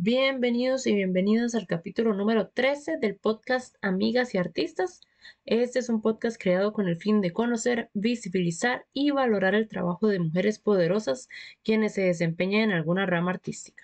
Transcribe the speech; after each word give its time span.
Bienvenidos 0.00 0.86
y 0.86 0.94
bienvenidas 0.94 1.56
al 1.56 1.66
capítulo 1.66 2.14
número 2.14 2.50
13 2.50 2.98
del 2.98 3.16
podcast 3.16 3.74
Amigas 3.82 4.32
y 4.32 4.38
Artistas. 4.38 5.00
Este 5.44 5.80
es 5.80 5.88
un 5.88 6.02
podcast 6.02 6.40
creado 6.40 6.72
con 6.72 6.86
el 6.86 6.98
fin 6.98 7.20
de 7.20 7.32
conocer, 7.32 7.90
visibilizar 7.94 8.86
y 8.92 9.10
valorar 9.10 9.56
el 9.56 9.66
trabajo 9.66 10.06
de 10.06 10.20
mujeres 10.20 10.60
poderosas 10.60 11.28
quienes 11.64 11.94
se 11.94 12.02
desempeñan 12.02 12.70
en 12.70 12.76
alguna 12.76 13.06
rama 13.06 13.32
artística. 13.32 13.82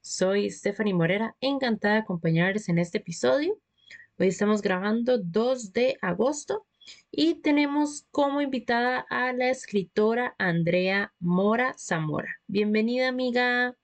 Soy 0.00 0.50
Stephanie 0.50 0.94
Morera, 0.94 1.36
encantada 1.40 1.94
de 1.94 2.00
acompañarles 2.00 2.68
en 2.68 2.78
este 2.78 2.98
episodio. 2.98 3.56
Hoy 4.18 4.26
estamos 4.26 4.62
grabando 4.62 5.16
2 5.16 5.72
de 5.72 5.96
agosto 6.02 6.66
y 7.12 7.36
tenemos 7.36 8.08
como 8.10 8.40
invitada 8.40 9.06
a 9.08 9.32
la 9.32 9.48
escritora 9.48 10.34
Andrea 10.38 11.14
Mora 11.20 11.76
Zamora. 11.78 12.40
Bienvenida, 12.48 13.06
amiga. 13.06 13.76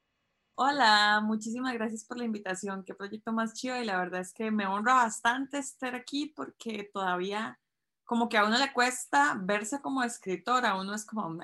Hola, 0.60 1.20
muchísimas 1.22 1.72
gracias 1.74 2.04
por 2.04 2.18
la 2.18 2.24
invitación. 2.24 2.82
Qué 2.82 2.92
proyecto 2.92 3.32
más 3.32 3.54
chido 3.54 3.80
y 3.80 3.84
la 3.84 3.96
verdad 3.96 4.20
es 4.22 4.32
que 4.32 4.50
me 4.50 4.66
honra 4.66 4.94
bastante 4.94 5.58
estar 5.58 5.94
aquí 5.94 6.32
porque 6.34 6.90
todavía 6.92 7.60
como 8.04 8.28
que 8.28 8.38
a 8.38 8.44
uno 8.44 8.58
le 8.58 8.72
cuesta 8.72 9.38
verse 9.40 9.80
como 9.80 10.02
escritora, 10.02 10.74
uno 10.74 10.96
es 10.96 11.06
como, 11.06 11.38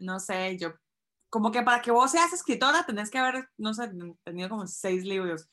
no 0.00 0.18
sé, 0.18 0.58
yo, 0.58 0.74
como 1.30 1.52
que 1.52 1.62
para 1.62 1.80
que 1.80 1.92
vos 1.92 2.10
seas 2.10 2.32
escritora 2.32 2.84
tenés 2.84 3.08
que 3.08 3.18
haber, 3.18 3.48
no 3.56 3.72
sé, 3.72 3.88
tenido 4.24 4.48
como 4.48 4.66
seis 4.66 5.04
libros 5.04 5.48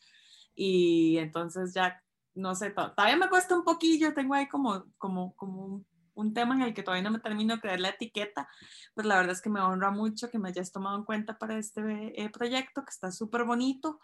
y 0.55 1.19
entonces 1.19 1.71
ya, 1.71 2.01
no 2.33 2.55
sé, 2.55 2.71
todavía 2.71 3.17
me 3.17 3.29
cuesta 3.29 3.55
un 3.55 3.63
poquillo, 3.63 4.15
tengo 4.15 4.33
ahí 4.33 4.47
como, 4.47 4.85
como, 4.97 5.35
como 5.35 5.65
un 5.65 5.85
un 6.15 6.33
tema 6.33 6.55
en 6.55 6.61
el 6.61 6.73
que 6.73 6.83
todavía 6.83 7.03
no 7.03 7.11
me 7.11 7.19
termino 7.19 7.55
de 7.55 7.61
creer 7.61 7.79
la 7.79 7.89
etiqueta, 7.89 8.47
pues 8.93 9.07
la 9.07 9.17
verdad 9.17 9.33
es 9.33 9.41
que 9.41 9.49
me 9.49 9.61
honra 9.61 9.91
mucho 9.91 10.29
que 10.29 10.39
me 10.39 10.49
hayas 10.49 10.71
tomado 10.71 10.97
en 10.97 11.05
cuenta 11.05 11.37
para 11.37 11.57
este 11.57 11.81
eh, 12.21 12.29
proyecto 12.29 12.83
que 12.83 12.91
está 12.91 13.11
súper 13.11 13.43
bonito 13.43 13.99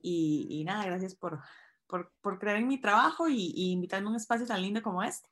y, 0.00 0.62
nada, 0.64 0.86
gracias 0.86 1.14
por, 1.14 1.40
por, 1.86 2.12
por, 2.20 2.38
creer 2.38 2.58
en 2.58 2.68
mi 2.68 2.80
trabajo 2.80 3.28
y, 3.28 3.52
y 3.54 3.72
invitarme 3.72 4.06
a 4.06 4.10
un 4.10 4.16
espacio 4.16 4.46
tan 4.46 4.62
lindo 4.62 4.82
como 4.82 5.02
este. 5.02 5.28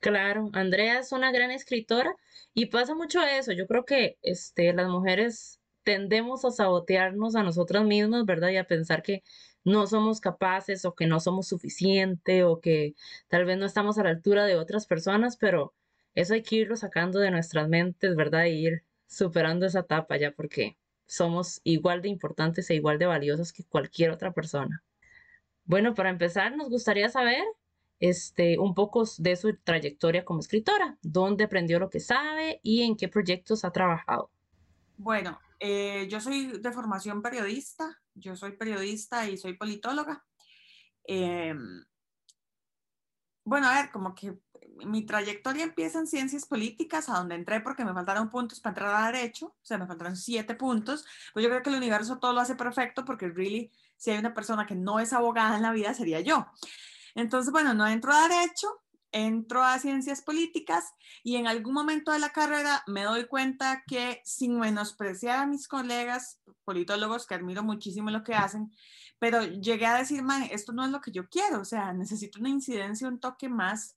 Claro, 0.00 0.50
Andrea 0.52 0.98
es 0.98 1.12
una 1.12 1.32
gran 1.32 1.50
escritora 1.50 2.14
y 2.52 2.66
pasa 2.66 2.94
mucho 2.94 3.22
eso. 3.22 3.52
Yo 3.52 3.66
creo 3.66 3.84
que 3.84 4.18
este, 4.22 4.72
las 4.72 4.88
mujeres 4.88 5.60
tendemos 5.82 6.44
a 6.44 6.50
sabotearnos 6.50 7.36
a 7.36 7.42
nosotras 7.42 7.84
mismas, 7.84 8.24
¿verdad? 8.24 8.50
Y 8.50 8.56
a 8.56 8.66
pensar 8.66 9.02
que 9.02 9.22
no 9.66 9.86
somos 9.88 10.20
capaces 10.20 10.84
o 10.84 10.94
que 10.94 11.06
no 11.06 11.18
somos 11.18 11.48
suficiente 11.48 12.44
o 12.44 12.60
que 12.60 12.94
tal 13.28 13.44
vez 13.44 13.58
no 13.58 13.66
estamos 13.66 13.98
a 13.98 14.04
la 14.04 14.10
altura 14.10 14.46
de 14.46 14.54
otras 14.54 14.86
personas, 14.86 15.36
pero 15.36 15.74
eso 16.14 16.34
hay 16.34 16.42
que 16.42 16.56
irlo 16.56 16.76
sacando 16.76 17.18
de 17.18 17.32
nuestras 17.32 17.68
mentes, 17.68 18.14
¿verdad? 18.14 18.44
Y 18.44 18.64
ir 18.64 18.84
superando 19.08 19.66
esa 19.66 19.80
etapa 19.80 20.16
ya 20.16 20.30
porque 20.30 20.76
somos 21.06 21.60
igual 21.64 22.00
de 22.00 22.08
importantes 22.08 22.70
e 22.70 22.76
igual 22.76 22.98
de 22.98 23.06
valiosos 23.06 23.52
que 23.52 23.64
cualquier 23.64 24.10
otra 24.12 24.32
persona. 24.32 24.84
Bueno, 25.64 25.94
para 25.94 26.10
empezar, 26.10 26.56
nos 26.56 26.70
gustaría 26.70 27.08
saber 27.08 27.42
este, 27.98 28.60
un 28.60 28.72
poco 28.72 29.02
de 29.18 29.34
su 29.34 29.56
trayectoria 29.56 30.24
como 30.24 30.38
escritora, 30.38 30.96
dónde 31.02 31.42
aprendió 31.42 31.80
lo 31.80 31.90
que 31.90 31.98
sabe 31.98 32.60
y 32.62 32.82
en 32.82 32.96
qué 32.96 33.08
proyectos 33.08 33.64
ha 33.64 33.72
trabajado. 33.72 34.30
Bueno, 34.96 35.40
eh, 35.58 36.06
yo 36.08 36.20
soy 36.20 36.58
de 36.58 36.70
formación 36.70 37.20
periodista, 37.20 38.00
yo 38.16 38.36
soy 38.36 38.52
periodista 38.52 39.28
y 39.28 39.36
soy 39.36 39.54
politóloga. 39.54 40.24
Em, 41.04 41.84
bueno, 43.44 43.68
a 43.68 43.74
ver, 43.74 43.90
como 43.92 44.14
que 44.14 44.36
mi 44.84 45.06
trayectoria 45.06 45.64
empieza 45.64 45.98
en 45.98 46.06
ciencias 46.06 46.46
políticas, 46.46 47.08
a 47.08 47.18
donde 47.18 47.36
entré 47.36 47.60
porque 47.60 47.84
me 47.84 47.94
faltaron 47.94 48.28
puntos 48.28 48.60
para 48.60 48.72
entrar 48.72 48.94
a 48.94 49.12
derecho, 49.12 49.46
o 49.46 49.64
sea, 49.64 49.78
me 49.78 49.86
faltaron 49.86 50.16
siete 50.16 50.54
puntos, 50.54 51.06
pues 51.32 51.44
yo 51.44 51.48
creo 51.48 51.62
que 51.62 51.70
el 51.70 51.76
universo 51.76 52.18
todo 52.18 52.32
lo 52.32 52.40
hace 52.40 52.56
perfecto 52.56 53.04
porque 53.04 53.28
really, 53.28 53.70
si 53.96 54.10
hay 54.10 54.18
una 54.18 54.34
persona 54.34 54.66
que 54.66 54.74
no 54.74 54.98
es 54.98 55.12
abogada 55.12 55.56
en 55.56 55.62
la 55.62 55.72
vida, 55.72 55.94
sería 55.94 56.20
yo. 56.20 56.46
Entonces, 57.14 57.52
bueno, 57.52 57.72
no 57.72 57.86
entro 57.86 58.12
a 58.12 58.28
derecho, 58.28 58.82
entro 59.12 59.62
a 59.62 59.78
ciencias 59.78 60.22
políticas 60.22 60.92
y 61.22 61.36
en 61.36 61.46
algún 61.46 61.74
momento 61.74 62.12
de 62.12 62.18
la 62.18 62.30
carrera 62.30 62.82
me 62.86 63.04
doy 63.04 63.26
cuenta 63.26 63.82
que 63.86 64.20
sin 64.24 64.58
menospreciar 64.58 65.38
a 65.38 65.46
mis 65.46 65.68
colegas 65.68 66.40
politólogos, 66.64 67.26
que 67.26 67.34
admiro 67.34 67.62
muchísimo 67.62 68.10
lo 68.10 68.22
que 68.22 68.34
hacen, 68.34 68.70
pero 69.18 69.42
llegué 69.42 69.86
a 69.86 69.96
decir, 69.96 70.22
esto 70.50 70.72
no 70.72 70.84
es 70.84 70.90
lo 70.90 71.00
que 71.00 71.12
yo 71.12 71.28
quiero, 71.28 71.60
o 71.60 71.64
sea, 71.64 71.92
necesito 71.92 72.38
una 72.40 72.50
incidencia, 72.50 73.08
un 73.08 73.20
toque 73.20 73.48
más, 73.48 73.96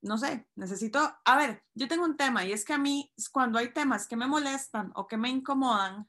no 0.00 0.16
sé, 0.16 0.48
necesito, 0.54 1.16
a 1.24 1.36
ver, 1.36 1.64
yo 1.74 1.88
tengo 1.88 2.04
un 2.04 2.16
tema 2.16 2.44
y 2.44 2.52
es 2.52 2.64
que 2.64 2.72
a 2.72 2.78
mí 2.78 3.12
cuando 3.32 3.58
hay 3.58 3.72
temas 3.72 4.06
que 4.06 4.16
me 4.16 4.26
molestan 4.26 4.92
o 4.94 5.06
que 5.06 5.16
me 5.16 5.28
incomodan, 5.28 6.08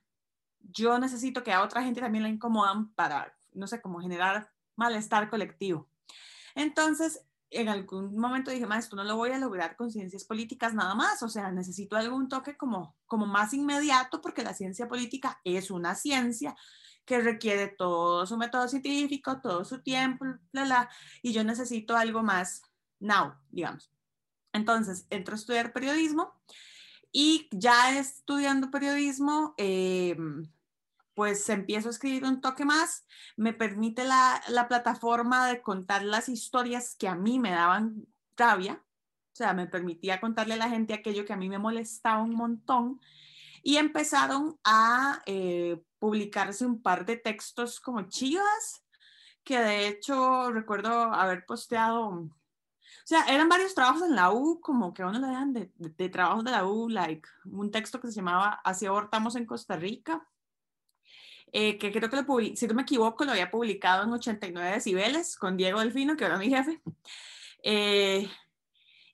yo 0.59 0.99
necesito 0.99 1.43
que 1.43 1.51
a 1.51 1.63
otra 1.63 1.83
gente 1.83 2.01
también 2.01 2.23
la 2.23 2.29
incomodan 2.29 2.93
para, 2.93 3.35
no 3.53 3.67
sé, 3.67 3.81
como 3.81 3.99
generar 3.99 4.51
malestar 4.75 5.29
colectivo. 5.29 5.89
Entonces, 6.55 7.25
en 7.51 7.69
algún 7.69 8.15
momento 8.15 8.51
dije, 8.51 8.67
esto 8.77 8.95
no 8.95 9.03
lo 9.03 9.15
voy 9.15 9.31
a 9.31 9.39
lograr 9.39 9.75
con 9.75 9.91
ciencias 9.91 10.23
políticas 10.23 10.73
nada 10.73 10.93
más, 10.95 11.23
o 11.23 11.29
sea, 11.29 11.51
necesito 11.51 11.95
algún 11.95 12.27
toque 12.29 12.55
como, 12.55 12.95
como 13.05 13.25
más 13.25 13.53
inmediato 13.53 14.21
porque 14.21 14.43
la 14.43 14.53
ciencia 14.53 14.87
política 14.87 15.39
es 15.43 15.71
una 15.71 15.95
ciencia 15.95 16.55
que 17.05 17.19
requiere 17.21 17.67
todo 17.67 18.27
su 18.27 18.37
método 18.37 18.67
científico, 18.67 19.41
todo 19.41 19.65
su 19.65 19.81
tiempo, 19.81 20.25
bla, 20.53 20.63
bla, 20.63 20.89
y 21.23 21.33
yo 21.33 21.43
necesito 21.43 21.97
algo 21.97 22.21
más 22.21 22.61
now, 22.99 23.33
digamos. 23.49 23.91
Entonces, 24.53 25.07
entro 25.09 25.33
a 25.33 25.37
estudiar 25.37 25.73
periodismo 25.73 26.33
y 27.11 27.47
ya 27.51 27.97
estudiando 27.97 28.69
periodismo, 28.69 29.55
eh, 29.57 30.15
pues 31.19 31.49
empiezo 31.49 31.89
a 31.89 31.91
escribir 31.91 32.23
un 32.23 32.39
toque 32.39 32.63
más, 32.63 33.05
me 33.35 33.51
permite 33.51 34.05
la, 34.05 34.41
la, 34.47 34.69
plataforma 34.69 35.49
de 35.49 35.61
contar 35.61 36.01
las 36.01 36.29
historias 36.29 36.95
que 36.97 37.09
a 37.09 37.15
mí 37.15 37.39
me 37.39 37.51
daban 37.51 38.07
rabia, 38.37 38.81
o 38.81 39.35
sea, 39.35 39.53
me 39.53 39.67
permitía 39.67 40.21
contarle 40.21 40.53
a 40.53 40.63
la 40.63 40.69
gente 40.69 40.93
aquello 40.93 41.25
que 41.25 41.33
a 41.33 41.35
mí 41.35 41.49
me 41.49 41.59
molestaba 41.59 42.21
un 42.21 42.35
montón, 42.35 43.01
y 43.63 43.75
empezaron 43.75 44.57
a 44.63 45.21
eh, 45.25 45.83
publicarse 45.97 46.65
un 46.65 46.81
par 46.81 47.05
de 47.05 47.17
textos 47.17 47.81
como 47.81 48.03
chivas, 48.03 48.85
que 49.43 49.59
de 49.59 49.89
hecho 49.89 50.53
recuerdo 50.53 50.89
haber 51.13 51.45
posteado, 51.45 52.11
o 52.11 52.29
sea, 53.03 53.25
eran 53.25 53.49
varios 53.49 53.75
trabajos 53.75 54.03
en 54.03 54.15
la 54.15 54.31
U, 54.31 54.61
como 54.61 54.93
que 54.93 55.01
a 55.01 55.07
uno 55.07 55.19
le 55.19 55.27
dan 55.27 55.51
de, 55.51 55.69
de, 55.75 55.89
de 55.89 56.07
trabajos 56.07 56.45
de 56.45 56.51
la 56.51 56.65
U, 56.65 56.87
like 56.87 57.27
un 57.43 57.71
texto 57.71 57.99
que 57.99 58.07
se 58.07 58.13
llamaba 58.13 58.61
Así 58.63 58.85
abortamos 58.85 59.35
en 59.35 59.45
Costa 59.45 59.75
Rica, 59.75 60.25
eh, 61.51 61.77
que 61.77 61.91
creo 61.91 62.09
que 62.09 62.15
lo 62.15 62.55
si 62.55 62.67
no 62.67 62.73
me 62.73 62.83
equivoco, 62.83 63.25
lo 63.25 63.31
había 63.31 63.51
publicado 63.51 64.03
en 64.03 64.11
89 64.11 64.71
decibeles 64.71 65.35
con 65.35 65.57
Diego 65.57 65.79
Delfino, 65.79 66.15
que 66.15 66.25
era 66.25 66.37
mi 66.37 66.49
jefe. 66.49 66.81
Eh, 67.63 68.29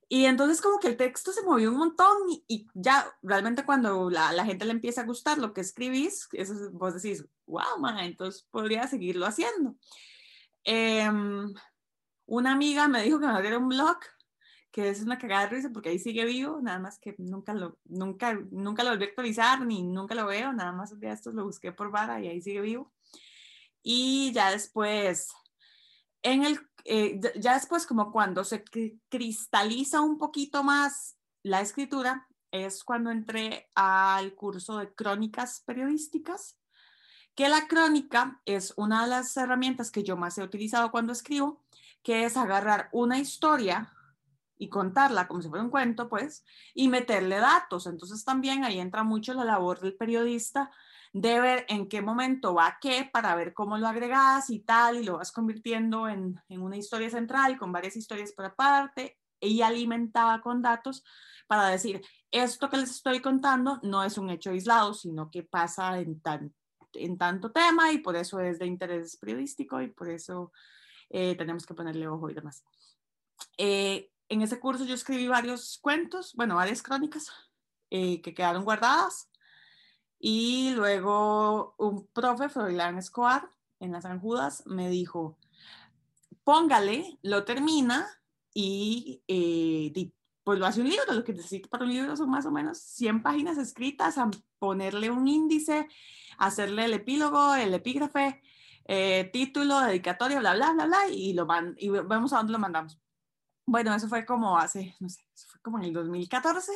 y 0.08 0.26
entonces 0.26 0.62
como 0.62 0.80
que 0.80 0.88
el 0.88 0.98
texto 0.98 1.32
se 1.32 1.42
movió 1.44 1.72
un 1.72 1.78
montón 1.78 2.16
y, 2.48 2.68
ya 2.74 3.08
realmente 3.24 3.66
cuando 3.66 4.10
la, 4.10 4.32
la, 4.34 4.46
gente 4.46 4.66
le 4.66 4.72
empieza 4.72 5.02
a 5.02 5.06
gustar 5.06 5.40
lo 5.40 5.54
que 5.54 5.62
escribís, 5.62 6.28
eso, 6.34 6.54
vos 6.72 7.02
decís, 7.02 7.26
wow, 7.48 7.80
man, 7.80 7.98
entonces 8.00 8.48
podría 8.52 8.88
seguirlo 8.88 9.26
haciendo. 9.26 9.76
Em, 10.64 11.54
una 12.28 12.52
amiga 12.52 12.88
me 12.88 13.04
dijo 13.04 13.20
que 13.20 13.28
me 13.28 13.34
abriera 13.34 13.58
un 13.58 13.70
blog 13.70 13.98
que 14.76 14.90
es 14.90 15.02
una 15.02 15.18
cagada 15.18 15.44
de 15.44 15.56
risa 15.56 15.70
porque 15.70 15.88
ahí 15.88 16.00
sigue 16.00 16.26
vivo, 16.26 16.60
nada 16.62 16.80
más 16.80 17.00
que 17.00 17.16
nunca 17.18 17.54
lo, 17.54 17.78
nunca, 17.86 18.34
nunca 18.52 18.84
lo 18.84 18.90
volví 18.90 19.06
a 19.06 19.08
actualizar 19.08 19.66
ni 19.66 19.84
nunca 19.84 20.16
lo 20.16 20.26
veo, 20.26 20.52
nada 20.52 20.74
más 20.74 21.00
de 21.00 21.10
estos 21.10 21.34
lo 21.34 21.46
busqué 21.46 21.72
por 21.72 21.92
vara 21.92 22.20
y 22.20 22.28
ahí 22.28 22.42
sigue 22.42 22.60
vivo. 22.60 22.92
Y 23.82 24.34
ya 24.34 24.52
después, 24.52 25.32
en 26.24 26.44
el, 26.44 26.60
eh, 26.84 27.22
ya 27.40 27.54
después 27.54 27.88
como 27.88 28.12
cuando 28.12 28.44
se 28.44 28.66
cristaliza 29.08 30.02
un 30.02 30.18
poquito 30.18 30.62
más 30.62 31.16
la 31.42 31.62
escritura, 31.62 32.28
es 32.52 32.84
cuando 32.84 33.12
entré 33.12 33.70
al 33.76 34.36
curso 34.36 34.80
de 34.80 34.94
crónicas 34.94 35.62
periodísticas, 35.66 36.60
que 37.34 37.48
la 37.48 37.70
crónica 37.70 38.42
es 38.44 38.74
una 38.76 39.04
de 39.04 39.10
las 39.10 39.38
herramientas 39.38 39.90
que 39.90 40.04
yo 40.04 40.18
más 40.18 40.38
he 40.38 40.44
utilizado 40.44 40.92
cuando 40.92 41.14
escribo, 41.14 41.64
que 42.04 42.26
es 42.26 42.36
agarrar 42.36 42.90
una 42.92 43.20
historia 43.20 43.95
y 44.58 44.70
contarla 44.70 45.28
como 45.28 45.42
si 45.42 45.50
fuera 45.50 45.64
un 45.64 45.70
cuento, 45.70 46.10
pues, 46.10 46.46
y 46.74 46.88
meterle 46.88 47.38
datos. 47.38 47.88
Entonces 47.88 48.24
también 48.24 48.64
ahí 48.64 48.80
entra 48.80 49.04
mucho 49.04 49.34
la 49.34 49.44
labor 49.44 49.80
del 49.80 49.96
periodista 49.96 50.72
de 51.14 51.40
ver 51.40 51.66
en 51.70 51.88
qué 51.88 52.02
momento 52.02 52.54
va 52.54 52.78
qué 52.82 53.10
para 53.12 53.36
ver 53.36 53.54
cómo 53.54 53.78
lo 53.78 53.88
agregas 53.88 54.50
y 54.50 54.60
tal, 54.60 54.98
y 54.98 55.04
lo 55.04 55.18
vas 55.18 55.32
convirtiendo 55.32 56.10
en, 56.10 56.42
en 56.50 56.62
una 56.62 56.78
historia 56.78 57.10
central 57.10 57.58
con 57.58 57.72
varias 57.72 57.96
historias 57.96 58.34
por 58.34 58.46
aparte 58.46 59.18
y 59.40 59.62
alimentada 59.62 60.42
con 60.42 60.62
datos 60.62 61.04
para 61.48 61.70
decir, 61.70 62.02
esto 62.32 62.70
que 62.70 62.78
les 62.78 62.92
estoy 62.92 63.22
contando 63.22 63.80
no 63.84 64.04
es 64.04 64.18
un 64.18 64.30
hecho 64.30 64.50
aislado, 64.50 64.94
sino 64.94 65.30
que 65.30 65.44
pasa 65.44 66.00
en, 66.00 66.20
tan, 66.20 66.54
en 66.94 67.18
tanto 67.18 67.52
tema 67.52 67.92
y 67.92 68.00
por 68.00 68.16
eso 68.16 68.40
es 68.40 68.60
de 68.60 68.66
interés 68.66 69.18
periodístico 69.18 69.82
y 69.82 69.88
por 69.88 70.10
eso 70.10 70.52
eh, 71.10 71.36
tenemos 71.36 71.66
que 71.66 71.74
ponerle 71.74 72.08
ojo 72.08 72.30
y 72.30 72.34
demás. 72.34 72.64
Eh, 73.58 74.10
en 74.30 74.42
ese 74.42 74.60
curso 74.60 74.86
yo 74.86 74.96
escribí 74.96 75.28
varios 75.28 75.80
cuentos, 75.82 76.34
bueno, 76.36 76.56
varias 76.56 76.82
crónicas 76.82 77.32
eh, 77.90 78.22
que 78.22 78.34
quedaron 78.34 78.64
guardadas. 78.64 79.30
Y 80.20 80.72
luego 80.76 81.76
un 81.78 82.08
profe, 82.08 82.50
Froilán 82.50 82.98
Escobar, 82.98 83.50
en 83.80 83.92
las 83.92 84.04
San 84.04 84.20
Judas, 84.20 84.64
me 84.66 84.90
dijo, 84.90 85.38
póngale, 86.44 87.20
lo 87.22 87.44
termina 87.44 88.08
y 88.54 89.22
eh, 89.28 90.12
pues 90.44 90.60
lo 90.60 90.66
hace 90.66 90.82
un 90.82 90.90
libro. 90.90 91.14
Lo 91.14 91.24
que 91.24 91.34
necesito 91.34 91.70
para 91.70 91.84
un 91.84 91.92
libro 91.92 92.16
son 92.16 92.30
más 92.30 92.46
o 92.46 92.52
menos 92.52 92.80
100 92.80 93.22
páginas 93.22 93.58
escritas, 93.58 94.18
a 94.18 94.32
ponerle 94.58 95.12
un 95.12 95.28
índice, 95.28 95.88
hacerle 96.38 96.86
el 96.86 96.94
epílogo, 96.94 97.56
el 97.56 97.74
epígrafe, 97.74 98.42
eh, 98.86 99.30
título, 99.34 99.80
dedicatoria, 99.82 100.40
bla, 100.40 100.56
bla, 100.56 100.72
bla, 100.74 100.86
bla, 100.86 101.08
y, 101.12 101.34
lo 101.34 101.46
van, 101.46 101.76
y 101.78 101.90
vemos 101.90 102.34
a 102.34 102.38
dónde 102.38 102.54
lo 102.54 102.60
mandamos. 102.60 103.00
Bueno, 103.68 103.94
eso 103.96 104.08
fue 104.08 104.26
como 104.26 104.58
hace, 104.58 104.96
no 105.00 105.10
sé, 105.10 105.22
fue 105.34 105.60
como 105.62 105.80
en 105.80 105.86
el 105.86 105.94
2014. 105.94 106.72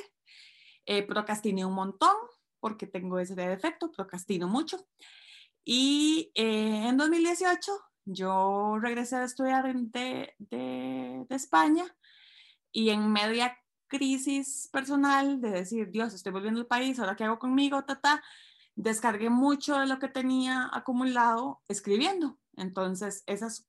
Eh, 0.86 1.04
procrastiné 1.04 1.66
un 1.66 1.74
montón 1.74 2.16
porque 2.60 2.88
tengo 2.88 3.20
ese 3.20 3.36
defecto, 3.36 3.92
procrastino 3.92 4.48
mucho. 4.48 4.88
Y 5.64 6.32
eh, 6.36 6.88
en 6.88 6.98
2018 6.98 7.72
yo 8.06 8.78
regresé 8.82 9.18
a 9.18 9.24
estudiar 9.24 9.72
de, 9.72 10.34
de, 10.40 11.26
de, 11.28 11.36
España 11.36 11.86
y 12.72 12.90
en 12.90 13.12
media 13.12 13.56
crisis 13.88 14.70
personal 14.72 15.42
de 15.42 15.52
decir, 15.52 15.92
Dios, 15.92 16.14
estoy 16.14 16.32
volviendo 16.32 16.60
al 16.60 16.68
país, 16.68 17.00
ahora 17.00 17.16
qué 17.16 17.24
hago 17.24 17.40
conmigo, 17.40 17.84
tata, 17.86 18.24
descargué 18.76 19.30
mucho 19.30 19.80
de 19.80 19.86
lo 19.86 20.00
que 20.00 20.08
tenía 20.08 20.70
acumulado 20.74 21.62
escribiendo. 21.68 22.40
Entonces, 22.56 23.24
esas 23.28 23.68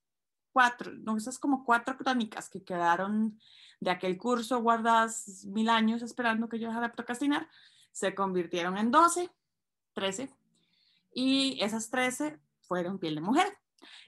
cuatro, 0.53 0.93
no, 0.93 1.17
esas 1.17 1.39
como 1.39 1.65
cuatro 1.65 1.97
crónicas 1.97 2.49
que 2.49 2.63
quedaron 2.63 3.39
de 3.81 3.91
aquel 3.91 4.19
curso 4.19 4.61
guardadas 4.61 5.45
mil 5.47 5.69
años 5.69 6.03
esperando 6.03 6.49
que 6.49 6.59
yo 6.59 6.69
dejara 6.69 6.89
de 6.89 6.95
procrastinar, 6.95 7.49
se 7.93 8.15
convirtieron 8.15 8.77
en 8.77 8.91
12, 8.91 9.31
13, 9.95 10.31
y 11.15 11.59
esas 11.61 11.91
13 11.91 12.39
fueron 12.61 12.99
piel 12.99 13.17
de 13.17 13.21
mujer. 13.21 13.59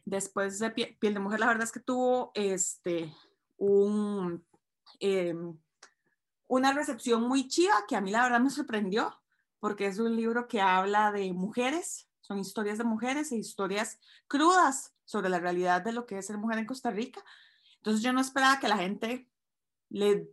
Después 0.04 0.58
de 0.58 0.70
piel 0.70 1.14
de 1.14 1.20
mujer, 1.20 1.40
la 1.40 1.46
verdad 1.46 1.64
es 1.64 1.72
que 1.72 1.80
tuvo 1.80 2.32
este, 2.34 3.12
un, 3.56 4.44
em, 5.00 5.58
una 6.48 6.72
recepción 6.72 7.22
muy 7.22 7.48
chiva 7.48 7.74
que 7.88 7.96
a 7.96 8.00
mí 8.00 8.10
la 8.10 8.22
verdad 8.22 8.40
me 8.40 8.50
sorprendió, 8.50 9.18
porque 9.58 9.86
es 9.86 9.98
un 9.98 10.16
libro 10.16 10.48
que 10.48 10.60
habla 10.60 11.12
de 11.12 11.32
mujeres, 11.32 12.08
son 12.20 12.38
historias 12.38 12.78
de 12.78 12.84
mujeres 12.84 13.32
e 13.32 13.36
historias 13.36 13.98
crudas 14.28 14.94
sobre 15.12 15.28
la 15.28 15.38
realidad 15.38 15.82
de 15.82 15.92
lo 15.92 16.06
que 16.06 16.18
es 16.18 16.26
ser 16.26 16.38
mujer 16.38 16.58
en 16.58 16.66
Costa 16.66 16.90
Rica. 16.90 17.22
Entonces 17.76 18.02
yo 18.02 18.12
no 18.12 18.20
esperaba 18.20 18.58
que 18.58 18.68
la 18.68 18.78
gente 18.78 19.28
le, 19.90 20.28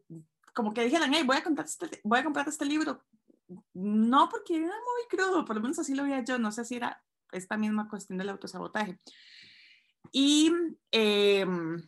como 0.54 0.74
que 0.74 0.84
dijeran, 0.84 1.14
hey, 1.14 1.24
voy 1.26 1.38
a, 1.38 1.44
comprar 1.44 1.68
este, 1.68 2.00
voy 2.04 2.20
a 2.20 2.24
comprar 2.24 2.48
este 2.48 2.66
libro. 2.66 3.04
No, 3.74 4.30
porque 4.30 4.58
era 4.58 4.68
muy 4.68 5.08
crudo, 5.10 5.44
por 5.44 5.56
lo 5.56 5.62
menos 5.62 5.80
así 5.80 5.96
lo 5.96 6.04
veía 6.04 6.24
yo, 6.24 6.40
no 6.40 6.52
sé 6.52 6.64
si 6.64 6.76
era 6.76 7.04
esta 7.32 7.58
misma 7.58 7.90
cuestión 7.90 8.18
del 8.18 8.30
autosabotaje. 8.30 9.00
Y 10.12 10.52
em, 10.92 11.82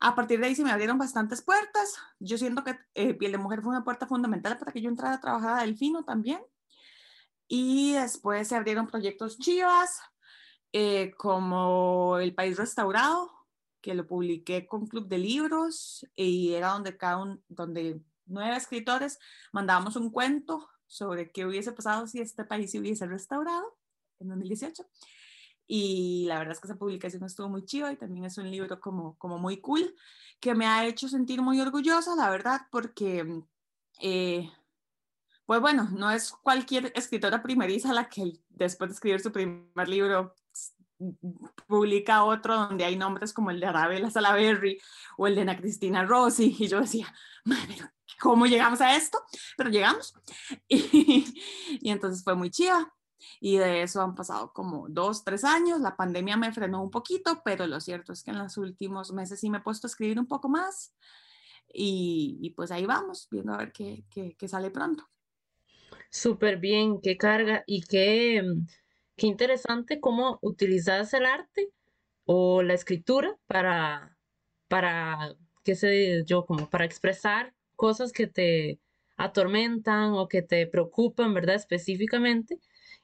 a 0.00 0.14
partir 0.14 0.38
de 0.38 0.46
ahí 0.46 0.54
se 0.54 0.62
me 0.62 0.70
abrieron 0.70 0.98
bastantes 0.98 1.42
puertas. 1.42 1.96
Yo 2.20 2.38
siento 2.38 2.62
que 2.62 2.78
eh, 2.94 3.14
Piel 3.14 3.32
de 3.32 3.38
Mujer 3.38 3.62
fue 3.62 3.70
una 3.70 3.84
puerta 3.84 4.06
fundamental 4.06 4.58
para 4.58 4.72
que 4.72 4.80
yo 4.80 4.88
entrara 4.88 5.16
a 5.16 5.20
trabajar 5.20 5.58
a 5.58 5.62
Delfino 5.62 6.04
también. 6.04 6.40
Y 7.48 7.94
después 7.94 8.46
se 8.46 8.56
abrieron 8.56 8.86
proyectos 8.86 9.38
chivas, 9.38 10.00
eh, 10.72 11.12
como 11.16 12.18
El 12.18 12.34
País 12.34 12.56
Restaurado, 12.56 13.30
que 13.80 13.94
lo 13.94 14.06
publiqué 14.06 14.66
con 14.66 14.86
Club 14.86 15.08
de 15.08 15.18
Libros 15.18 16.06
y 16.14 16.54
era 16.54 16.70
donde 16.70 16.96
cada 16.96 17.18
un, 17.18 17.42
donde 17.48 18.00
nueve 18.26 18.56
escritores 18.56 19.18
mandábamos 19.52 19.96
un 19.96 20.10
cuento 20.10 20.68
sobre 20.86 21.30
qué 21.30 21.46
hubiese 21.46 21.72
pasado 21.72 22.06
si 22.06 22.20
este 22.20 22.44
país 22.44 22.70
se 22.70 22.78
hubiese 22.78 23.06
restaurado 23.06 23.76
en 24.18 24.28
2018. 24.28 24.84
Y 25.66 26.24
la 26.26 26.38
verdad 26.38 26.52
es 26.52 26.60
que 26.60 26.66
esa 26.66 26.78
publicación 26.78 27.22
estuvo 27.24 27.48
muy 27.48 27.64
chiva 27.64 27.92
y 27.92 27.96
también 27.96 28.24
es 28.24 28.38
un 28.38 28.50
libro 28.50 28.80
como, 28.80 29.16
como 29.18 29.38
muy 29.38 29.60
cool, 29.60 29.94
que 30.40 30.54
me 30.54 30.66
ha 30.66 30.86
hecho 30.86 31.08
sentir 31.08 31.42
muy 31.42 31.60
orgullosa, 31.60 32.16
la 32.16 32.30
verdad, 32.30 32.62
porque, 32.70 33.42
eh, 34.00 34.50
pues 35.44 35.60
bueno, 35.60 35.88
no 35.90 36.10
es 36.10 36.32
cualquier 36.32 36.90
escritora 36.94 37.42
primeriza 37.42 37.92
la 37.92 38.08
que 38.08 38.40
después 38.48 38.88
de 38.88 38.94
escribir 38.94 39.20
su 39.20 39.30
primer 39.30 39.88
libro 39.88 40.34
publica 41.66 42.24
otro 42.24 42.56
donde 42.56 42.84
hay 42.84 42.96
nombres 42.96 43.32
como 43.32 43.50
el 43.50 43.60
de 43.60 43.66
Arabella 43.66 44.10
Salaberry 44.10 44.78
o 45.16 45.26
el 45.26 45.34
de 45.34 45.42
Ana 45.42 45.56
Cristina 45.56 46.04
Rossi 46.04 46.56
y 46.58 46.68
yo 46.68 46.80
decía, 46.80 47.12
madre, 47.44 47.76
¿cómo 48.20 48.46
llegamos 48.46 48.80
a 48.80 48.96
esto? 48.96 49.18
Pero 49.56 49.70
llegamos 49.70 50.14
y, 50.68 51.24
entonces 51.82 52.24
fue 52.24 52.34
muy 52.34 52.50
chiva 52.50 52.92
y 53.40 53.56
de 53.56 53.82
eso 53.82 54.00
han 54.00 54.14
pasado 54.14 54.52
como 54.52 54.88
dos, 54.88 55.24
tres 55.24 55.44
años, 55.44 55.80
la 55.80 55.96
pandemia 55.96 56.36
me 56.36 56.52
frenó 56.52 56.82
un 56.82 56.90
poquito, 56.90 57.42
pero 57.44 57.66
lo 57.66 57.80
cierto 57.80 58.12
es 58.12 58.22
que 58.22 58.30
en 58.30 58.38
los 58.38 58.56
últimos 58.56 59.12
meses 59.12 59.40
sí 59.40 59.50
me 59.50 59.58
he 59.58 59.62
puesto 59.62 59.86
a 59.86 59.90
escribir 59.90 60.18
un 60.18 60.26
poco 60.26 60.48
más 60.48 60.94
y, 61.72 62.38
y 62.40 62.50
pues 62.50 62.70
ahí 62.70 62.86
vamos, 62.86 63.28
viendo 63.30 63.54
a 63.54 63.58
ver 63.58 63.72
qué, 63.72 64.04
qué, 64.10 64.36
qué 64.36 64.48
sale 64.48 64.70
pronto. 64.70 65.08
Súper 66.10 66.58
bien, 66.58 67.00
qué 67.02 67.16
carga 67.16 67.64
y 67.66 67.82
qué 67.82 68.42
qué 69.18 69.26
interesante 69.26 70.00
cómo 70.00 70.38
utilizas 70.40 71.12
el 71.12 71.26
arte 71.26 71.68
o 72.24 72.62
la 72.62 72.74
escritura 72.74 73.36
para, 73.46 74.16
para, 74.68 75.34
qué 75.64 75.74
sé 75.74 76.24
yo, 76.24 76.46
como 76.46 76.70
para 76.70 76.86
expresar 76.86 77.54
cosas 77.76 78.12
que 78.12 78.26
te 78.26 78.80
atormentan 79.16 80.12
o 80.14 80.28
que 80.28 80.42
te 80.42 80.66
preocupan, 80.66 81.34
¿verdad? 81.34 81.56
Específicamente. 81.56 82.58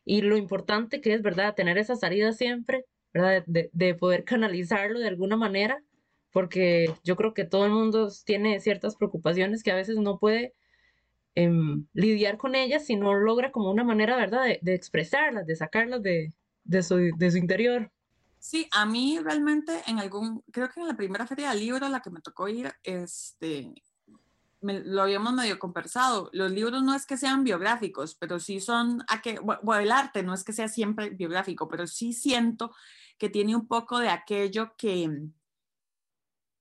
Y 0.04 0.22
lo 0.22 0.36
importante 0.36 1.00
que 1.00 1.14
es, 1.14 1.22
¿verdad? 1.22 1.54
Tener 1.54 1.78
esa 1.78 1.96
salida 1.96 2.32
siempre, 2.32 2.84
¿verdad? 3.12 3.44
De, 3.46 3.70
de 3.72 3.94
poder 3.94 4.24
canalizarlo 4.24 5.00
de 5.00 5.08
alguna 5.08 5.36
manera, 5.36 5.82
porque 6.32 6.94
yo 7.04 7.16
creo 7.16 7.34
que 7.34 7.44
todo 7.44 7.66
el 7.66 7.72
mundo 7.72 8.08
tiene 8.24 8.60
ciertas 8.60 8.96
preocupaciones 8.96 9.62
que 9.62 9.72
a 9.72 9.76
veces 9.76 9.96
no 9.96 10.18
puede 10.18 10.54
Em, 11.36 11.86
lidiar 11.94 12.38
con 12.38 12.54
ellas 12.54 12.86
si 12.86 12.94
no 12.94 13.12
logra 13.14 13.50
como 13.50 13.70
una 13.70 13.82
manera, 13.82 14.16
¿verdad?, 14.16 14.44
de, 14.44 14.58
de 14.62 14.74
expresarlas, 14.74 15.46
de 15.46 15.56
sacarlas 15.56 16.02
de, 16.02 16.32
de, 16.62 16.82
su, 16.82 17.10
de 17.16 17.30
su 17.30 17.38
interior. 17.38 17.90
Sí, 18.38 18.68
a 18.72 18.86
mí 18.86 19.18
realmente 19.18 19.82
en 19.86 19.98
algún, 19.98 20.44
creo 20.52 20.68
que 20.68 20.80
en 20.80 20.86
la 20.86 20.96
primera 20.96 21.26
feria 21.26 21.50
del 21.50 21.60
libro, 21.60 21.88
la 21.88 22.00
que 22.00 22.10
me 22.10 22.20
tocó 22.20 22.46
ir, 22.48 22.72
este, 22.82 23.74
lo 24.60 25.02
habíamos 25.02 25.32
medio 25.32 25.58
conversado. 25.58 26.30
Los 26.32 26.52
libros 26.52 26.82
no 26.82 26.94
es 26.94 27.06
que 27.06 27.16
sean 27.16 27.42
biográficos, 27.42 28.14
pero 28.14 28.38
sí 28.38 28.60
son, 28.60 29.02
a 29.08 29.20
que, 29.20 29.38
bueno, 29.38 29.80
el 29.80 29.90
arte 29.90 30.22
no 30.22 30.34
es 30.34 30.44
que 30.44 30.52
sea 30.52 30.68
siempre 30.68 31.10
biográfico, 31.10 31.68
pero 31.68 31.86
sí 31.86 32.12
siento 32.12 32.74
que 33.18 33.28
tiene 33.28 33.56
un 33.56 33.66
poco 33.66 33.98
de 33.98 34.08
aquello 34.08 34.74
que, 34.76 35.10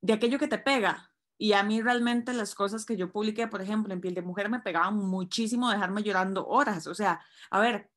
de 0.00 0.12
aquello 0.12 0.38
que 0.38 0.48
te 0.48 0.58
pega, 0.58 1.13
y 1.44 1.52
a 1.52 1.62
mí 1.62 1.82
realmente 1.82 2.32
las 2.32 2.54
cosas 2.54 2.86
que 2.86 2.96
yo 2.96 3.12
publiqué, 3.12 3.46
por 3.48 3.60
ejemplo, 3.60 3.92
en 3.92 4.00
Piel 4.00 4.14
de 4.14 4.22
Mujer, 4.22 4.48
me 4.48 4.60
pegaban 4.60 4.96
muchísimo 4.96 5.70
dejarme 5.70 6.02
llorando 6.02 6.46
horas. 6.46 6.86
O 6.86 6.94
sea, 6.94 7.20
a 7.50 7.60
ver, 7.60 7.90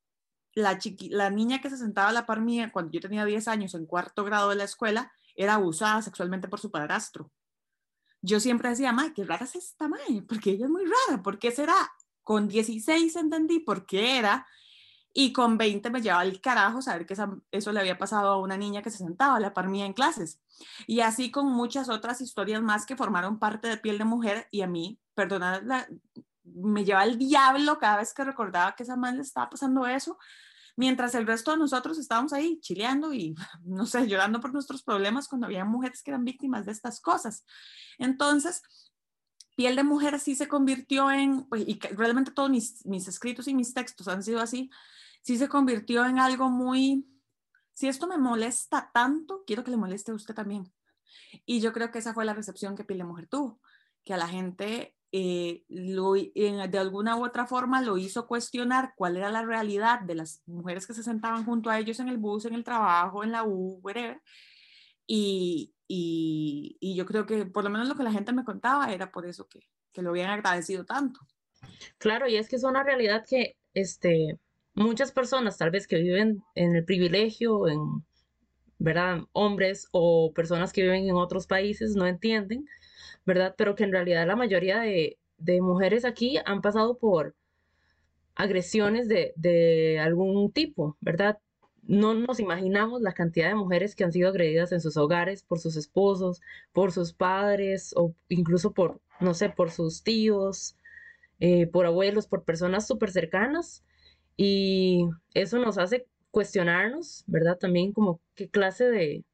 la, 0.52 0.76
chiqui, 0.76 1.08
la 1.08 1.30
niña 1.30 1.62
que 1.62 1.70
se 1.70 1.78
sentaba 1.78 2.10
a 2.10 2.12
la 2.12 2.26
par 2.26 2.42
mía 2.42 2.70
cuando 2.70 2.92
yo 2.92 3.00
tenía 3.00 3.24
10 3.24 3.48
años 3.48 3.72
en 3.72 3.86
cuarto 3.86 4.22
grado 4.22 4.50
de 4.50 4.56
la 4.56 4.64
escuela 4.64 5.10
era 5.34 5.54
abusada 5.54 6.02
sexualmente 6.02 6.46
por 6.46 6.60
su 6.60 6.70
padrastro. 6.70 7.32
Yo 8.20 8.38
siempre 8.38 8.68
decía, 8.68 8.92
May, 8.92 9.14
qué 9.14 9.24
rara 9.24 9.46
es 9.46 9.54
esta 9.56 9.88
May, 9.88 10.20
porque 10.28 10.50
ella 10.50 10.66
es 10.66 10.70
muy 10.70 10.84
rara, 10.84 11.22
¿por 11.22 11.38
qué 11.38 11.50
será? 11.50 11.90
Con 12.22 12.48
16 12.48 13.16
entendí 13.16 13.60
por 13.60 13.86
qué 13.86 14.18
era, 14.18 14.46
y 15.12 15.32
con 15.32 15.58
20 15.58 15.90
me 15.90 16.02
llevaba 16.02 16.22
el 16.22 16.40
carajo 16.40 16.82
saber 16.82 17.06
que 17.06 17.16
eso 17.50 17.72
le 17.72 17.80
había 17.80 17.98
pasado 17.98 18.28
a 18.30 18.38
una 18.38 18.56
niña 18.56 18.82
que 18.82 18.90
se 18.90 18.98
sentaba 18.98 19.36
a 19.36 19.40
la 19.40 19.54
par 19.54 19.68
mía 19.68 19.86
en 19.86 19.92
clases. 19.92 20.40
Y 20.86 21.00
así 21.00 21.30
con 21.30 21.46
muchas 21.46 21.88
otras 21.88 22.20
historias 22.20 22.62
más 22.62 22.86
que 22.86 22.96
formaron 22.96 23.38
parte 23.38 23.68
de 23.68 23.78
Piel 23.78 23.98
de 23.98 24.04
Mujer 24.04 24.48
y 24.50 24.62
a 24.62 24.66
mí, 24.66 25.00
perdonad, 25.14 25.62
me 26.44 26.84
lleva 26.84 27.04
el 27.04 27.18
diablo 27.18 27.78
cada 27.78 27.98
vez 27.98 28.14
que 28.14 28.24
recordaba 28.24 28.74
que 28.74 28.82
esa 28.82 28.96
madre 28.96 29.16
le 29.16 29.22
estaba 29.22 29.50
pasando 29.50 29.86
eso, 29.86 30.18
mientras 30.76 31.14
el 31.14 31.26
resto 31.26 31.50
de 31.50 31.58
nosotros 31.58 31.98
estábamos 31.98 32.32
ahí 32.32 32.60
chileando 32.60 33.12
y, 33.12 33.34
no 33.64 33.86
sé, 33.86 34.06
llorando 34.06 34.40
por 34.40 34.52
nuestros 34.52 34.82
problemas 34.82 35.28
cuando 35.28 35.46
había 35.46 35.64
mujeres 35.64 36.02
que 36.02 36.10
eran 36.10 36.24
víctimas 36.24 36.66
de 36.66 36.72
estas 36.72 37.00
cosas. 37.00 37.44
Entonces, 37.98 38.62
Piel 39.58 39.74
de 39.74 39.82
Mujer 39.82 40.20
sí 40.20 40.36
se 40.36 40.46
convirtió 40.46 41.10
en, 41.10 41.42
pues, 41.48 41.66
y 41.66 41.80
realmente 41.96 42.30
todos 42.30 42.48
mis, 42.48 42.86
mis 42.86 43.08
escritos 43.08 43.48
y 43.48 43.54
mis 43.54 43.74
textos 43.74 44.06
han 44.06 44.22
sido 44.22 44.40
así, 44.40 44.70
sí 45.22 45.36
se 45.36 45.48
convirtió 45.48 46.06
en 46.06 46.20
algo 46.20 46.48
muy, 46.48 47.08
si 47.72 47.88
esto 47.88 48.06
me 48.06 48.18
molesta 48.18 48.92
tanto, 48.94 49.42
quiero 49.48 49.64
que 49.64 49.72
le 49.72 49.76
moleste 49.76 50.12
a 50.12 50.14
usted 50.14 50.32
también. 50.32 50.72
Y 51.44 51.58
yo 51.58 51.72
creo 51.72 51.90
que 51.90 51.98
esa 51.98 52.14
fue 52.14 52.24
la 52.24 52.34
recepción 52.34 52.76
que 52.76 52.84
Piel 52.84 53.00
de 53.00 53.04
Mujer 53.04 53.26
tuvo, 53.26 53.60
que 54.04 54.14
a 54.14 54.16
la 54.16 54.28
gente 54.28 54.94
eh, 55.10 55.64
lo, 55.68 56.12
de 56.12 56.78
alguna 56.78 57.16
u 57.16 57.24
otra 57.24 57.44
forma 57.44 57.82
lo 57.82 57.98
hizo 57.98 58.28
cuestionar 58.28 58.92
cuál 58.94 59.16
era 59.16 59.28
la 59.28 59.42
realidad 59.42 60.02
de 60.02 60.14
las 60.14 60.40
mujeres 60.46 60.86
que 60.86 60.94
se 60.94 61.02
sentaban 61.02 61.44
junto 61.44 61.68
a 61.68 61.80
ellos 61.80 61.98
en 61.98 62.06
el 62.06 62.18
bus, 62.18 62.44
en 62.44 62.54
el 62.54 62.62
trabajo, 62.62 63.24
en 63.24 63.32
la 63.32 63.42
U, 63.42 63.80
whatever. 63.82 64.22
Y, 65.04 65.74
y, 65.88 66.94
yo 66.94 67.06
creo 67.06 67.26
que 67.26 67.46
por 67.46 67.64
lo 67.64 67.70
menos 67.70 67.88
lo 67.88 67.96
que 67.96 68.02
la 68.02 68.12
gente 68.12 68.32
me 68.32 68.44
contaba 68.44 68.92
era 68.92 69.10
por 69.10 69.26
eso 69.26 69.48
que, 69.48 69.66
lo 70.00 70.10
habían 70.10 70.30
agradecido 70.30 70.84
tanto. 70.84 71.18
Claro, 71.98 72.28
y 72.28 72.36
es 72.36 72.48
que 72.48 72.54
es 72.54 72.62
una 72.62 72.84
realidad 72.84 73.24
que 73.28 73.56
este, 73.74 74.38
muchas 74.74 75.10
personas 75.10 75.58
tal 75.58 75.72
vez 75.72 75.88
que 75.88 75.96
viven 75.96 76.40
en 76.54 76.76
el 76.76 76.84
privilegio, 76.84 77.66
en, 77.66 78.04
¿verdad? 78.78 79.22
Hombres 79.32 79.88
o 79.90 80.32
personas 80.32 80.72
que 80.72 80.82
viven 80.82 81.08
en 81.08 81.16
otros 81.16 81.48
países 81.48 81.96
no 81.96 82.06
entienden, 82.06 82.64
¿verdad? 83.26 83.56
Pero 83.58 83.74
que 83.74 83.82
en 83.82 83.90
realidad 83.90 84.24
la 84.24 84.36
mayoría 84.36 84.78
de, 84.78 85.18
mujeres 85.60 86.04
aquí 86.04 86.38
han 86.44 86.62
pasado 86.62 86.96
por 86.96 87.34
agresiones 88.36 89.08
de 89.08 89.98
algún 90.00 90.52
tipo, 90.52 90.96
¿verdad? 91.00 91.38
No 91.88 92.12
nos 92.12 92.38
imaginamos 92.38 93.00
la 93.00 93.14
cantidad 93.14 93.48
de 93.48 93.54
mujeres 93.54 93.96
que 93.96 94.04
han 94.04 94.12
sido 94.12 94.28
agredidas 94.28 94.72
en 94.72 94.80
sus 94.80 94.98
hogares 94.98 95.42
por 95.42 95.58
sus 95.58 95.74
esposos, 95.74 96.42
por 96.72 96.92
sus 96.92 97.14
padres 97.14 97.94
o 97.96 98.14
incluso 98.28 98.74
por, 98.74 99.00
no 99.20 99.32
sé, 99.32 99.48
por 99.48 99.70
sus 99.70 100.02
tíos, 100.02 100.76
eh, 101.40 101.66
por 101.66 101.86
abuelos, 101.86 102.26
por 102.26 102.44
personas 102.44 102.86
súper 102.86 103.10
cercanas. 103.10 103.84
Y 104.36 105.08
eso 105.32 105.58
nos 105.58 105.78
hace 105.78 106.06
cuestionarnos, 106.30 107.24
¿verdad? 107.26 107.56
También 107.58 107.92
como 107.94 108.20
qué 108.34 108.50
clase 108.50 108.84
de, 108.90 109.24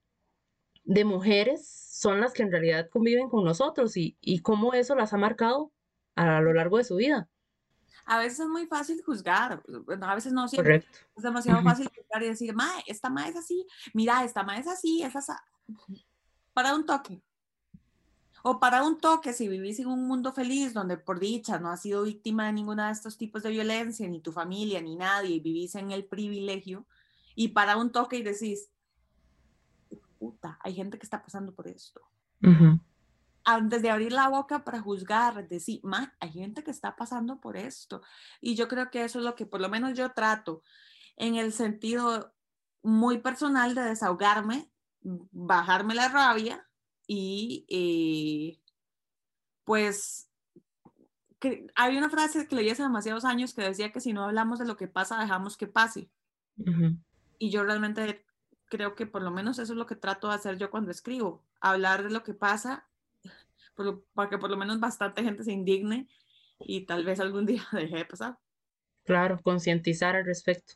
de 0.84 1.04
mujeres 1.04 1.66
son 1.68 2.20
las 2.20 2.32
que 2.34 2.44
en 2.44 2.52
realidad 2.52 2.88
conviven 2.88 3.28
con 3.28 3.44
nosotros 3.44 3.96
y, 3.96 4.16
y 4.20 4.38
cómo 4.40 4.74
eso 4.74 4.94
las 4.94 5.12
ha 5.12 5.16
marcado 5.18 5.72
a 6.14 6.40
lo 6.40 6.52
largo 6.54 6.78
de 6.78 6.84
su 6.84 6.96
vida 6.96 7.28
a 8.06 8.18
veces 8.18 8.40
es 8.40 8.48
muy 8.48 8.66
fácil 8.66 9.02
juzgar, 9.02 9.62
a 10.02 10.14
veces 10.14 10.32
no 10.32 10.48
siempre. 10.48 10.80
Correcto. 10.80 10.98
Es 11.16 11.22
demasiado 11.22 11.62
fácil 11.62 11.90
y 12.22 12.28
decir, 12.28 12.54
ma, 12.54 12.70
esta 12.86 13.10
ma 13.10 13.28
es 13.28 13.36
así, 13.36 13.66
mira, 13.92 14.24
esta 14.24 14.42
ma 14.42 14.58
es 14.58 14.66
así, 14.66 15.02
es 15.02 15.14
así. 15.16 15.32
Para 16.52 16.74
un 16.74 16.86
toque. 16.86 17.22
O 18.42 18.60
para 18.60 18.82
un 18.82 18.98
toque, 18.98 19.32
si 19.32 19.48
vivís 19.48 19.80
en 19.80 19.86
un 19.86 20.06
mundo 20.06 20.32
feliz 20.32 20.74
donde 20.74 20.98
por 20.98 21.18
dicha 21.18 21.58
no 21.58 21.70
has 21.70 21.80
sido 21.80 22.02
víctima 22.02 22.46
de 22.46 22.52
ninguno 22.52 22.84
de 22.84 22.92
estos 22.92 23.16
tipos 23.16 23.42
de 23.42 23.50
violencia, 23.50 24.06
ni 24.08 24.20
tu 24.20 24.32
familia, 24.32 24.82
ni 24.82 24.96
nadie, 24.96 25.36
y 25.36 25.40
vivís 25.40 25.74
en 25.76 25.90
el 25.90 26.04
privilegio, 26.04 26.86
y 27.34 27.48
para 27.48 27.76
un 27.76 27.90
toque 27.90 28.16
y 28.16 28.22
decís, 28.22 28.68
puta, 30.18 30.58
hay 30.62 30.74
gente 30.74 30.98
que 30.98 31.06
está 31.06 31.22
pasando 31.22 31.54
por 31.54 31.68
esto 31.68 32.02
antes 33.44 33.82
de 33.82 33.90
abrir 33.90 34.12
la 34.12 34.28
boca 34.28 34.64
para 34.64 34.80
juzgar, 34.80 35.46
decir, 35.46 35.80
ma, 35.82 36.14
hay 36.18 36.30
gente 36.32 36.64
que 36.64 36.70
está 36.70 36.96
pasando 36.96 37.40
por 37.40 37.56
esto. 37.56 38.02
Y 38.40 38.54
yo 38.54 38.68
creo 38.68 38.90
que 38.90 39.04
eso 39.04 39.18
es 39.18 39.24
lo 39.24 39.34
que 39.34 39.46
por 39.46 39.60
lo 39.60 39.68
menos 39.68 39.92
yo 39.94 40.12
trato 40.12 40.62
en 41.16 41.36
el 41.36 41.52
sentido 41.52 42.34
muy 42.82 43.18
personal 43.18 43.74
de 43.74 43.82
desahogarme, 43.82 44.70
bajarme 45.02 45.94
la 45.94 46.08
rabia 46.08 46.68
y 47.06 47.66
eh, 47.68 48.60
pues 49.64 50.30
que, 51.38 51.66
hay 51.74 51.96
una 51.96 52.10
frase 52.10 52.46
que 52.46 52.56
leí 52.56 52.70
hace 52.70 52.82
demasiados 52.82 53.24
años 53.24 53.54
que 53.54 53.62
decía 53.62 53.92
que 53.92 54.00
si 54.00 54.12
no 54.12 54.24
hablamos 54.24 54.58
de 54.58 54.66
lo 54.66 54.76
que 54.76 54.88
pasa, 54.88 55.20
dejamos 55.20 55.56
que 55.56 55.66
pase. 55.66 56.10
Y 57.38 57.50
yo 57.50 57.64
realmente 57.64 58.24
creo 58.66 58.94
que 58.94 59.06
por 59.06 59.22
lo 59.22 59.30
menos 59.30 59.58
eso 59.58 59.72
es 59.72 59.78
lo 59.78 59.86
que 59.86 59.96
trato 59.96 60.28
de 60.28 60.34
hacer 60.34 60.56
yo 60.56 60.70
cuando 60.70 60.90
escribo, 60.90 61.44
hablar 61.60 62.02
de 62.02 62.10
lo 62.10 62.22
que 62.22 62.34
pasa 62.34 62.88
para 64.14 64.30
que 64.30 64.38
por 64.38 64.50
lo 64.50 64.56
menos 64.56 64.80
bastante 64.80 65.22
gente 65.22 65.44
se 65.44 65.52
indigne 65.52 66.08
y 66.60 66.86
tal 66.86 67.04
vez 67.04 67.20
algún 67.20 67.46
día 67.46 67.62
deje 67.72 67.96
de 67.96 68.04
pasar. 68.04 68.38
Claro, 69.04 69.40
concientizar 69.42 70.16
al 70.16 70.24
respecto. 70.24 70.74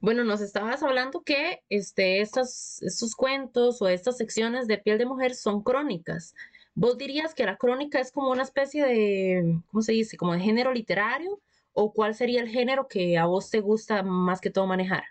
Bueno, 0.00 0.24
nos 0.24 0.40
estabas 0.40 0.82
hablando 0.82 1.22
que 1.22 1.62
este, 1.68 2.20
estos, 2.20 2.82
estos 2.82 3.14
cuentos 3.14 3.80
o 3.82 3.88
estas 3.88 4.16
secciones 4.16 4.66
de 4.66 4.78
piel 4.78 4.98
de 4.98 5.06
mujer 5.06 5.34
son 5.34 5.62
crónicas. 5.62 6.34
¿Vos 6.74 6.98
dirías 6.98 7.34
que 7.34 7.46
la 7.46 7.56
crónica 7.56 8.00
es 8.00 8.12
como 8.12 8.30
una 8.30 8.42
especie 8.42 8.84
de, 8.84 9.60
¿cómo 9.68 9.82
se 9.82 9.92
dice? 9.92 10.16
Como 10.16 10.34
de 10.34 10.40
género 10.40 10.72
literario? 10.72 11.40
¿O 11.72 11.92
cuál 11.92 12.14
sería 12.14 12.40
el 12.40 12.48
género 12.48 12.88
que 12.88 13.18
a 13.18 13.26
vos 13.26 13.50
te 13.50 13.60
gusta 13.60 14.02
más 14.02 14.40
que 14.40 14.50
todo 14.50 14.66
manejar? 14.66 15.04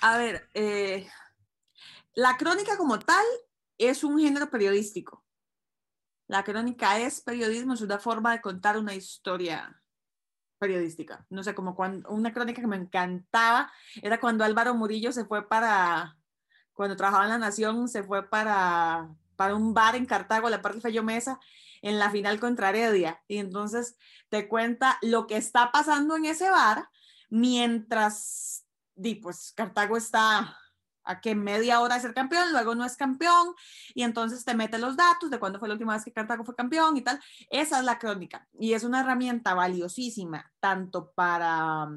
A 0.00 0.18
ver, 0.18 0.48
eh, 0.54 1.06
la 2.14 2.36
crónica 2.36 2.76
como 2.76 2.98
tal 2.98 3.24
es 3.78 4.04
un 4.04 4.18
género 4.18 4.50
periodístico. 4.50 5.24
La 6.26 6.44
crónica 6.44 6.98
es 6.98 7.20
periodismo, 7.20 7.74
es 7.74 7.80
una 7.80 7.98
forma 7.98 8.32
de 8.32 8.40
contar 8.40 8.76
una 8.76 8.94
historia 8.94 9.82
periodística. 10.58 11.24
No 11.30 11.42
sé, 11.42 11.54
como 11.54 11.74
cuando 11.74 12.08
una 12.10 12.32
crónica 12.32 12.60
que 12.60 12.66
me 12.66 12.76
encantaba 12.76 13.72
era 14.02 14.20
cuando 14.20 14.44
Álvaro 14.44 14.74
Murillo 14.74 15.12
se 15.12 15.24
fue 15.24 15.48
para, 15.48 16.16
cuando 16.72 16.96
trabajaba 16.96 17.24
en 17.24 17.30
La 17.30 17.38
Nación, 17.38 17.88
se 17.88 18.02
fue 18.02 18.28
para, 18.28 19.08
para 19.36 19.54
un 19.54 19.74
bar 19.74 19.96
en 19.96 20.06
Cartago, 20.06 20.50
la 20.50 20.62
parte 20.62 20.78
de 20.78 20.82
Fello 20.82 21.02
Mesa, 21.02 21.38
en 21.82 21.98
la 21.98 22.10
final 22.10 22.40
contra 22.40 22.70
Heredia. 22.70 23.22
Y 23.28 23.38
entonces 23.38 23.96
te 24.28 24.48
cuenta 24.48 24.98
lo 25.02 25.26
que 25.26 25.36
está 25.36 25.72
pasando 25.72 26.16
en 26.16 26.24
ese 26.24 26.50
bar 26.50 26.88
mientras, 27.30 28.64
di, 28.94 29.14
pues 29.14 29.52
Cartago 29.54 29.96
está 29.96 30.58
a 31.08 31.20
que 31.22 31.34
media 31.34 31.80
hora 31.80 31.94
de 31.94 32.02
ser 32.02 32.12
campeón, 32.12 32.52
luego 32.52 32.74
no 32.74 32.84
es 32.84 32.96
campeón, 32.96 33.54
y 33.94 34.02
entonces 34.02 34.44
te 34.44 34.54
mete 34.54 34.78
los 34.78 34.94
datos 34.94 35.30
de 35.30 35.38
cuándo 35.40 35.58
fue 35.58 35.66
la 35.66 35.74
última 35.74 35.94
vez 35.94 36.04
que 36.04 36.12
Cartago 36.12 36.44
fue 36.44 36.54
campeón 36.54 36.98
y 36.98 37.02
tal. 37.02 37.18
Esa 37.50 37.78
es 37.78 37.84
la 37.84 37.98
crónica, 37.98 38.46
y 38.60 38.74
es 38.74 38.84
una 38.84 39.00
herramienta 39.00 39.54
valiosísima, 39.54 40.52
tanto 40.60 41.10
para 41.12 41.88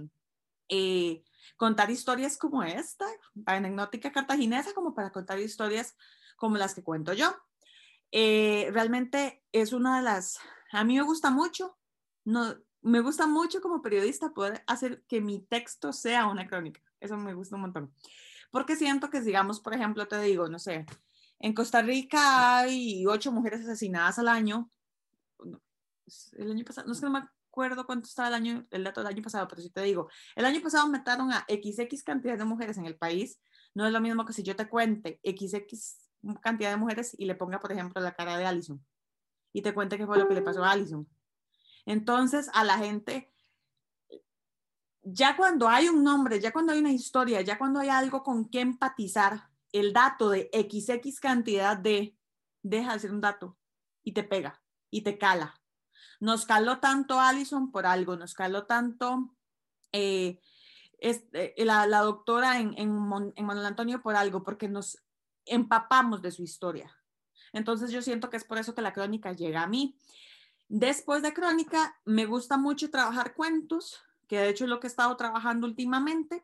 eh, 0.69 1.23
contar 1.57 1.91
historias 1.91 2.37
como 2.37 2.63
esta, 2.63 3.05
anecdótica 3.45 4.13
cartaginesa, 4.13 4.73
como 4.73 4.95
para 4.95 5.11
contar 5.11 5.37
historias 5.39 5.97
como 6.37 6.57
las 6.57 6.73
que 6.73 6.81
cuento 6.83 7.11
yo. 7.11 7.35
Eh, 8.13 8.69
realmente 8.71 9.43
es 9.51 9.73
una 9.73 9.97
de 9.97 10.03
las, 10.03 10.39
a 10.71 10.85
mí 10.85 10.95
me 10.95 11.03
gusta 11.03 11.31
mucho, 11.31 11.77
no, 12.23 12.55
me 12.81 13.01
gusta 13.01 13.27
mucho 13.27 13.59
como 13.61 13.81
periodista 13.81 14.33
poder 14.33 14.63
hacer 14.67 15.03
que 15.09 15.19
mi 15.19 15.41
texto 15.41 15.91
sea 15.91 16.27
una 16.27 16.47
crónica. 16.47 16.81
Eso 17.01 17.17
me 17.17 17.33
gusta 17.33 17.55
un 17.57 17.63
montón 17.63 17.93
porque 18.51 18.75
siento 18.75 19.09
que, 19.09 19.21
digamos, 19.21 19.59
por 19.59 19.73
ejemplo, 19.73 20.07
te 20.07 20.21
digo, 20.21 20.47
no 20.47 20.59
sé, 20.59 20.85
en 21.39 21.53
Costa 21.53 21.81
Rica 21.81 22.59
hay 22.59 23.05
ocho 23.07 23.31
mujeres 23.31 23.61
asesinadas 23.61 24.19
al 24.19 24.27
año. 24.27 24.69
El 26.33 26.51
año 26.51 26.65
pasado, 26.65 26.87
no 26.87 26.93
sé, 26.93 27.05
no 27.05 27.11
me 27.11 27.19
acuerdo 27.19 27.85
cuánto 27.85 28.07
estaba 28.07 28.27
el 28.27 28.33
año, 28.35 28.67
el 28.69 28.83
dato 28.83 29.01
del 29.01 29.13
año 29.13 29.23
pasado, 29.23 29.47
pero 29.47 29.61
si 29.61 29.69
te 29.69 29.81
digo, 29.81 30.09
el 30.35 30.45
año 30.45 30.61
pasado 30.61 30.87
mataron 30.87 31.31
a 31.31 31.45
XX 31.49 32.03
cantidad 32.03 32.37
de 32.37 32.45
mujeres 32.45 32.77
en 32.77 32.85
el 32.85 32.97
país. 32.97 33.39
No 33.73 33.87
es 33.87 33.93
lo 33.93 34.01
mismo 34.01 34.25
que 34.25 34.33
si 34.33 34.43
yo 34.43 34.55
te 34.55 34.67
cuente 34.67 35.19
XX 35.23 35.97
cantidad 36.41 36.69
de 36.69 36.77
mujeres 36.77 37.15
y 37.17 37.25
le 37.25 37.35
ponga, 37.35 37.59
por 37.59 37.71
ejemplo, 37.71 38.01
la 38.01 38.13
cara 38.13 38.37
de 38.37 38.45
Allison 38.45 38.85
y 39.53 39.61
te 39.61 39.73
cuente 39.73 39.97
qué 39.97 40.05
fue 40.05 40.17
lo 40.17 40.27
que 40.27 40.35
le 40.35 40.41
pasó 40.41 40.63
a 40.63 40.71
Allison. 40.71 41.07
Entonces, 41.85 42.49
a 42.53 42.63
la 42.63 42.77
gente 42.77 43.30
ya 45.03 45.35
cuando 45.35 45.67
hay 45.67 45.89
un 45.89 46.03
nombre, 46.03 46.39
ya 46.39 46.51
cuando 46.51 46.73
hay 46.73 46.79
una 46.79 46.91
historia, 46.91 47.41
ya 47.41 47.57
cuando 47.57 47.79
hay 47.79 47.89
algo 47.89 48.23
con 48.23 48.49
que 48.49 48.61
empatizar, 48.61 49.49
el 49.71 49.93
dato 49.93 50.29
de 50.29 50.49
XX 50.53 51.19
cantidad 51.19 51.77
de 51.77 52.17
deja 52.61 52.93
de 52.93 52.99
ser 52.99 53.11
un 53.11 53.21
dato 53.21 53.57
y 54.03 54.13
te 54.13 54.23
pega 54.23 54.61
y 54.89 55.01
te 55.01 55.17
cala. 55.17 55.55
Nos 56.19 56.45
caló 56.45 56.79
tanto 56.79 57.19
Allison 57.19 57.71
por 57.71 57.85
algo, 57.85 58.15
nos 58.15 58.33
caló 58.33 58.65
tanto 58.65 59.35
eh, 59.91 60.39
este, 60.99 61.55
la, 61.57 61.85
doctora 62.01 62.59
en, 62.59 62.73
en, 62.77 62.99
en 63.35 63.45
Manuel 63.45 63.65
Antonio 63.65 64.01
por 64.01 64.15
algo, 64.15 64.43
porque 64.43 64.67
nos 64.67 65.01
empapamos 65.45 66.21
de 66.21 66.31
su 66.31 66.43
historia. 66.43 66.95
Entonces 67.53 67.91
yo 67.91 68.01
siento 68.01 68.29
que 68.29 68.37
es 68.37 68.43
por 68.43 68.57
eso 68.57 68.75
que 68.75 68.81
la 68.81 68.93
crónica 68.93 69.33
llega 69.33 69.63
a 69.63 69.67
mí. 69.67 69.97
Después 70.67 71.21
de 71.21 71.33
crónica, 71.33 71.99
me 72.05 72.25
gusta 72.25 72.57
mucho 72.57 72.89
trabajar 72.91 73.33
cuentos, 73.33 73.99
que 74.31 74.37
de 74.37 74.47
hecho 74.47 74.63
es 74.63 74.69
lo 74.69 74.79
que 74.79 74.87
he 74.87 74.89
estado 74.89 75.17
trabajando 75.17 75.67
últimamente, 75.67 76.41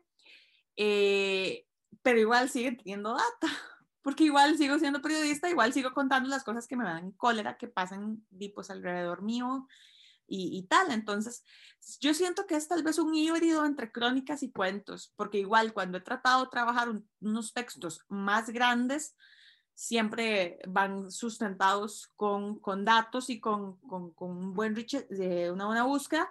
eh, 0.76 1.66
pero 2.02 2.20
igual 2.20 2.50
sigue 2.50 2.72
teniendo 2.72 3.14
data, 3.14 3.48
porque 4.02 4.24
igual 4.24 4.58
sigo 4.58 4.78
siendo 4.78 5.00
periodista, 5.00 5.48
igual 5.48 5.72
sigo 5.72 5.94
contando 5.94 6.28
las 6.28 6.44
cosas 6.44 6.68
que 6.68 6.76
me 6.76 6.84
dan 6.84 7.12
cólera, 7.12 7.56
que 7.56 7.66
pasan 7.66 8.22
pues, 8.54 8.68
alrededor 8.68 9.22
mío 9.22 9.66
y, 10.26 10.66
tal. 10.68 10.90
Entonces, 10.90 11.42
yo 11.98 12.12
siento 12.12 12.46
que 12.46 12.56
es 12.56 12.68
tal 12.68 12.82
vez 12.82 12.98
un 12.98 13.14
híbrido 13.14 13.64
entre 13.64 13.90
crónicas 13.90 14.42
y 14.42 14.52
cuentos, 14.52 15.14
porque 15.16 15.38
igual 15.38 15.72
cuando 15.72 15.96
he 15.96 16.02
tratado 16.02 16.44
de 16.44 16.50
trabajar 16.50 16.90
unos 17.20 17.54
textos 17.54 18.04
más 18.08 18.50
grandes, 18.50 19.16
siempre 19.72 20.58
van 20.68 21.10
sustentados 21.10 22.12
con, 22.16 22.58
con 22.58 22.84
datos 22.84 23.30
y 23.30 23.40
con, 23.40 23.78
con, 23.78 24.12
con 24.12 24.30
un 24.32 24.52
buen 24.52 24.74
de 24.74 25.50
una 25.50 25.64
buena 25.64 25.84
búsqueda 25.84 26.30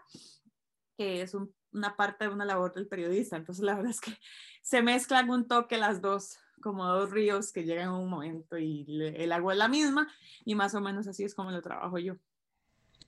que 0.98 1.22
es 1.22 1.36
una 1.72 1.96
parte 1.96 2.26
de 2.26 2.34
una 2.34 2.46
labor 2.46 2.74
del 2.74 2.88
periodista. 2.88 3.38
Entonces, 3.38 3.64
la 3.64 3.76
verdad 3.76 3.92
es 3.92 4.02
que 4.02 4.12
se 4.62 4.82
mezclan 4.82 5.30
un 5.30 5.48
toque 5.48 5.78
las 5.78 6.02
dos, 6.02 6.40
como 6.62 6.86
dos 6.86 7.12
ríos 7.12 7.54
que 7.54 7.64
llegan 7.64 7.90
en 7.90 7.94
un 7.94 8.10
momento 8.10 8.58
y 8.58 8.86
el 9.16 9.32
agua 9.32 9.54
es 9.54 9.60
la 9.60 9.68
misma 9.68 10.12
y 10.44 10.56
más 10.56 10.74
o 10.74 10.82
menos 10.82 11.08
así 11.08 11.24
es 11.24 11.36
como 11.36 11.52
lo 11.52 11.62
trabajo 11.62 12.00
yo. 12.00 12.16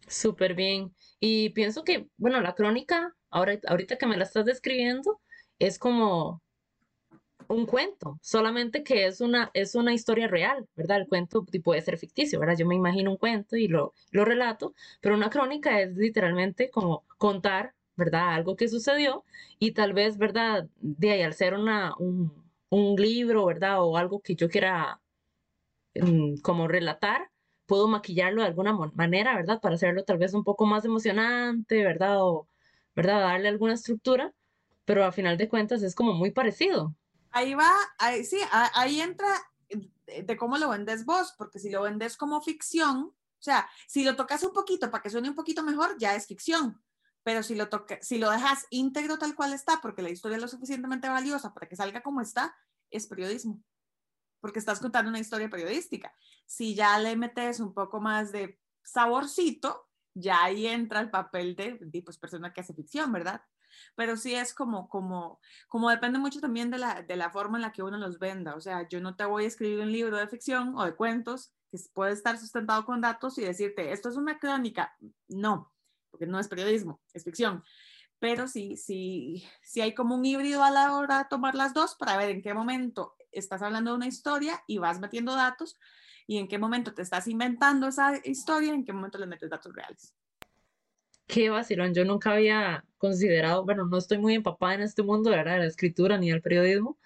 Súper 0.08 0.54
bien. 0.54 0.94
Y 1.20 1.50
pienso 1.50 1.84
que, 1.84 2.08
bueno, 2.18 2.40
la 2.42 2.56
crónica, 2.56 3.16
ahora, 3.30 3.60
ahorita 3.68 3.98
que 3.98 4.08
me 4.08 4.18
la 4.18 4.24
estás 4.24 4.46
describiendo, 4.46 5.20
es 5.60 5.78
como 5.78 6.42
un 7.50 7.66
cuento, 7.66 8.20
solamente 8.22 8.84
que 8.84 9.08
es 9.08 9.22
una, 9.22 9.50
es 9.54 9.74
una 9.74 9.94
historia 9.94 10.28
real, 10.28 10.68
¿verdad? 10.76 10.98
El 10.98 11.08
cuento 11.08 11.46
puede 11.64 11.82
ser 11.82 11.98
ficticio, 11.98 12.40
¿verdad? 12.40 12.56
Yo 12.58 12.68
me 12.68 12.76
imagino 12.76 13.12
un 13.12 13.18
cuento 13.18 13.56
y 13.56 13.68
lo, 13.68 13.94
lo 14.12 14.24
relato, 14.24 14.76
pero 15.02 15.16
una 15.16 15.32
crónica 15.32 15.82
es 15.82 15.96
literalmente 15.96 16.70
como 16.70 17.04
contar 17.18 17.74
¿verdad? 18.00 18.34
Algo 18.34 18.56
que 18.56 18.68
sucedió 18.68 19.24
y 19.60 19.74
tal 19.74 19.94
vez, 19.94 20.18
¿verdad? 20.18 20.68
De 20.80 21.12
ahí 21.12 21.22
al 21.22 21.36
ser 21.36 21.54
una, 21.54 21.94
un, 22.00 22.52
un 22.70 22.96
libro, 22.96 23.46
¿verdad? 23.46 23.84
O 23.84 23.98
algo 23.98 24.22
que 24.22 24.36
yo 24.36 24.50
quiera 24.50 25.00
mm, 25.94 26.38
como 26.42 26.68
relatar, 26.68 27.30
puedo 27.68 27.88
maquillarlo 27.88 28.42
de 28.42 28.48
alguna 28.48 28.74
manera, 28.74 29.36
¿verdad? 29.36 29.62
Para 29.62 29.76
hacerlo 29.76 30.04
tal 30.04 30.18
vez 30.18 30.34
un 30.34 30.44
poco 30.44 30.66
más 30.66 30.84
emocionante, 30.86 31.84
¿verdad? 31.84 32.24
O, 32.24 32.48
¿verdad? 32.96 33.20
Darle 33.20 33.50
alguna 33.50 33.74
estructura, 33.74 34.34
pero 34.86 35.06
a 35.06 35.12
final 35.12 35.38
de 35.38 35.48
cuentas 35.48 35.84
es 35.84 35.94
como 35.94 36.14
muy 36.14 36.32
parecido. 36.32 36.96
Ahí 37.30 37.54
va, 37.54 37.72
ahí, 38.00 38.24
sí, 38.24 38.40
ahí 38.74 39.02
entra 39.02 39.28
de 39.70 40.38
cómo 40.38 40.58
lo 40.58 40.70
vendes 40.70 41.06
vos, 41.06 41.36
porque 41.38 41.60
si 41.60 41.70
lo 41.70 41.84
vendes 41.84 42.18
como 42.18 42.42
ficción, 42.42 43.14
o 43.40 43.42
sea, 43.42 43.70
si 43.88 44.04
lo 44.04 44.16
tocas 44.16 44.44
un 44.44 44.52
poquito 44.52 44.90
para 44.90 45.04
que 45.04 45.10
suene 45.10 45.30
un 45.30 45.36
poquito 45.36 45.64
mejor, 45.64 45.96
ya 46.00 46.16
es 46.16 46.28
ficción. 46.28 46.82
Pero 47.30 47.44
si 47.44 47.54
lo, 47.54 47.70
toca, 47.70 48.00
si 48.02 48.18
lo 48.18 48.32
dejas 48.32 48.66
íntegro 48.72 49.20
tal 49.20 49.36
cual 49.36 49.54
está, 49.54 49.82
porque 49.84 50.02
la 50.02 50.10
historia 50.10 50.38
es 50.38 50.42
lo 50.42 50.48
suficientemente 50.48 51.10
valiosa 51.10 51.54
para 51.54 51.70
que 51.70 51.76
salga 51.76 52.02
como 52.02 52.22
está, 52.22 52.58
es 52.90 53.06
periodismo. 53.06 53.62
Porque 54.42 54.58
estás 54.58 54.80
contando 54.80 55.10
una 55.10 55.20
historia 55.20 55.48
periodística. 55.48 56.12
Si 56.48 56.74
ya 56.74 56.98
le 56.98 57.16
metes 57.16 57.60
un 57.60 57.76
poco 57.76 58.02
más 58.02 58.32
de 58.32 58.60
saborcito, 58.82 59.92
ya 60.16 60.44
ahí 60.44 60.66
entra 60.66 61.02
el 61.02 61.12
papel 61.12 61.56
de, 61.56 61.78
de 61.80 62.02
pues, 62.02 62.18
persona 62.18 62.52
que 62.52 62.62
hace 62.62 62.74
ficción, 62.74 63.12
¿verdad? 63.12 63.44
Pero 63.94 64.18
sí 64.18 64.34
es 64.34 64.56
como, 64.56 64.90
como, 64.90 65.40
como 65.68 65.92
depende 65.92 66.18
mucho 66.18 66.42
también 66.42 66.72
de 66.72 66.80
la, 66.80 67.04
de 67.04 67.16
la 67.16 67.30
forma 67.30 67.60
en 67.60 67.62
la 67.62 67.72
que 67.72 67.84
uno 67.84 68.00
los 68.00 68.18
venda. 68.18 68.56
O 68.56 68.60
sea, 68.60 68.88
yo 68.88 69.02
no 69.02 69.16
te 69.16 69.26
voy 69.26 69.44
a 69.44 69.48
escribir 69.50 69.82
un 69.82 69.92
libro 69.92 70.18
de 70.18 70.28
ficción 70.28 70.76
o 70.76 70.84
de 70.84 70.96
cuentos 70.96 71.54
que 71.70 71.78
puede 71.94 72.14
estar 72.14 72.40
sustentado 72.40 72.86
con 72.86 73.02
datos 73.02 73.38
y 73.38 73.44
decirte, 73.44 73.92
esto 73.92 74.10
es 74.10 74.16
una 74.16 74.40
crónica. 74.40 74.96
No, 75.28 75.72
porque 76.10 76.26
no 76.26 76.40
es 76.40 76.48
periodismo, 76.48 77.00
es 77.14 77.24
ficción. 77.24 77.64
Pero 78.20 78.48
sí, 78.48 78.76
sí, 78.76 79.48
sí 79.64 79.82
hay 79.82 79.94
como 79.94 80.16
un 80.16 80.26
híbrido 80.26 80.64
a 80.64 80.72
la 80.72 80.96
hora 80.96 81.20
de 81.20 81.26
tomar 81.30 81.56
las 81.56 81.74
dos 81.74 81.96
para 81.96 82.18
ver 82.18 82.30
en 82.30 82.42
qué 82.42 82.54
momento 82.54 83.16
estás 83.32 83.62
hablando 83.62 83.92
de 83.92 83.98
una 83.98 84.08
historia 84.08 84.62
y 84.68 84.78
vas 84.78 85.00
metiendo 85.00 85.36
datos 85.36 85.78
y 86.28 86.38
en 86.38 86.48
qué 86.48 86.58
momento 86.58 86.94
te 86.94 87.02
estás 87.02 87.28
inventando 87.28 87.88
esa 87.88 88.20
historia, 88.24 88.74
en 88.74 88.86
qué 88.86 88.94
momento 88.94 89.18
le 89.18 89.26
metes 89.26 89.50
datos 89.50 89.74
reales. 89.74 90.14
Qué 91.26 91.50
vacilón, 91.50 91.94
yo 91.94 92.06
nunca 92.06 92.32
había 92.32 92.86
considerado, 92.98 93.64
bueno, 93.64 93.86
no 93.86 93.98
estoy 93.98 94.18
muy 94.18 94.36
empapada 94.36 94.76
en 94.76 94.82
este 94.82 95.04
mundo 95.04 95.30
de 95.30 95.44
la 95.44 95.66
escritura 95.66 96.18
ni 96.18 96.32
del 96.32 96.42
periodismo, 96.42 96.98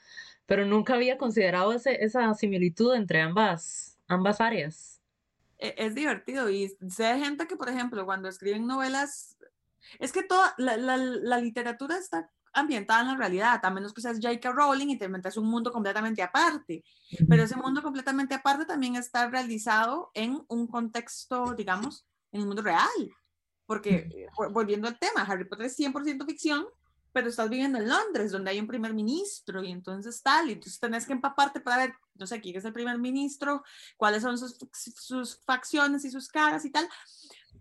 pero 0.46 0.66
nunca 0.66 0.96
había 0.96 1.18
considerado 1.18 1.74
ese, 1.74 2.04
esa 2.04 2.34
similitud 2.34 2.96
entre 2.96 3.22
ambas, 3.22 3.98
ambas 4.08 4.42
áreas. 4.42 4.93
E, 5.58 5.76
es 5.78 5.96
divertido 5.96 6.50
y 6.50 6.76
sé 6.90 7.18
gente 7.20 7.48
que, 7.48 7.56
por 7.56 7.70
ejemplo, 7.70 8.06
cuando 8.06 8.30
escriben 8.30 8.68
novelas, 8.68 9.38
es 10.00 10.12
que 10.12 10.24
toda 10.24 10.54
la, 10.58 10.78
la, 10.78 10.98
la 10.98 11.38
literatura 11.40 11.98
está 11.98 12.30
ambientada 12.54 13.02
en 13.02 13.08
la 13.08 13.18
realidad, 13.18 13.60
a 13.64 13.70
menos 13.72 13.94
que 13.94 14.02
seas 14.02 14.20
J.K. 14.22 14.52
Rowling 14.52 14.90
y 14.90 14.98
te 14.98 15.06
inventas 15.06 15.38
un 15.38 15.48
mundo 15.48 15.72
completamente 15.72 16.22
aparte. 16.22 16.84
Pero 17.28 17.44
ese 17.44 17.56
mundo 17.56 17.82
completamente 17.82 18.36
aparte 18.36 18.66
también 18.66 18.96
está 18.96 19.28
realizado 19.30 20.12
en 20.14 20.44
un 20.48 20.68
contexto, 20.68 21.54
digamos, 21.56 22.06
en 22.32 22.42
el 22.42 22.48
mundo 22.48 22.62
real. 22.62 22.88
Porque, 23.66 24.28
volviendo 24.52 24.88
al 24.88 25.00
tema, 25.00 25.24
Harry 25.24 25.46
Potter 25.46 25.66
es 25.66 25.80
100% 25.80 26.26
ficción, 26.26 26.66
pero 27.14 27.30
estás 27.30 27.50
viviendo 27.50 27.78
en 27.78 27.88
Londres, 27.88 28.32
donde 28.32 28.52
hay 28.52 28.60
un 28.60 28.68
primer 28.68 28.94
ministro 28.94 29.64
y 29.64 29.72
entonces 29.72 30.22
tal, 30.22 30.50
y 30.50 30.54
entonces 30.54 30.80
tenés 30.80 31.06
que 31.06 31.14
empaparte 31.14 31.62
para 31.62 31.86
ver, 31.86 31.94
no 32.16 32.26
sé, 32.26 32.42
quién 32.42 32.58
es 32.58 32.66
el 32.66 32.74
primer 32.74 32.98
ministro, 32.98 33.64
cuáles 33.96 34.24
son 34.24 34.38
sus, 34.38 34.58
sus 34.74 35.40
facciones 35.46 36.04
y 36.04 36.12
sus 36.12 36.28
caras 36.28 36.66
y 36.66 36.72
tal, 36.72 36.90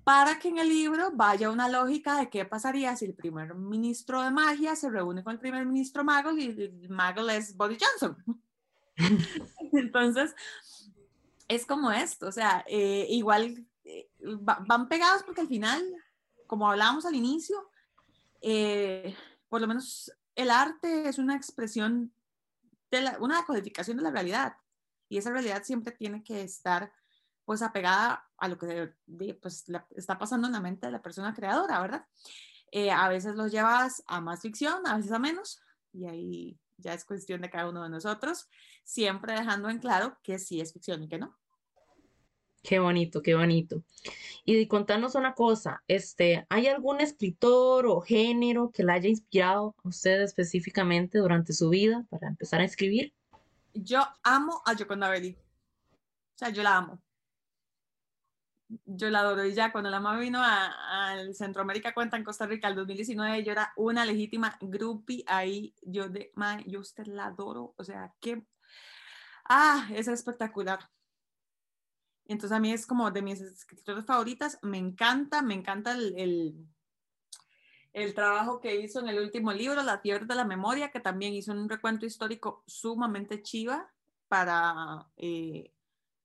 para 0.05 0.39
que 0.39 0.49
en 0.49 0.59
el 0.59 0.69
libro 0.69 1.11
vaya 1.13 1.51
una 1.51 1.69
lógica 1.69 2.19
de 2.19 2.31
qué 2.31 2.45
pasaría 2.45 2.97
si 2.97 3.05
el 3.05 3.15
primer 3.15 3.55
ministro 3.55 4.23
de 4.23 4.31
magia 4.31 4.75
se 4.75 4.91
reúne 4.91 5.23
con 5.23 5.35
el 5.35 5.39
primer 5.39 5.65
ministro 5.67 6.03
mago 6.03 6.33
y 6.33 6.47
el 6.47 6.89
mago 6.89 7.29
es 7.29 7.57
Bobby 7.57 7.77
Johnson. 7.79 8.17
entonces, 9.73 10.35
es 11.47 11.67
como 11.67 11.93
esto, 11.93 12.27
o 12.27 12.33
sea, 12.33 12.65
eh, 12.67 13.07
igual 13.11 13.67
eh, 13.85 14.09
van 14.19 14.89
pegados 14.89 15.23
porque 15.23 15.43
al 15.43 15.49
final, 15.49 15.83
como 16.47 16.71
hablábamos 16.71 17.05
al 17.05 17.15
inicio, 17.15 17.57
eh, 18.41 19.15
por 19.53 19.61
lo 19.61 19.69
menos 19.69 20.11
el 20.35 20.51
arte 20.51 21.11
es 21.11 21.19
una 21.19 21.37
expresión 21.37 22.11
de 22.91 23.07
una 23.21 23.45
codificación 23.45 23.99
de 23.99 24.03
la 24.03 24.11
realidad 24.11 24.57
y 25.11 25.19
esa 25.19 25.31
realidad 25.31 25.63
siempre 25.63 25.93
tiene 25.93 26.25
que 26.25 26.41
estar 26.41 26.91
pues 27.45 27.61
apegada 27.61 28.27
a 28.39 28.49
lo 28.49 28.57
que 28.57 28.95
pues, 29.43 29.67
está 29.91 30.19
pasando 30.19 30.47
en 30.47 30.55
la 30.55 30.63
mente 30.63 30.87
de 30.87 30.93
la 30.93 31.03
persona 31.03 31.35
creadora, 31.35 31.83
¿verdad? 31.83 32.07
Eh, 32.71 32.91
a 32.91 33.11
veces 33.11 33.35
los 33.35 33.53
llevas 33.53 34.03
a 34.07 34.23
más 34.23 34.41
ficción, 34.41 34.87
a 34.87 34.97
veces 34.97 35.13
a 35.13 35.19
menos, 35.19 35.61
y 35.93 36.07
ahí 36.07 36.59
ya 36.79 36.95
es 36.95 37.05
cuestión 37.05 37.43
de 37.43 37.51
cada 37.51 37.69
uno 37.69 37.83
de 37.83 37.91
nosotros, 37.91 38.49
siempre 38.85 39.35
dejando 39.35 39.69
en 39.69 39.81
claro 39.81 40.17
que 40.23 40.39
sí 40.39 40.63
es 40.63 40.73
ficción 40.73 41.03
y 41.03 41.09
que 41.11 41.19
no. 41.19 41.39
Qué 42.63 42.79
bonito, 42.79 43.23
qué 43.23 43.35
bonito. 43.35 43.83
Y 44.45 44.67
contanos 44.69 45.17
una 45.17 45.35
cosa, 45.35 45.83
este, 45.89 46.47
¿hay 46.49 46.69
algún 46.69 47.01
escritor 47.01 47.87
o 47.87 48.01
género 48.01 48.71
que 48.71 48.85
la 48.85 48.95
haya 48.95 49.09
inspirado 49.09 49.75
a 49.83 49.89
usted 49.89 50.23
específicamente 50.23 51.19
durante 51.19 51.53
su 51.53 51.71
vida 51.71 52.05
para 52.09 52.29
empezar 52.29 52.61
a 52.61 52.65
escribir? 52.65 53.13
Yo 53.75 54.01
amo 54.23 54.63
a 54.65 54.75
Yoconda 54.75 55.09
Belli. 55.09 55.31
O 55.35 56.39
sea, 56.39 56.51
yo 56.51 56.63
la 56.63 56.77
amo. 56.77 57.03
Yo 58.85 59.11
la 59.11 59.21
adoro. 59.21 59.45
Y 59.45 59.55
ya 59.55 59.73
cuando 59.73 59.91
la 59.91 60.01
mamá 60.01 60.19
vino 60.21 60.41
al 60.43 61.35
Centroamérica 61.35 61.95
Cuenta 61.95 62.17
en 62.17 62.25
Costa 62.25 62.47
Rica 62.47 62.69
el 62.69 62.77
2019, 62.77 63.45
yo 63.45 63.53
era 63.53 63.73
una 63.77 64.05
legítima 64.05 64.57
groupie 64.61 65.25
ahí. 65.27 65.75
Yo 65.83 66.09
de, 66.09 66.33
yo 66.67 66.81
usted 66.81 67.07
la 67.07 67.27
adoro. 67.27 67.75
O 67.77 67.85
sea, 67.85 68.15
que, 68.21 68.45
ah, 69.49 69.89
es 69.95 70.09
espectacular. 70.09 70.89
Entonces 72.27 72.57
a 72.57 72.61
mí 72.61 72.73
es 72.73 72.87
como 72.87 73.11
de 73.11 73.23
mis 73.23 73.41
escritoras 73.41 74.07
favoritas, 74.07 74.59
me 74.63 74.79
encanta, 74.79 75.43
me 75.43 75.55
encanta 75.55 75.93
el, 75.93 76.67
el, 77.93 78.15
trabajo 78.15 78.61
que 78.61 78.81
hizo 78.81 79.01
en 79.01 79.09
el 79.09 79.19
último 79.19 79.53
libro, 79.53 79.83
La 79.83 79.99
fiebre 79.99 80.27
de 80.27 80.35
la 80.35 80.45
memoria, 80.45 80.91
que 80.91 81.01
también 81.01 81.35
hizo 81.35 81.53
un 81.53 81.69
recuento 81.69 82.07
histórico 82.07 82.63
sumamente 82.67 83.43
chiva 83.43 83.93
para, 84.29 85.07
eh, 85.17 85.73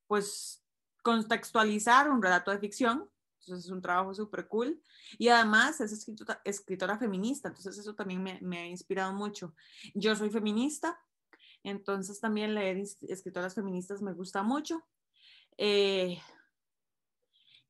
pues, 0.07 0.63
contextualizar 1.01 2.09
un 2.09 2.21
relato 2.21 2.51
de 2.51 2.59
ficción. 2.59 3.09
Entonces 3.39 3.65
es 3.65 3.71
un 3.71 3.81
trabajo 3.81 4.13
súper 4.13 4.47
cool. 4.47 4.81
Y 5.17 5.29
además 5.29 5.79
es 5.79 5.93
escritora, 5.93 6.41
escritora 6.43 6.97
feminista, 6.97 7.47
entonces 7.47 7.77
eso 7.77 7.95
también 7.95 8.21
me, 8.21 8.39
me, 8.41 8.59
ha 8.59 8.67
inspirado 8.67 9.13
mucho. 9.13 9.55
Yo 9.93 10.15
soy 10.15 10.29
feminista, 10.29 10.99
entonces 11.63 12.19
también 12.19 12.53
leer 12.53 12.77
escritoras 13.07 13.55
feministas 13.55 14.01
me 14.01 14.13
gusta 14.13 14.43
mucho. 14.43 14.85
Eh, 15.57 16.19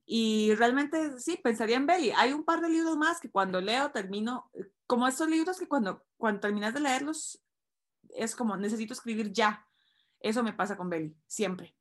y 0.05 0.55
realmente 0.55 1.19
sí, 1.19 1.37
pensaría 1.43 1.75
en 1.75 1.85
Belly. 1.85 2.11
Hay 2.11 2.33
un 2.33 2.43
par 2.43 2.61
de 2.61 2.69
libros 2.69 2.95
más 2.95 3.19
que 3.19 3.29
cuando 3.29 3.59
leo 3.59 3.91
termino, 3.91 4.49
como 4.85 5.07
estos 5.07 5.29
libros 5.29 5.59
que 5.59 5.67
cuando, 5.67 6.05
cuando 6.17 6.39
terminas 6.39 6.73
de 6.73 6.79
leerlos 6.79 7.41
es 8.09 8.35
como 8.35 8.55
necesito 8.55 8.93
escribir 8.93 9.31
ya. 9.31 9.65
Eso 10.19 10.43
me 10.43 10.53
pasa 10.53 10.77
con 10.77 10.89
Belly, 10.89 11.15
siempre. 11.27 11.75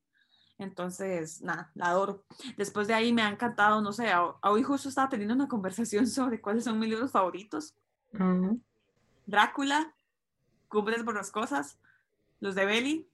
Entonces, 0.57 1.41
nada, 1.41 1.71
la 1.75 1.87
adoro. 1.87 2.25
Después 2.57 2.87
de 2.87 2.93
ahí 2.93 3.13
me 3.13 3.21
ha 3.21 3.29
encantado, 3.29 3.81
no 3.81 3.93
sé, 3.93 4.11
hoy 4.43 4.63
justo 4.63 4.89
estaba 4.89 5.09
teniendo 5.09 5.35
una 5.35 5.47
conversación 5.47 6.07
sobre 6.07 6.41
cuáles 6.41 6.63
son 6.63 6.79
mis 6.79 6.89
libros 6.89 7.11
favoritos. 7.11 7.75
Drácula, 9.25 9.93
Cumbres 10.67 11.05
Borrascosas, 11.05 11.79
los 12.39 12.55
de 12.55 12.65
Belly, 12.65 13.09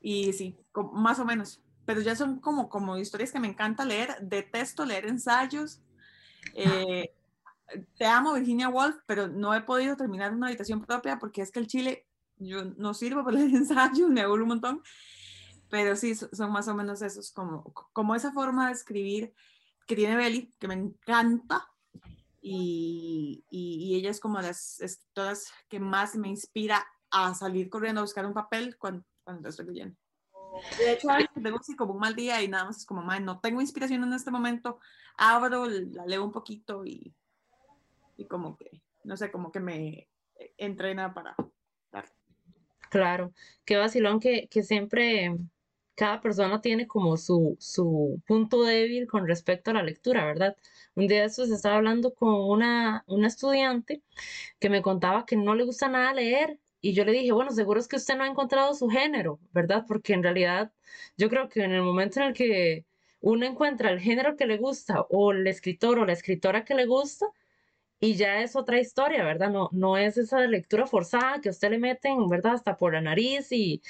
y 0.00 0.32
sí, 0.32 0.56
más 0.92 1.18
o 1.18 1.24
menos. 1.24 1.60
Pero 1.84 2.00
ya 2.00 2.14
son 2.14 2.38
como, 2.40 2.68
como 2.68 2.98
historias 2.98 3.32
que 3.32 3.40
me 3.40 3.48
encanta 3.48 3.84
leer. 3.84 4.16
Detesto 4.20 4.84
leer 4.84 5.06
ensayos. 5.06 5.80
Eh, 6.54 7.14
te 7.96 8.06
amo, 8.06 8.34
Virginia 8.34 8.68
Woolf, 8.68 8.96
pero 9.06 9.28
no 9.28 9.54
he 9.54 9.62
podido 9.62 9.96
terminar 9.96 10.32
una 10.32 10.48
habitación 10.48 10.84
propia 10.84 11.18
porque 11.18 11.42
es 11.42 11.50
que 11.50 11.60
el 11.60 11.66
chile, 11.66 12.06
yo 12.36 12.64
no 12.76 12.94
sirvo 12.94 13.24
para 13.24 13.38
leer 13.38 13.50
ensayos, 13.54 14.10
me 14.10 14.20
aburro 14.20 14.42
un 14.42 14.48
montón. 14.48 14.82
Pero 15.70 15.96
sí, 15.96 16.14
son 16.14 16.50
más 16.50 16.68
o 16.68 16.74
menos 16.74 17.02
esos, 17.02 17.30
como, 17.30 17.64
como 17.92 18.14
esa 18.14 18.32
forma 18.32 18.68
de 18.68 18.72
escribir 18.72 19.34
que 19.86 19.96
tiene 19.96 20.16
Belly, 20.16 20.54
que 20.58 20.68
me 20.68 20.74
encanta. 20.74 21.68
Y, 22.40 23.44
y, 23.50 23.96
ella 23.96 24.10
es 24.10 24.20
como 24.20 24.40
las 24.40 24.80
escritoras 24.80 25.52
que 25.68 25.80
más 25.80 26.14
me 26.14 26.28
inspira 26.28 26.86
a 27.10 27.34
salir 27.34 27.68
corriendo 27.68 28.00
a 28.00 28.04
buscar 28.04 28.24
un 28.24 28.32
papel 28.32 28.78
cuando, 28.78 29.04
cuando 29.28 29.50
estoy 29.50 29.66
leyendo. 29.66 29.94
De 30.78 30.92
hecho, 30.92 31.08
tengo 31.42 31.58
así 31.58 31.76
como 31.76 31.92
un 31.92 32.00
mal 32.00 32.16
día 32.16 32.42
y 32.42 32.48
nada 32.48 32.64
más 32.64 32.78
es 32.78 32.86
como, 32.86 33.02
no 33.02 33.40
tengo 33.40 33.60
inspiración 33.60 34.02
en 34.02 34.14
este 34.14 34.30
momento, 34.30 34.80
abro, 35.18 35.66
la 35.66 36.06
leo 36.06 36.24
un 36.24 36.32
poquito 36.32 36.86
y, 36.86 37.14
y 38.16 38.24
como 38.24 38.56
que, 38.56 38.80
no 39.04 39.18
sé, 39.18 39.30
como 39.30 39.52
que 39.52 39.60
me 39.60 40.08
entrena 40.56 41.12
para 41.12 41.36
Claro, 42.88 43.34
qué 43.66 43.76
vacilón 43.76 44.18
que, 44.18 44.48
que 44.48 44.62
siempre 44.62 45.36
cada 45.94 46.22
persona 46.22 46.62
tiene 46.62 46.86
como 46.86 47.18
su, 47.18 47.54
su 47.60 48.22
punto 48.26 48.62
débil 48.62 49.06
con 49.06 49.26
respecto 49.26 49.70
a 49.70 49.74
la 49.74 49.82
lectura, 49.82 50.24
¿verdad? 50.24 50.56
Un 50.94 51.06
día 51.06 51.20
de 51.20 51.26
estos 51.26 51.50
estaba 51.50 51.76
hablando 51.76 52.14
con 52.14 52.32
una, 52.32 53.04
una 53.06 53.26
estudiante 53.26 54.02
que 54.58 54.70
me 54.70 54.80
contaba 54.80 55.26
que 55.26 55.36
no 55.36 55.54
le 55.54 55.64
gusta 55.64 55.88
nada 55.88 56.14
leer 56.14 56.58
y 56.80 56.92
yo 56.94 57.04
le 57.04 57.12
dije, 57.12 57.32
bueno, 57.32 57.50
seguro 57.50 57.80
es 57.80 57.88
que 57.88 57.96
usted 57.96 58.16
no 58.16 58.24
ha 58.24 58.28
encontrado 58.28 58.74
su 58.74 58.88
género, 58.88 59.40
¿verdad? 59.52 59.84
Porque 59.86 60.12
en 60.14 60.22
realidad 60.22 60.72
yo 61.16 61.28
creo 61.28 61.48
que 61.48 61.64
en 61.64 61.72
el 61.72 61.82
momento 61.82 62.20
en 62.20 62.26
el 62.26 62.34
que 62.34 62.86
uno 63.20 63.46
encuentra 63.46 63.90
el 63.90 64.00
género 64.00 64.36
que 64.36 64.46
le 64.46 64.58
gusta 64.58 65.02
o 65.10 65.32
el 65.32 65.46
escritor 65.46 65.98
o 65.98 66.06
la 66.06 66.12
escritora 66.12 66.64
que 66.64 66.74
le 66.74 66.86
gusta, 66.86 67.26
y 68.00 68.14
ya 68.14 68.40
es 68.42 68.54
otra 68.54 68.78
historia, 68.78 69.24
¿verdad? 69.24 69.50
No, 69.50 69.70
no 69.72 69.96
es 69.96 70.16
esa 70.18 70.40
lectura 70.42 70.86
forzada 70.86 71.40
que 71.40 71.48
usted 71.50 71.70
le 71.70 71.78
meten, 71.78 72.28
¿verdad? 72.28 72.54
Hasta 72.54 72.76
por 72.76 72.92
la 72.92 73.00
nariz 73.00 73.50
y, 73.50 73.82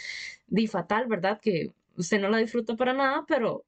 di 0.47 0.67
fatal, 0.67 1.07
¿verdad? 1.07 1.41
Que 1.41 1.73
usted 1.97 2.21
no 2.21 2.31
la 2.31 2.39
disfruta 2.39 2.75
para 2.75 2.95
nada, 2.95 3.25
pero 3.29 3.65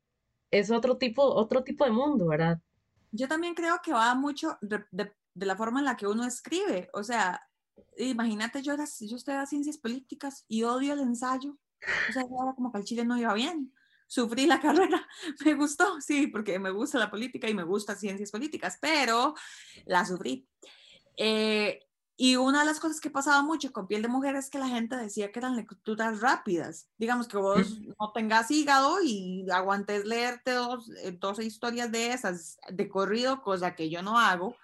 es 0.50 0.70
otro 0.70 0.96
tipo, 0.96 1.22
otro 1.22 1.62
tipo 1.62 1.84
de 1.84 1.90
mundo, 1.90 2.26
¿verdad? 2.26 2.58
Yo 3.12 3.28
también 3.28 3.54
creo 3.54 3.80
que 3.82 3.92
va 3.92 4.14
mucho 4.14 4.56
de, 4.62 4.82
de 4.90 5.46
la 5.46 5.56
forma 5.56 5.80
en 5.80 5.84
la 5.84 5.96
que 5.96 6.06
uno 6.06 6.24
escribe. 6.24 6.88
O 6.94 7.02
sea, 7.04 7.49
imagínate, 7.96 8.62
yo, 8.62 8.72
era, 8.72 8.84
yo 9.00 9.16
estudiaba 9.16 9.46
ciencias 9.46 9.78
políticas 9.78 10.44
y 10.48 10.62
odio 10.62 10.94
el 10.94 11.00
ensayo. 11.00 11.58
O 12.08 12.12
sea, 12.12 12.22
era 12.22 12.54
como 12.54 12.72
que 12.72 12.78
el 12.78 12.84
Chile 12.84 13.04
no 13.04 13.18
iba 13.18 13.32
bien. 13.34 13.72
Sufrí 14.06 14.46
la 14.46 14.60
carrera, 14.60 15.06
me 15.44 15.54
gustó, 15.54 16.00
sí, 16.00 16.26
porque 16.26 16.58
me 16.58 16.70
gusta 16.70 16.98
la 16.98 17.10
política 17.10 17.48
y 17.48 17.54
me 17.54 17.62
gusta 17.62 17.94
ciencias 17.94 18.30
políticas, 18.30 18.78
pero 18.80 19.34
la 19.86 20.04
sufrí. 20.04 20.48
Eh, 21.16 21.86
y 22.16 22.36
una 22.36 22.60
de 22.60 22.66
las 22.66 22.80
cosas 22.80 23.00
que 23.00 23.08
pasaba 23.08 23.42
mucho 23.42 23.72
con 23.72 23.86
piel 23.86 24.02
de 24.02 24.08
mujer 24.08 24.36
es 24.36 24.50
que 24.50 24.58
la 24.58 24.68
gente 24.68 24.94
decía 24.96 25.32
que 25.32 25.38
eran 25.38 25.56
lecturas 25.56 26.20
rápidas. 26.20 26.90
Digamos 26.98 27.28
que 27.28 27.38
vos 27.38 27.80
no 27.80 28.12
tengas 28.12 28.50
hígado 28.50 28.98
y 29.02 29.46
aguantes 29.50 30.04
leerte 30.04 30.52
dos, 30.52 30.90
12 31.18 31.42
eh, 31.42 31.46
historias 31.46 31.90
de 31.90 32.12
esas 32.12 32.58
de 32.68 32.88
corrido, 32.90 33.40
cosa 33.40 33.74
que 33.74 33.88
yo 33.88 34.02
no 34.02 34.18
hago 34.18 34.54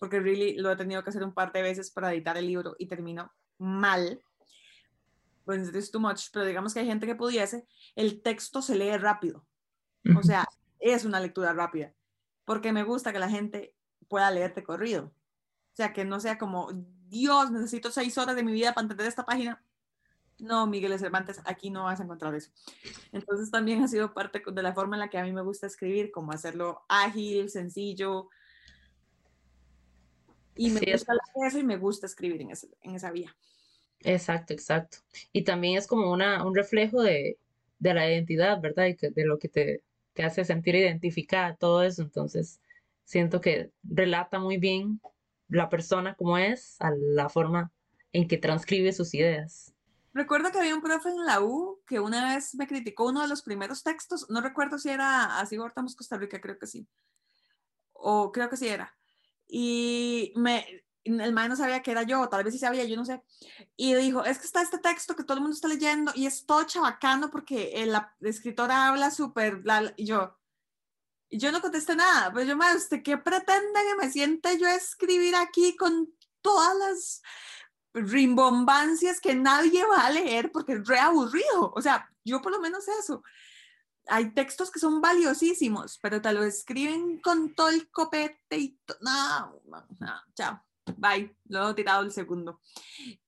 porque 0.00 0.18
really 0.18 0.56
lo 0.56 0.72
he 0.72 0.76
tenido 0.76 1.04
que 1.04 1.10
hacer 1.10 1.22
un 1.22 1.34
par 1.34 1.52
de 1.52 1.62
veces 1.62 1.90
para 1.90 2.12
editar 2.12 2.36
el 2.38 2.46
libro 2.46 2.74
y 2.78 2.86
termino 2.86 3.32
mal. 3.58 4.20
Pues 5.44 5.68
es 5.74 5.90
too 5.90 6.00
much, 6.00 6.30
pero 6.32 6.46
digamos 6.46 6.72
que 6.72 6.80
hay 6.80 6.86
gente 6.86 7.06
que 7.06 7.14
pudiese, 7.14 7.66
el 7.94 8.22
texto 8.22 8.62
se 8.62 8.76
lee 8.76 8.96
rápido. 8.96 9.44
O 10.16 10.22
sea, 10.22 10.48
es 10.78 11.04
una 11.04 11.20
lectura 11.20 11.52
rápida, 11.52 11.92
porque 12.46 12.72
me 12.72 12.82
gusta 12.82 13.12
que 13.12 13.18
la 13.18 13.28
gente 13.28 13.74
pueda 14.08 14.30
leerte 14.30 14.64
corrido. 14.64 15.12
O 15.72 15.76
sea, 15.76 15.92
que 15.92 16.06
no 16.06 16.18
sea 16.18 16.38
como, 16.38 16.70
Dios, 17.08 17.50
necesito 17.50 17.90
seis 17.90 18.16
horas 18.16 18.36
de 18.36 18.42
mi 18.42 18.52
vida 18.52 18.72
para 18.72 18.86
entender 18.86 19.06
esta 19.06 19.26
página. 19.26 19.62
No, 20.38 20.66
Miguel 20.66 20.98
Cervantes, 20.98 21.42
aquí 21.44 21.68
no 21.68 21.84
vas 21.84 22.00
a 22.00 22.04
encontrar 22.04 22.34
eso. 22.34 22.50
Entonces 23.12 23.50
también 23.50 23.82
ha 23.82 23.88
sido 23.88 24.14
parte 24.14 24.42
de 24.46 24.62
la 24.62 24.72
forma 24.72 24.96
en 24.96 25.00
la 25.00 25.10
que 25.10 25.18
a 25.18 25.24
mí 25.24 25.32
me 25.32 25.42
gusta 25.42 25.66
escribir, 25.66 26.10
como 26.10 26.32
hacerlo 26.32 26.86
ágil, 26.88 27.50
sencillo, 27.50 28.30
y 30.66 30.70
me 30.70 30.80
gusta 30.80 31.14
eso 31.46 31.58
y 31.58 31.64
me 31.64 31.76
gusta 31.76 32.06
escribir 32.06 32.42
en, 32.42 32.50
en 32.82 32.94
esa 32.94 33.10
vía. 33.10 33.34
Exacto, 34.00 34.52
exacto. 34.52 34.98
Y 35.32 35.44
también 35.44 35.78
es 35.78 35.86
como 35.86 36.12
una, 36.12 36.44
un 36.44 36.54
reflejo 36.54 37.02
de, 37.02 37.38
de 37.78 37.94
la 37.94 38.10
identidad, 38.10 38.60
¿verdad? 38.60 38.86
Y 38.86 38.94
de 38.94 39.24
lo 39.24 39.38
que 39.38 39.48
te, 39.48 39.82
te 40.12 40.22
hace 40.22 40.44
sentir 40.44 40.74
identificada, 40.74 41.56
todo 41.56 41.82
eso. 41.82 42.02
Entonces, 42.02 42.60
siento 43.04 43.40
que 43.40 43.72
relata 43.82 44.38
muy 44.38 44.58
bien 44.58 45.00
la 45.48 45.68
persona 45.68 46.14
como 46.14 46.38
es, 46.38 46.76
a 46.80 46.90
la 46.90 47.28
forma 47.28 47.72
en 48.12 48.28
que 48.28 48.38
transcribe 48.38 48.92
sus 48.92 49.14
ideas. 49.14 49.74
Recuerdo 50.12 50.50
que 50.50 50.58
había 50.58 50.74
un 50.74 50.82
profe 50.82 51.08
en 51.08 51.24
la 51.24 51.40
U 51.40 51.80
que 51.86 52.00
una 52.00 52.34
vez 52.34 52.54
me 52.54 52.66
criticó 52.66 53.08
uno 53.08 53.22
de 53.22 53.28
los 53.28 53.42
primeros 53.42 53.82
textos, 53.82 54.26
no 54.28 54.40
recuerdo 54.40 54.78
si 54.78 54.90
era 54.90 55.38
Así 55.38 55.56
Hortamos 55.56 55.94
Costa 55.94 56.18
Rica, 56.18 56.40
creo 56.40 56.58
que 56.58 56.66
sí, 56.66 56.88
o 57.92 58.32
creo 58.32 58.50
que 58.50 58.56
sí 58.56 58.66
era, 58.68 58.98
y 59.50 60.32
me, 60.36 60.64
el 61.04 61.32
maestro 61.32 61.48
no 61.48 61.56
sabía 61.56 61.82
que 61.82 61.90
era 61.90 62.02
yo, 62.02 62.28
tal 62.28 62.44
vez 62.44 62.54
sí 62.54 62.58
sabía, 62.60 62.84
yo 62.84 62.96
no 62.96 63.04
sé. 63.04 63.22
Y 63.76 63.94
dijo, 63.94 64.24
es 64.24 64.38
que 64.38 64.46
está 64.46 64.62
este 64.62 64.78
texto 64.78 65.16
que 65.16 65.24
todo 65.24 65.34
el 65.34 65.42
mundo 65.42 65.54
está 65.54 65.68
leyendo 65.68 66.12
y 66.14 66.26
es 66.26 66.46
todo 66.46 66.64
chabacano 66.64 67.30
porque 67.30 67.84
la 67.86 68.14
escritora 68.20 68.88
habla 68.88 69.10
súper, 69.10 69.62
y 69.96 70.06
yo, 70.06 70.38
yo 71.30 71.52
no 71.52 71.60
contesté 71.60 71.96
nada, 71.96 72.32
pero 72.32 72.46
yo, 72.46 72.56
me 72.56 72.74
¿usted 72.74 73.02
qué 73.02 73.16
pretende 73.16 73.80
que 73.88 74.06
me 74.06 74.10
siente 74.10 74.58
yo 74.58 74.66
a 74.66 74.74
escribir 74.74 75.34
aquí 75.36 75.76
con 75.76 76.12
todas 76.40 76.76
las 76.76 77.22
rimbombancias 77.92 79.20
que 79.20 79.34
nadie 79.34 79.84
va 79.84 80.06
a 80.06 80.10
leer 80.10 80.52
porque 80.52 80.74
es 80.74 80.86
re 80.86 80.98
aburrido? 80.98 81.72
O 81.74 81.80
sea, 81.80 82.08
yo 82.24 82.40
por 82.42 82.52
lo 82.52 82.60
menos 82.60 82.86
eso 82.88 83.22
hay 84.06 84.30
textos 84.32 84.70
que 84.70 84.80
son 84.80 85.00
valiosísimos, 85.00 85.98
pero 86.02 86.20
te 86.20 86.32
lo 86.32 86.42
escriben 86.42 87.18
con 87.18 87.54
todo 87.54 87.70
el 87.70 87.88
copete 87.90 88.58
y 88.58 88.78
no, 89.00 89.60
no, 89.66 90.22
chao, 90.34 90.62
bye, 90.96 91.34
lo 91.48 91.70
he 91.70 91.74
tirado 91.74 92.02
el 92.02 92.12
segundo. 92.12 92.60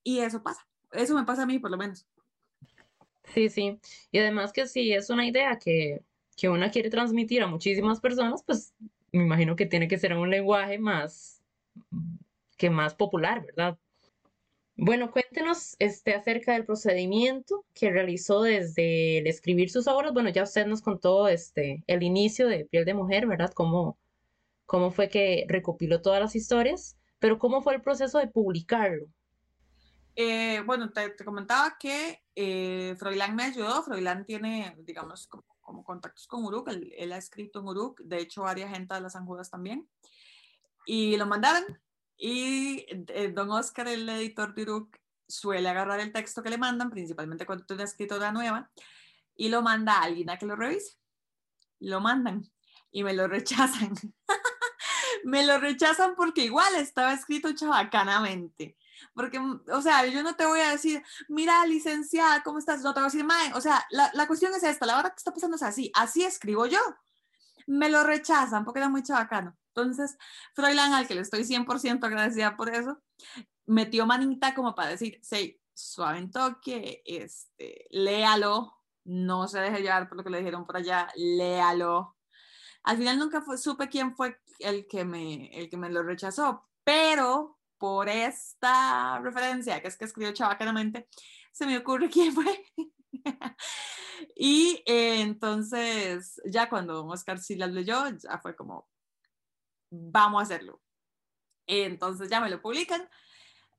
Y 0.03 0.19
eso 0.19 0.41
pasa, 0.43 0.65
eso 0.91 1.15
me 1.15 1.23
pasa 1.23 1.43
a 1.43 1.45
mí 1.45 1.59
por 1.59 1.71
lo 1.71 1.77
menos. 1.77 2.05
Sí, 3.33 3.49
sí, 3.49 3.79
y 4.11 4.17
además 4.19 4.51
que 4.51 4.67
si 4.67 4.93
es 4.93 5.09
una 5.09 5.25
idea 5.25 5.57
que, 5.57 6.03
que 6.35 6.49
una 6.49 6.69
quiere 6.69 6.89
transmitir 6.89 7.41
a 7.41 7.47
muchísimas 7.47 7.99
personas, 7.99 8.43
pues 8.43 8.73
me 9.11 9.23
imagino 9.23 9.55
que 9.55 9.65
tiene 9.65 9.87
que 9.87 9.97
ser 9.97 10.13
un 10.13 10.29
lenguaje 10.29 10.77
más, 10.77 11.41
que 12.57 12.69
más 12.69 12.95
popular, 12.95 13.45
¿verdad? 13.45 13.77
Bueno, 14.75 15.11
cuéntenos 15.11 15.75
este, 15.77 16.15
acerca 16.15 16.53
del 16.53 16.65
procedimiento 16.65 17.63
que 17.75 17.91
realizó 17.91 18.41
desde 18.41 19.19
el 19.19 19.27
escribir 19.27 19.69
sus 19.69 19.87
obras. 19.87 20.13
Bueno, 20.13 20.29
ya 20.29 20.43
usted 20.43 20.65
nos 20.65 20.81
contó 20.81 21.27
este, 21.27 21.83
el 21.85 22.01
inicio 22.01 22.47
de 22.47 22.65
Piel 22.65 22.83
de 22.83 22.95
Mujer, 22.95 23.27
¿verdad? 23.27 23.51
Cómo, 23.53 23.99
cómo 24.65 24.89
fue 24.91 25.09
que 25.09 25.45
recopiló 25.47 26.01
todas 26.01 26.19
las 26.19 26.35
historias, 26.35 26.97
pero 27.19 27.37
¿cómo 27.37 27.61
fue 27.61 27.75
el 27.75 27.81
proceso 27.81 28.17
de 28.17 28.27
publicarlo? 28.27 29.07
Eh, 30.15 30.61
bueno, 30.65 30.91
te, 30.91 31.15
comentaba 31.23 31.75
que 31.79 32.23
eh, 32.35 32.95
Froilán 32.97 33.35
me 33.35 33.43
ayudó. 33.43 33.83
Froilán 33.83 34.25
tiene, 34.25 34.75
digamos, 34.79 35.27
como, 35.27 35.83
contactos 35.83 36.27
con 36.27 36.43
Uruk. 36.45 36.69
Él, 36.69 37.11
ha 37.11 37.17
escrito 37.17 37.59
en 37.59 37.67
Uruk. 37.67 38.01
De 38.01 38.17
hecho, 38.17 38.41
varias 38.41 38.71
gente 38.71 38.93
de 38.95 39.01
las 39.01 39.15
Anjudas 39.15 39.49
también. 39.49 39.87
Y 40.85 41.15
lo 41.17 41.25
mandaron 41.27 41.63
y 42.17 42.85
eh, 42.89 43.31
don 43.33 43.51
Oscar, 43.51 43.87
el 43.87 44.07
editor 44.07 44.53
de 44.53 44.63
Uruk, 44.63 44.97
suele 45.27 45.67
agarrar 45.69 45.99
el 45.99 46.11
texto 46.11 46.43
que 46.43 46.49
le 46.49 46.57
mandan, 46.57 46.89
principalmente 46.89 47.45
cuando 47.45 47.65
tiene 47.65 47.81
una 47.81 47.89
escritora 47.89 48.31
nueva, 48.31 48.71
y 49.35 49.49
lo 49.49 49.61
manda 49.61 49.93
a 49.93 50.03
alguien 50.03 50.29
a 50.29 50.37
que 50.37 50.45
lo 50.45 50.55
revise. 50.55 50.97
Lo 51.79 51.99
mandan 51.99 52.49
y 52.91 53.03
me 53.03 53.13
lo 53.13 53.27
rechazan. 53.27 53.93
me 55.23 55.45
lo 55.45 55.57
rechazan 55.57 56.15
porque 56.15 56.45
igual 56.45 56.75
estaba 56.75 57.13
escrito 57.13 57.51
chabacanamente. 57.53 58.77
Porque, 59.13 59.39
o 59.39 59.81
sea, 59.81 60.05
yo 60.05 60.23
no 60.23 60.35
te 60.35 60.45
voy 60.45 60.61
a 60.61 60.71
decir, 60.71 61.03
mira, 61.27 61.65
licenciada, 61.65 62.41
¿cómo 62.43 62.59
estás? 62.59 62.81
No 62.81 62.93
te 62.93 62.99
voy 62.99 63.07
a 63.07 63.11
decir, 63.11 63.25
mae, 63.25 63.53
o 63.53 63.61
sea, 63.61 63.85
la, 63.89 64.09
la 64.13 64.27
cuestión 64.27 64.53
es 64.53 64.63
esta, 64.63 64.85
la 64.85 64.95
verdad 64.95 65.11
que 65.11 65.17
está 65.17 65.33
pasando 65.33 65.55
es 65.57 65.63
así, 65.63 65.91
así 65.95 66.23
escribo 66.23 66.67
yo. 66.67 66.79
Me 67.67 67.89
lo 67.89 68.03
rechazan 68.03 68.63
porque 68.63 68.79
era 68.79 68.89
muy 68.89 69.03
chabacano. 69.03 69.57
Entonces, 69.75 70.17
Froilán, 70.53 70.93
al 70.93 71.07
que 71.07 71.15
le 71.15 71.21
estoy 71.21 71.43
100% 71.43 72.03
agradecida 72.05 72.55
por 72.55 72.69
eso, 72.69 73.01
metió 73.65 74.05
manita 74.05 74.53
como 74.53 74.75
para 74.75 74.91
decir, 74.91 75.19
sí, 75.23 75.59
suave 75.73 76.19
en 76.19 76.31
toque, 76.31 77.01
este, 77.05 77.87
léalo, 77.89 78.73
no 79.05 79.47
se 79.47 79.59
deje 79.59 79.81
llevar 79.81 80.07
por 80.07 80.17
lo 80.17 80.23
que 80.23 80.29
le 80.29 80.37
dijeron 80.39 80.65
por 80.65 80.77
allá, 80.77 81.09
léalo. 81.15 82.15
Al 82.83 82.97
final 82.97 83.17
nunca 83.17 83.41
fue, 83.41 83.57
supe 83.57 83.89
quién 83.89 84.15
fue 84.15 84.37
el 84.59 84.87
que, 84.87 85.05
me, 85.05 85.47
el 85.57 85.69
que 85.69 85.77
me 85.77 85.89
lo 85.89 86.03
rechazó, 86.03 86.69
pero 86.83 87.57
por 87.79 88.09
esta 88.09 89.19
referencia, 89.19 89.81
que 89.81 89.87
es 89.87 89.97
que 89.97 90.05
escribió 90.05 90.33
chabacanamente, 90.33 91.07
se 91.51 91.65
me 91.65 91.77
ocurre 91.77 92.09
quién 92.09 92.33
fue. 92.33 92.63
y 94.35 94.83
eh, 94.85 95.21
entonces, 95.21 96.39
ya 96.45 96.69
cuando 96.69 97.05
Oscar 97.05 97.39
sí 97.39 97.55
las 97.55 97.71
leyó, 97.71 98.07
ya 98.09 98.37
fue 98.39 98.55
como, 98.55 98.87
vamos 99.93 100.39
a 100.39 100.43
hacerlo. 100.43 100.81
Entonces 101.67 102.29
ya 102.29 102.41
me 102.41 102.49
lo 102.49 102.61
publican. 102.61 103.07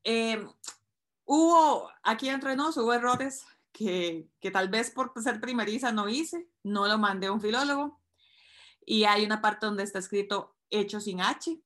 Em, 0.03 0.49
hubo, 1.25 1.91
aquí 2.03 2.29
entre 2.29 2.57
nos, 2.57 2.77
hubo 2.77 2.93
errores 2.93 3.45
que, 3.73 4.29
que, 4.41 4.51
tal 4.51 4.69
vez 4.69 4.91
por 4.91 5.13
ser 5.23 5.41
primeriza 5.41 5.93
no 5.93 6.09
hice, 6.09 6.49
no 6.63 6.87
lo 6.87 6.99
mandé 6.99 7.27
a 7.27 7.33
un 7.33 7.41
filólogo. 7.41 8.01
Y 8.87 9.05
hay 9.05 9.25
una 9.25 9.41
parte 9.41 9.67
donde 9.67 9.83
está 9.83 9.99
escrito 9.99 10.57
hecho 10.71 11.01
sin 11.01 11.21
H 11.21 11.61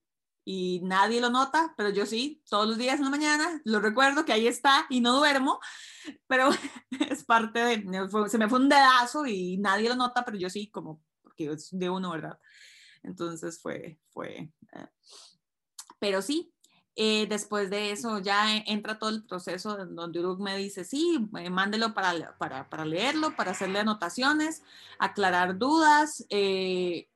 y 0.50 0.80
nadie 0.82 1.20
lo 1.20 1.28
nota, 1.28 1.74
pero 1.76 1.90
yo 1.90 2.06
sí, 2.06 2.42
todos 2.48 2.66
los 2.66 2.78
días 2.78 2.98
en 2.98 3.04
la 3.04 3.10
mañana 3.10 3.60
lo 3.64 3.80
recuerdo 3.80 4.24
que 4.24 4.32
ahí 4.32 4.46
está 4.46 4.86
y 4.88 5.02
no 5.02 5.14
duermo, 5.14 5.60
pero 6.26 6.48
es 7.10 7.22
parte 7.24 7.58
de, 7.58 8.08
se 8.28 8.38
me 8.38 8.48
fue 8.48 8.58
un 8.58 8.70
dedazo 8.70 9.26
y 9.26 9.58
nadie 9.58 9.90
lo 9.90 9.96
nota, 9.96 10.24
pero 10.24 10.38
yo 10.38 10.48
sí, 10.48 10.70
como 10.70 11.02
porque 11.20 11.52
es 11.52 11.68
de 11.70 11.90
uno, 11.90 12.12
¿verdad? 12.12 12.38
Entonces 13.02 13.60
fue, 13.60 13.98
fue, 14.10 14.52
eh, 14.72 14.88
pero 15.98 16.22
sí, 16.22 16.52
Eh, 17.00 17.28
después 17.28 17.70
de 17.70 17.92
eso 17.92 18.18
ya 18.18 18.56
entra 18.66 18.98
todo 18.98 19.10
el 19.10 19.24
proceso 19.24 19.76
donde 19.86 20.18
Uruk 20.18 20.40
me 20.40 20.56
dice, 20.56 20.82
sí, 20.82 21.30
eh, 21.38 21.48
mándelo 21.48 21.94
para, 21.94 22.36
para, 22.38 22.68
para, 22.68 22.84
leerlo, 22.84 23.36
para 23.36 23.52
hacerle 23.52 23.78
anotaciones, 23.78 24.64
aclarar 24.98 25.58
dudas. 25.58 26.26
Eh, 26.28 27.08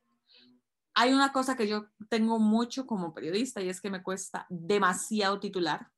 hay 0.94 1.12
una 1.12 1.32
cosa 1.32 1.56
que 1.56 1.66
yo 1.66 1.86
tengo 2.08 2.38
mucho 2.38 2.86
como 2.86 3.12
periodista 3.12 3.60
y 3.60 3.68
es 3.70 3.80
que 3.80 3.90
me 3.90 4.04
cuesta 4.04 4.46
demasiado 4.50 5.40
titular. 5.40 5.88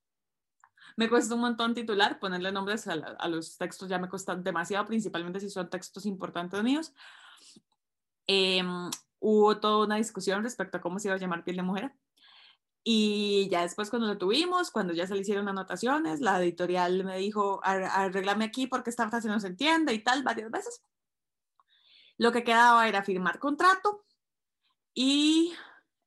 Me 0.96 1.10
cuesta 1.10 1.34
un 1.34 1.42
montón 1.42 1.74
titular, 1.74 2.18
ponerle 2.18 2.52
nombres 2.52 2.88
a, 2.88 3.28
los 3.28 3.58
textos 3.58 3.90
ya 3.90 3.98
me 3.98 4.08
cuesta 4.08 4.34
demasiado, 4.34 4.86
principalmente 4.86 5.40
si 5.40 5.50
son 5.50 5.68
textos 5.68 6.06
importantes 6.06 6.62
míos. 6.62 6.94
Em, 8.26 8.90
hubo 9.24 9.58
toda 9.58 9.86
una 9.86 9.96
discusión 9.96 10.42
respecto 10.42 10.78
a 10.78 10.80
cómo 10.80 10.98
se 10.98 11.08
iba 11.08 11.14
a 11.16 11.18
llamar 11.18 11.44
piel 11.44 11.56
de 11.56 11.62
mujer 11.62 11.92
y 12.86 13.48
ya 13.50 13.62
después 13.62 13.88
cuando 13.88 14.06
lo 14.06 14.18
tuvimos, 14.18 14.70
cuando 14.70 14.92
ya 14.92 15.06
se 15.06 15.14
le 15.14 15.22
hicieron 15.22 15.48
anotaciones, 15.48 16.20
la 16.20 16.40
editorial 16.42 17.02
me 17.02 17.16
dijo, 17.16 17.60
arreglame 17.64 18.44
aquí 18.44 18.66
porque 18.66 18.90
esta 18.90 19.08
frase 19.08 19.28
no 19.28 19.40
se 19.40 19.46
entiende 19.46 19.94
y 19.94 20.00
tal, 20.00 20.22
varias 20.22 20.50
veces. 20.50 20.82
Lo 22.18 22.30
que 22.30 22.44
quedaba 22.44 22.86
era 22.86 23.02
firmar 23.02 23.38
contrato 23.38 24.04
y 24.92 25.54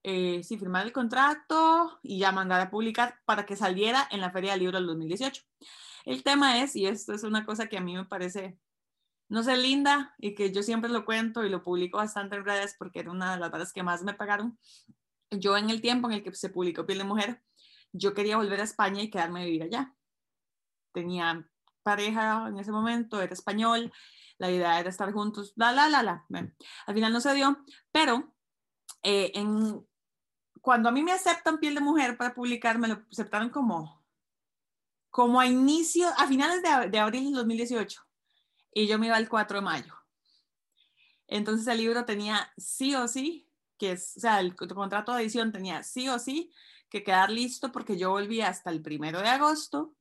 eh, 0.03 0.43
sí, 0.43 0.59
firmar 0.59 0.85
el 0.85 0.93
contrato 0.93 1.99
y 2.03 2.19
ya 2.19 2.31
mandar 2.31 2.61
a 2.61 2.69
publicar 2.69 3.19
para 3.25 3.47
que 3.47 3.55
saliera 3.55 4.07
en 4.11 4.21
la 4.21 4.29
Feria 4.29 4.51
del 4.51 4.59
Libro 4.59 4.77
del 4.77 4.85
2018. 4.85 5.41
El 6.05 6.23
tema 6.23 6.61
es, 6.61 6.75
y 6.75 6.85
esto 6.85 7.13
es 7.13 7.23
una 7.23 7.43
cosa 7.43 7.67
que 7.67 7.77
a 7.77 7.81
mí 7.81 7.95
me 7.95 8.05
parece, 8.05 8.59
no 9.29 9.43
sé, 9.43 9.57
linda 9.57 10.13
y 10.17 10.35
que 10.35 10.51
yo 10.51 10.63
siempre 10.63 10.89
lo 10.89 11.05
cuento 11.05 11.43
y 11.43 11.49
lo 11.49 11.63
publico 11.63 11.97
bastante 11.97 12.35
en 12.35 12.45
redes 12.45 12.75
porque 12.77 12.99
era 12.99 13.11
una 13.11 13.33
de 13.33 13.39
las 13.39 13.49
cosas 13.49 13.73
que 13.73 13.83
más 13.83 14.03
me 14.03 14.13
pagaron, 14.13 14.57
yo 15.31 15.57
en 15.57 15.69
el 15.69 15.81
tiempo 15.81 16.07
en 16.07 16.15
el 16.15 16.23
que 16.23 16.33
se 16.33 16.49
publicó 16.49 16.85
Piel 16.85 16.99
de 16.99 17.03
Mujer, 17.03 17.43
yo 17.91 18.13
quería 18.13 18.37
volver 18.37 18.61
a 18.61 18.63
España 18.63 19.01
y 19.01 19.09
quedarme 19.09 19.41
a 19.41 19.45
vivir 19.45 19.63
allá. 19.63 19.93
Tenía 20.93 21.47
pareja 21.83 22.47
en 22.47 22.59
ese 22.59 22.71
momento, 22.71 23.21
era 23.21 23.33
español, 23.33 23.91
la 24.37 24.51
idea 24.51 24.79
era 24.79 24.89
estar 24.89 25.11
juntos, 25.11 25.53
la, 25.55 25.71
la, 25.71 25.89
la, 25.89 26.03
la. 26.03 26.25
al 26.85 26.93
final 26.93 27.13
no 27.13 27.21
se 27.21 27.33
dio, 27.33 27.57
pero 27.91 28.33
eh, 29.03 29.31
en, 29.35 29.85
cuando 30.61 30.89
a 30.89 30.91
mí 30.91 31.03
me 31.03 31.11
aceptan 31.11 31.59
Piel 31.59 31.75
de 31.75 31.81
Mujer 31.81 32.17
para 32.17 32.33
publicar, 32.33 32.77
me 32.77 32.87
lo 32.87 33.03
aceptaron 33.11 33.49
como, 33.49 34.05
como 35.09 35.39
a 35.39 35.47
inicio, 35.47 36.07
a 36.17 36.27
finales 36.27 36.61
de, 36.61 36.89
de 36.89 36.99
abril 36.99 37.25
del 37.25 37.35
2018, 37.35 38.06
y 38.77 38.85
yo 38.85 38.99
me 38.99 39.07
iba 39.07 39.17
el 39.17 39.27
4 39.27 39.57
de 39.57 39.65
mayo. 39.65 39.95
Entonces 41.27 41.65
el 41.67 41.79
libro 41.79 42.05
tenía 42.05 42.53
sí 42.57 42.93
o 42.93 43.07
sí 43.07 43.49
que 43.79 43.93
es, 43.93 44.17
o 44.17 44.19
sea, 44.19 44.39
el 44.39 44.55
contrato 44.55 45.13
de 45.13 45.23
edición 45.23 45.51
tenía 45.51 45.81
sí 45.81 46.07
o 46.09 46.19
sí 46.19 46.51
que 46.89 47.03
quedar 47.03 47.31
listo 47.31 47.71
porque 47.71 47.97
yo 47.97 48.11
volví 48.11 48.41
hasta 48.41 48.69
el 48.69 48.83
primero 48.83 49.19
de 49.19 49.29
agosto 49.29 49.95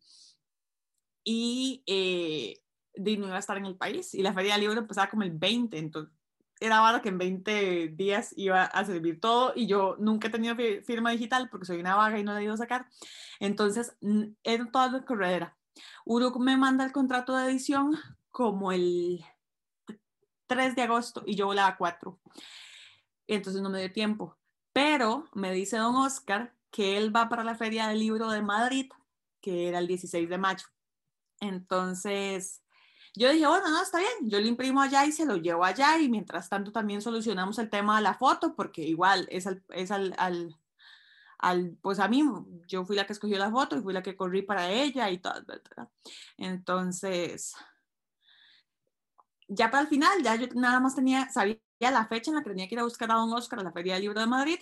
y 1.24 1.82
eh, 1.86 2.62
no 2.96 3.26
iba 3.26 3.36
a 3.36 3.38
estar 3.38 3.56
en 3.56 3.64
el 3.64 3.76
país 3.76 4.12
y 4.12 4.22
la 4.22 4.34
feria 4.34 4.52
del 4.52 4.62
libro 4.62 4.80
empezaba 4.80 5.08
como 5.08 5.22
el 5.22 5.32
20, 5.32 5.78
entonces 5.78 6.14
era 6.60 6.78
ahora 6.78 7.00
que 7.00 7.08
en 7.08 7.18
20 7.18 7.88
días 7.88 8.34
iba 8.36 8.64
a 8.64 8.84
servir 8.84 9.20
todo 9.20 9.52
y 9.56 9.66
yo 9.66 9.96
nunca 9.98 10.28
he 10.28 10.30
tenido 10.30 10.54
firma 10.84 11.10
digital 11.12 11.48
porque 11.50 11.66
soy 11.66 11.80
una 11.80 11.96
vaga 11.96 12.18
y 12.18 12.24
no 12.24 12.34
la 12.34 12.40
he 12.40 12.44
ido 12.44 12.54
a 12.54 12.58
sacar, 12.58 12.88
entonces 13.40 13.96
era 14.42 14.70
todo 14.70 14.90
de 14.90 15.04
corredera. 15.04 15.56
Uruk 16.06 16.38
me 16.38 16.56
manda 16.56 16.84
el 16.84 16.92
contrato 16.92 17.36
de 17.36 17.50
edición 17.50 17.98
como 18.36 18.70
el 18.70 19.24
3 20.46 20.76
de 20.76 20.82
agosto 20.82 21.22
y 21.24 21.36
yo 21.36 21.46
volaba 21.46 21.78
4 21.78 22.20
entonces 23.26 23.62
no 23.62 23.70
me 23.70 23.80
dio 23.80 23.90
tiempo. 23.90 24.36
Pero 24.74 25.24
me 25.32 25.52
dice 25.52 25.78
don 25.78 25.96
Oscar 25.96 26.54
que 26.70 26.98
él 26.98 27.16
va 27.16 27.30
para 27.30 27.44
la 27.44 27.54
Feria 27.54 27.88
del 27.88 28.00
Libro 28.00 28.28
de 28.28 28.42
Madrid, 28.42 28.92
que 29.40 29.68
era 29.68 29.78
el 29.78 29.86
16 29.86 30.28
de 30.28 30.36
mayo. 30.36 30.66
Entonces, 31.40 32.62
yo 33.14 33.30
dije, 33.30 33.46
bueno, 33.46 33.70
no, 33.70 33.82
está 33.82 34.00
bien, 34.00 34.28
yo 34.28 34.38
lo 34.38 34.46
imprimo 34.46 34.82
allá 34.82 35.06
y 35.06 35.12
se 35.12 35.24
lo 35.24 35.36
llevo 35.36 35.64
allá 35.64 35.98
y 35.98 36.10
mientras 36.10 36.50
tanto 36.50 36.72
también 36.72 37.00
solucionamos 37.00 37.58
el 37.58 37.70
tema 37.70 37.96
de 37.96 38.02
la 38.02 38.14
foto, 38.14 38.54
porque 38.54 38.82
igual 38.82 39.26
es 39.30 39.46
al, 39.46 39.64
es 39.70 39.90
al, 39.90 40.14
al, 40.18 40.54
al 41.38 41.78
pues 41.80 41.98
a 42.00 42.08
mí, 42.08 42.22
yo 42.68 42.84
fui 42.84 42.96
la 42.96 43.06
que 43.06 43.14
escogió 43.14 43.38
la 43.38 43.50
foto 43.50 43.78
y 43.78 43.82
fui 43.82 43.94
la 43.94 44.02
que 44.02 44.14
corrí 44.14 44.42
para 44.42 44.70
ella 44.70 45.10
y 45.10 45.18
todo. 45.18 45.42
Entonces, 46.36 47.54
ya 49.48 49.70
para 49.70 49.82
el 49.82 49.88
final, 49.88 50.22
ya 50.22 50.34
yo 50.36 50.46
nada 50.54 50.80
más 50.80 50.94
tenía, 50.94 51.28
sabía 51.30 51.58
la 51.78 52.06
fecha 52.06 52.30
en 52.30 52.36
la 52.36 52.42
que 52.42 52.50
tenía 52.50 52.68
que 52.68 52.74
ir 52.74 52.80
a 52.80 52.84
buscar 52.84 53.10
a 53.10 53.14
Don 53.14 53.32
Oscar 53.32 53.60
a 53.60 53.62
la 53.62 53.72
Feria 53.72 53.94
del 53.94 54.02
Libro 54.02 54.20
de 54.20 54.26
Madrid. 54.26 54.58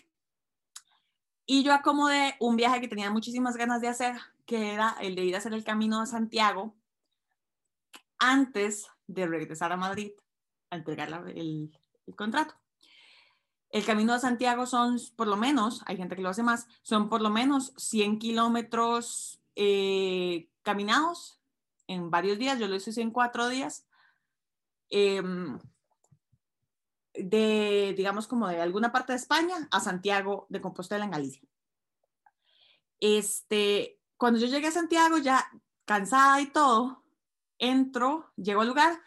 Y 1.46 1.62
yo 1.62 1.74
acomodé 1.74 2.36
un 2.40 2.56
viaje 2.56 2.80
que 2.80 2.88
tenía 2.88 3.10
muchísimas 3.10 3.56
ganas 3.56 3.80
de 3.80 3.88
hacer, 3.88 4.16
que 4.46 4.72
era 4.72 4.96
el 5.00 5.14
de 5.14 5.24
ir 5.24 5.34
a 5.34 5.38
hacer 5.38 5.52
el 5.52 5.64
camino 5.64 6.00
de 6.00 6.06
Santiago 6.06 6.74
antes 8.18 8.88
de 9.06 9.26
regresar 9.26 9.72
a 9.72 9.76
Madrid 9.76 10.12
a 10.70 10.76
entregar 10.76 11.08
el, 11.28 11.70
contrato. 12.16 12.54
El 13.70 13.84
camino 13.84 14.12
de 14.12 14.20
Santiago 14.20 14.66
son 14.66 14.98
por 15.16 15.26
lo 15.26 15.36
menos, 15.36 15.82
hay 15.86 15.96
gente 15.96 16.16
que 16.16 16.22
lo 16.22 16.28
hace 16.28 16.42
más, 16.42 16.66
son 16.82 17.08
por 17.08 17.20
lo 17.20 17.30
menos 17.30 17.74
100 17.76 18.18
kilómetros 18.18 19.40
eh, 19.56 20.48
caminados 20.62 21.40
en 21.86 22.10
varios 22.10 22.38
días. 22.38 22.58
Yo 22.58 22.68
lo 22.68 22.76
hice 22.76 23.00
en 23.00 23.10
cuatro 23.10 23.48
días. 23.48 23.86
Em, 24.90 25.58
de, 27.14 27.94
digamos, 27.96 28.26
como 28.26 28.48
de 28.48 28.60
alguna 28.60 28.92
parte 28.92 29.12
de 29.12 29.18
España 29.18 29.68
a 29.70 29.80
Santiago 29.80 30.46
de 30.48 30.60
Compostela 30.60 31.04
en 31.04 31.10
Galicia. 31.12 31.48
Este, 33.00 34.00
cuando 34.16 34.40
yo 34.40 34.46
llegué 34.46 34.68
a 34.68 34.72
Santiago, 34.72 35.18
ya 35.18 35.48
cansada 35.84 36.40
y 36.40 36.46
todo, 36.46 37.04
entro, 37.58 38.32
llego 38.36 38.62
al 38.62 38.68
lugar 38.68 39.00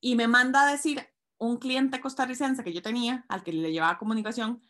y 0.00 0.16
me 0.16 0.28
manda 0.28 0.66
a 0.66 0.70
decir 0.70 1.06
un 1.38 1.58
cliente 1.58 2.00
costarricense 2.00 2.64
que 2.64 2.72
yo 2.72 2.82
tenía, 2.82 3.24
al 3.28 3.42
que 3.42 3.52
le 3.52 3.72
llevaba 3.72 3.98
comunicación, 3.98 4.62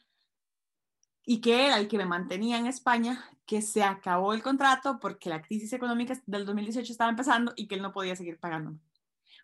y 1.24 1.40
que 1.40 1.66
era 1.66 1.78
el 1.78 1.88
que 1.88 1.98
me 1.98 2.06
mantenía 2.06 2.58
en 2.58 2.66
España, 2.66 3.24
que 3.46 3.62
se 3.62 3.82
acabó 3.82 4.32
el 4.32 4.42
contrato 4.42 4.98
porque 5.00 5.28
la 5.28 5.42
crisis 5.42 5.72
económica 5.72 6.20
del 6.26 6.46
2018 6.46 6.92
estaba 6.92 7.10
empezando 7.10 7.52
y 7.56 7.66
que 7.66 7.74
él 7.74 7.82
no 7.82 7.92
podía 7.92 8.14
seguir 8.14 8.38
pagándome. 8.38 8.78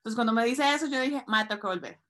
Entonces, 0.02 0.16
cuando 0.16 0.32
me 0.32 0.44
dice 0.44 0.74
eso, 0.74 0.86
yo 0.86 1.00
dije, 1.00 1.24
me 1.26 1.44
tengo 1.46 1.60
que 1.60 1.66
volver 1.66 2.02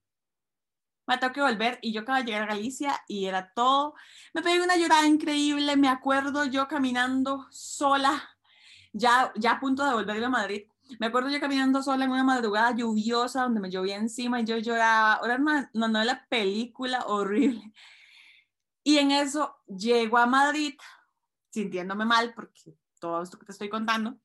me 1.07 1.19
tengo 1.19 1.33
que 1.33 1.43
volver 1.43 1.79
y 1.83 1.93
yo 1.93 2.03
acabo 2.03 2.19
de 2.19 2.25
llegar 2.25 2.43
a 2.43 2.55
Galicia 2.55 3.03
y 3.09 3.27
era 3.27 3.53
todo, 3.55 3.95
me 4.35 4.43
pegué 4.43 4.63
una 4.63 4.77
llorada 4.77 5.07
increíble, 5.07 5.77
me 5.77 5.89
acuerdo 5.89 6.45
yo 6.45 6.69
caminando 6.69 7.47
sola, 7.51 8.23
ya, 8.93 9.33
ya 9.37 9.53
a 9.53 9.61
punto 9.61 9.85
de 9.85 9.95
volver 9.95 10.23
a 10.25 10.29
Madrid, 10.29 10.67
me 10.99 11.07
acuerdo 11.07 11.31
yo 11.31 11.41
caminando 11.41 11.83
sola 11.83 12.05
en 12.05 12.11
una 12.11 12.25
madrugada 12.25 12.75
lluviosa 12.75 13.43
donde 13.43 13.61
me 13.61 13.71
llovía 13.71 13.97
encima 13.97 14.41
y 14.41 14.45
yo 14.45 14.59
lloraba, 14.59 15.21
una, 15.25 15.71
una 15.73 15.89
novela 15.89 16.27
película 16.29 17.07
horrible. 17.07 17.73
Y 18.85 18.99
en 18.99 19.13
eso 19.13 19.57
llego 19.67 20.19
a 20.19 20.27
Madrid 20.27 20.75
sintiéndome 21.51 22.05
mal 22.05 22.35
porque 22.35 22.77
todo 22.99 23.23
esto 23.23 23.39
que 23.39 23.47
te 23.47 23.53
estoy 23.53 23.69
contando, 23.69 24.19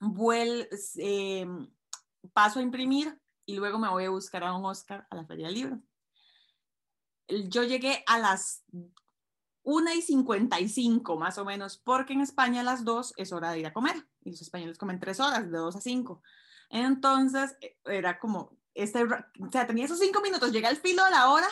vuel, 0.00 0.68
eh, 0.96 1.46
paso 2.32 2.58
a 2.58 2.62
imprimir 2.62 3.18
y 3.46 3.56
luego 3.56 3.78
me 3.78 3.88
voy 3.88 4.04
a 4.04 4.10
buscar 4.10 4.44
a 4.44 4.54
un 4.54 4.64
Oscar 4.64 5.06
a 5.10 5.16
la 5.16 5.24
Feria 5.24 5.46
del 5.46 5.54
Libro. 5.54 5.80
Yo 7.48 7.62
llegué 7.62 8.02
a 8.06 8.18
las 8.18 8.64
1 9.62 9.92
y 9.94 10.02
55 10.02 11.16
más 11.16 11.38
o 11.38 11.44
menos, 11.44 11.78
porque 11.78 12.12
en 12.12 12.20
España 12.20 12.60
a 12.60 12.64
las 12.64 12.84
2 12.84 13.14
es 13.16 13.32
hora 13.32 13.52
de 13.52 13.60
ir 13.60 13.66
a 13.66 13.72
comer 13.72 14.06
y 14.22 14.30
los 14.30 14.42
españoles 14.42 14.78
comen 14.78 15.00
3 15.00 15.20
horas, 15.20 15.50
de 15.50 15.58
2 15.58 15.76
a 15.76 15.80
5. 15.80 16.22
Entonces 16.70 17.56
eh, 17.60 17.76
era 17.84 18.18
como, 18.18 18.56
este, 18.74 19.04
o 19.04 19.50
sea, 19.50 19.66
tenía 19.66 19.84
esos 19.84 19.98
5 19.98 20.20
minutos, 20.20 20.52
llegué 20.52 20.66
al 20.66 20.76
filo 20.76 21.04
de 21.04 21.10
la 21.10 21.30
hora 21.30 21.48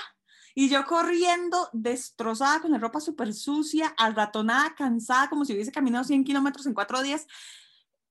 y 0.55 0.69
yo 0.69 0.85
corriendo, 0.87 1.69
destrozada, 1.73 2.61
con 2.61 2.73
la 2.73 2.79
ropa 2.79 3.01
súper 3.01 3.33
sucia, 3.33 3.95
ratonada, 3.97 4.75
cansada, 4.75 5.29
como 5.29 5.45
si 5.45 5.53
hubiese 5.53 5.71
caminado 5.71 6.05
100 6.05 6.25
kilómetros 6.25 6.67
en 6.67 6.75
4 6.75 7.03
días. 7.03 7.27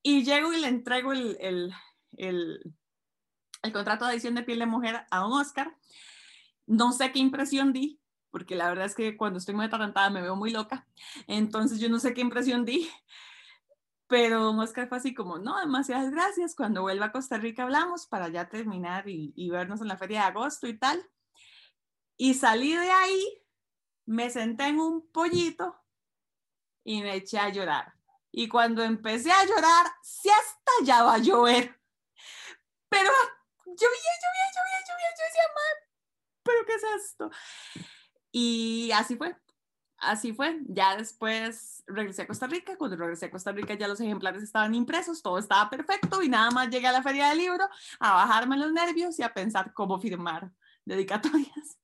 Y 0.02 0.24
llego 0.24 0.54
y 0.54 0.60
le 0.60 0.68
entrego 0.68 1.12
el, 1.12 1.36
el, 1.40 1.74
el, 2.16 2.74
contrato 3.72 4.06
de 4.06 4.12
edición 4.12 4.34
de 4.34 4.42
piel 4.42 4.60
de 4.60 4.66
mujer 4.66 5.06
a 5.10 5.18
don 5.18 5.32
Oscar. 5.32 5.76
No 6.66 6.92
sé 6.92 7.12
qué 7.12 7.18
impresión 7.18 7.72
di, 7.72 8.00
porque 8.30 8.54
la 8.54 8.68
verdad 8.68 8.86
es 8.86 8.94
que 8.94 9.16
cuando 9.16 9.38
estoy 9.38 9.54
muy 9.54 9.66
atarantada 9.66 10.10
me 10.10 10.22
veo 10.22 10.36
muy 10.36 10.50
loca. 10.50 10.86
Entonces 11.26 11.80
yo 11.80 11.88
no 11.88 11.98
sé 11.98 12.14
qué 12.14 12.20
impresión 12.20 12.64
di. 12.64 12.88
Pero 14.08 14.42
don 14.42 14.58
Oscar 14.58 14.88
fue 14.88 14.96
así 14.96 15.14
como, 15.14 15.38
no, 15.38 15.60
demasiadas 15.60 16.10
gracias. 16.10 16.54
Cuando 16.54 16.80
vuelva 16.80 17.06
a 17.06 17.12
Costa 17.12 17.36
Rica 17.36 17.64
hablamos 17.64 18.06
para 18.06 18.28
ya 18.28 18.48
terminar 18.48 19.06
y, 19.06 19.50
vernos 19.50 19.82
en 19.82 19.88
la 19.88 19.98
feria 19.98 20.20
de 20.20 20.26
agosto 20.28 20.66
y 20.66 20.78
tal. 20.78 21.06
Y 22.16 22.34
salí 22.34 22.74
de 22.74 22.90
ahí, 22.90 23.42
me 24.06 24.30
senté 24.30 24.64
en 24.66 24.80
un 24.80 25.06
pollito 25.12 25.76
y 26.84 27.02
me 27.02 27.16
eché 27.16 27.38
a 27.38 27.50
llorar. 27.50 27.92
Y 28.32 28.48
cuando 28.48 28.82
empecé 28.82 29.30
a 29.30 29.44
llorar, 29.44 29.86
se 30.02 30.30
estallaba 30.30 31.14
a 31.14 31.18
llover. 31.18 31.77
Pero 32.88 33.10
llovía, 33.64 34.12
llovía, 34.22 34.46
llovía, 34.54 34.80
llovía. 34.86 35.10
Yo 35.16 35.24
decía, 35.24 35.44
pero 36.48 36.64
¿qué 36.64 36.74
es 36.74 36.82
esto? 37.04 37.30
Y 38.32 38.90
así 38.92 39.16
fue. 39.16 39.36
así 39.98 40.32
fue. 40.32 40.60
Ya 40.66 40.96
después 40.96 41.84
regresé 41.86 42.22
a 42.22 42.26
Costa 42.26 42.46
Rica. 42.46 42.76
Cuando 42.78 42.96
regresé 42.96 43.26
a 43.26 43.30
Costa 43.30 43.52
Rica 43.52 43.74
ya 43.74 43.88
los 43.88 44.00
ejemplares 44.00 44.42
estaban 44.42 44.74
impresos, 44.74 45.22
todo 45.22 45.38
estaba 45.38 45.68
perfecto 45.68 46.22
y 46.22 46.28
nada 46.28 46.50
más 46.50 46.70
llegué 46.70 46.86
a 46.86 46.92
la 46.92 47.02
feria 47.02 47.28
del 47.28 47.38
libro 47.38 47.68
a 48.00 48.14
bajarme 48.14 48.56
los 48.56 48.72
nervios 48.72 49.18
y 49.18 49.22
a 49.22 49.34
pensar 49.34 49.74
cómo 49.74 50.00
firmar 50.00 50.50
dedicatorias. 50.84 51.78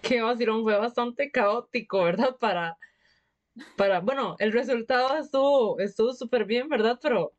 Qué 0.00 0.22
vacilón, 0.22 0.62
fue 0.62 0.76
bastante 0.78 1.30
caótico, 1.30 2.02
¿verdad? 2.02 2.36
Para, 2.40 2.76
para, 3.76 4.00
bueno, 4.00 4.36
el 4.38 4.52
resultado 4.52 5.16
estuvo 5.18 5.78
estuvo 5.80 6.12
súper 6.12 6.44
bien, 6.44 6.68
¿verdad? 6.68 6.98
Pero 7.00 7.34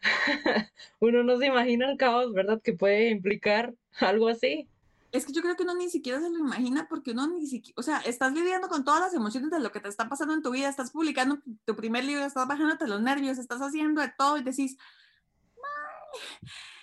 uno 1.00 1.22
no 1.22 1.38
se 1.38 1.46
imagina 1.46 1.90
el 1.90 1.98
caos, 1.98 2.32
¿verdad? 2.32 2.60
Que 2.62 2.72
puede 2.72 3.10
implicar 3.10 3.74
algo 4.00 4.28
así 4.28 4.68
es 5.16 5.24
que 5.24 5.32
yo 5.32 5.42
creo 5.42 5.56
que 5.56 5.62
uno 5.62 5.74
ni 5.74 5.90
siquiera 5.90 6.20
se 6.20 6.30
lo 6.30 6.38
imagina 6.38 6.86
porque 6.88 7.12
uno 7.12 7.26
ni 7.26 7.46
siquiera, 7.46 7.74
o 7.78 7.82
sea, 7.82 7.98
estás 8.00 8.32
lidiando 8.32 8.68
con 8.68 8.84
todas 8.84 9.00
las 9.00 9.14
emociones 9.14 9.50
de 9.50 9.60
lo 9.60 9.72
que 9.72 9.80
te 9.80 9.88
está 9.88 10.08
pasando 10.08 10.34
en 10.34 10.42
tu 10.42 10.50
vida, 10.50 10.68
estás 10.68 10.90
publicando 10.90 11.38
tu 11.64 11.76
primer 11.76 12.04
libro, 12.04 12.24
estás 12.24 12.46
bajándote 12.46 12.86
los 12.86 13.00
nervios, 13.00 13.38
estás 13.38 13.60
haciendo 13.60 14.00
de 14.00 14.12
todo 14.16 14.36
y 14.36 14.42
decís. 14.42 14.76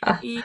y 0.22 0.42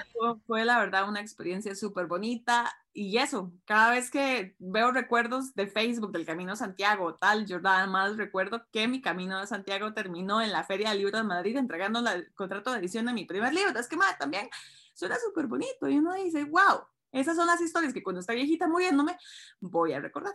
fue 0.47 0.65
la 0.65 0.79
verdad 0.79 1.09
una 1.09 1.21
experiencia 1.21 1.75
súper 1.75 2.07
bonita 2.07 2.73
y 2.93 3.19
eso, 3.19 3.53
cada 3.65 3.93
vez 3.93 4.11
que 4.11 4.57
veo 4.59 4.91
recuerdos 4.91 5.55
de 5.55 5.69
Facebook 5.69 6.11
del 6.11 6.27
Camino 6.27 6.57
Santiago, 6.57 7.15
tal, 7.15 7.47
yo 7.47 7.61
nada 7.61 7.87
más 7.87 8.17
recuerdo 8.17 8.67
que 8.73 8.89
mi 8.89 9.01
Camino 9.01 9.41
de 9.41 9.47
Santiago 9.47 9.95
terminó 9.95 10.43
en 10.43 10.51
la 10.51 10.65
Feria 10.65 10.89
del 10.89 10.99
Libro 10.99 11.19
de 11.19 11.23
Madrid 11.23 11.57
entregando 11.57 12.01
el 12.11 12.33
contrato 12.35 12.73
de 12.73 12.81
edición 12.81 13.07
de 13.07 13.13
mi 13.13 13.25
primer 13.25 13.55
libro, 13.55 13.79
es 13.79 13.87
que 13.87 13.97
más 13.97 14.19
también 14.19 14.51
suena 14.95 15.17
súper 15.17 15.47
bonito 15.47 15.89
y 15.89 15.99
uno 15.99 16.15
dice, 16.15 16.45
wow, 16.45 16.81
esas 17.13 17.37
son 17.37 17.47
las 17.47 17.61
historias 17.61 17.95
que 17.95 18.03
cuando 18.03 18.19
está 18.19 18.33
viejita 18.33 18.67
muriéndome 18.67 19.17
voy 19.61 19.93
a 19.93 20.01
recordar. 20.01 20.35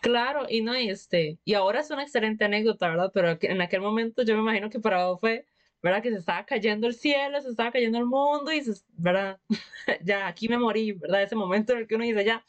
Claro, 0.00 0.46
y 0.48 0.62
no, 0.62 0.78
y 0.78 0.88
este, 0.88 1.38
y 1.44 1.54
ahora 1.54 1.80
es 1.80 1.90
una 1.90 2.04
excelente 2.04 2.44
anécdota, 2.44 2.88
¿verdad? 2.88 3.10
Pero 3.12 3.36
en 3.40 3.60
aquel 3.60 3.80
momento 3.80 4.22
yo 4.22 4.34
me 4.34 4.40
imagino 4.40 4.70
que 4.70 4.80
para 4.80 5.06
vos 5.06 5.20
fue, 5.20 5.46
¿verdad? 5.82 6.02
Que 6.02 6.10
se 6.10 6.18
estaba 6.18 6.44
cayendo 6.44 6.86
el 6.86 6.94
cielo, 6.94 7.40
se 7.40 7.50
estaba 7.50 7.70
cayendo 7.70 7.98
el 7.98 8.06
mundo 8.06 8.52
y, 8.52 8.62
se, 8.62 8.82
¿verdad? 8.96 9.40
ya, 10.02 10.26
aquí 10.26 10.48
me 10.48 10.58
morí, 10.58 10.92
¿verdad? 10.92 11.22
Ese 11.22 11.36
momento 11.36 11.72
en 11.72 11.80
el 11.80 11.86
que 11.86 11.94
uno 11.94 12.04
dice, 12.04 12.24
ya, 12.24 12.44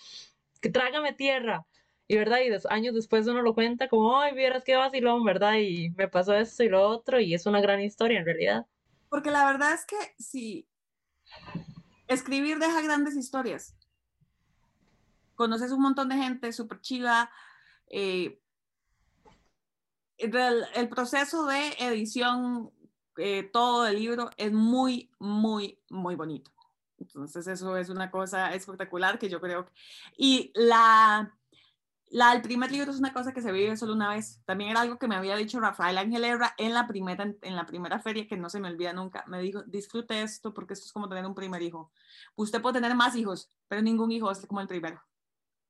que 0.61 0.69
trágame 0.69 1.13
tierra. 1.13 1.65
Y, 2.07 2.17
¿verdad? 2.17 2.39
Y 2.39 2.51
años 2.69 2.95
después 2.95 3.27
uno 3.27 3.41
lo 3.41 3.53
cuenta 3.53 3.87
como, 3.87 4.19
ay, 4.19 4.33
vieras 4.33 4.63
qué 4.63 4.75
vacilón, 4.75 5.23
¿verdad? 5.23 5.55
Y 5.59 5.91
me 5.91 6.07
pasó 6.07 6.35
esto 6.35 6.63
y 6.63 6.69
lo 6.69 6.81
otro, 6.87 7.19
y 7.19 7.35
es 7.35 7.45
una 7.45 7.61
gran 7.61 7.81
historia 7.81 8.19
en 8.19 8.25
realidad. 8.25 8.65
Porque 9.09 9.29
la 9.29 9.45
verdad 9.45 9.73
es 9.73 9.85
que 9.85 9.97
si 10.17 10.67
escribir 12.09 12.57
deja 12.57 12.81
grandes 12.81 13.15
historias. 13.15 13.75
Conoces 15.35 15.71
un 15.71 15.81
montón 15.81 16.09
de 16.09 16.15
gente 16.15 16.51
súper 16.51 16.81
chiva. 16.81 17.31
Eh, 17.87 18.41
el, 20.17 20.89
proceso 20.89 21.45
de 21.45 21.69
edición, 21.79 22.71
eh, 23.19 23.49
todo 23.51 23.87
el 23.87 23.97
libro 23.97 24.29
es 24.37 24.51
muy, 24.51 25.09
muy, 25.19 25.79
muy 25.89 26.15
bonito. 26.15 26.51
Entonces 26.97 27.47
eso 27.47 27.77
es 27.77 27.89
una 27.89 28.11
cosa 28.11 28.53
espectacular 28.53 29.19
que 29.19 29.29
yo 29.29 29.39
creo. 29.39 29.67
Y 30.17 30.51
la, 30.55 31.33
la, 32.09 32.33
el 32.33 32.41
primer 32.41 32.71
libro 32.71 32.91
es 32.91 32.99
una 32.99 33.13
cosa 33.13 33.33
que 33.33 33.41
se 33.41 33.51
vive 33.51 33.77
solo 33.77 33.93
una 33.93 34.09
vez. 34.09 34.41
También 34.45 34.71
era 34.71 34.81
algo 34.81 34.97
que 34.97 35.07
me 35.07 35.15
había 35.15 35.35
dicho 35.35 35.59
Rafael 35.59 35.97
Ángel 35.97 36.25
Herra 36.25 36.55
en 36.57 36.73
la 36.73 36.87
primera, 36.87 37.33
en 37.41 37.55
la 37.55 37.65
primera 37.65 37.99
feria, 37.99 38.27
que 38.27 38.37
no 38.37 38.49
se 38.49 38.59
me 38.59 38.69
olvida 38.69 38.93
nunca. 38.93 39.23
Me 39.27 39.39
dijo, 39.39 39.63
disfrute 39.63 40.21
esto 40.21 40.53
porque 40.53 40.73
esto 40.73 40.85
es 40.85 40.93
como 40.93 41.07
tener 41.07 41.25
un 41.25 41.35
primer 41.35 41.61
hijo. 41.61 41.91
Usted 42.35 42.61
puede 42.61 42.81
tener 42.81 42.95
más 42.95 43.15
hijos, 43.15 43.49
pero 43.67 43.81
ningún 43.81 44.11
hijo 44.11 44.31
es 44.31 44.45
como 44.45 44.61
el 44.61 44.67
primero. 44.67 45.01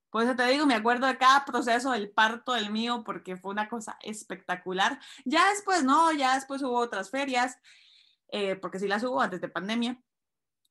Por 0.10 0.24
eso 0.24 0.36
te 0.36 0.48
digo, 0.48 0.65
me 0.65 0.76
acuerdo 0.76 1.08
de 1.08 1.17
cada 1.17 1.45
proceso 1.45 1.91
del 1.91 2.10
parto 2.10 2.54
del 2.54 2.72
mío 2.72 3.04
porque 3.06 3.38
fue 3.38 3.52
una 3.52 3.69
cosa 3.69 3.98
espectacular. 4.02 5.00
Ya 5.26 5.50
después, 5.50 5.84
no, 5.84 6.12
ya 6.12 6.36
después 6.36 6.62
hubo 6.63 6.78
otras 6.78 7.10
ferias, 7.10 7.58
eh, 8.32 8.56
porque 8.56 8.80
sí 8.80 8.88
las 8.88 9.04
hubo 9.04 9.22
antes 9.22 9.41
de 9.41 9.50
pandemia 9.50 10.02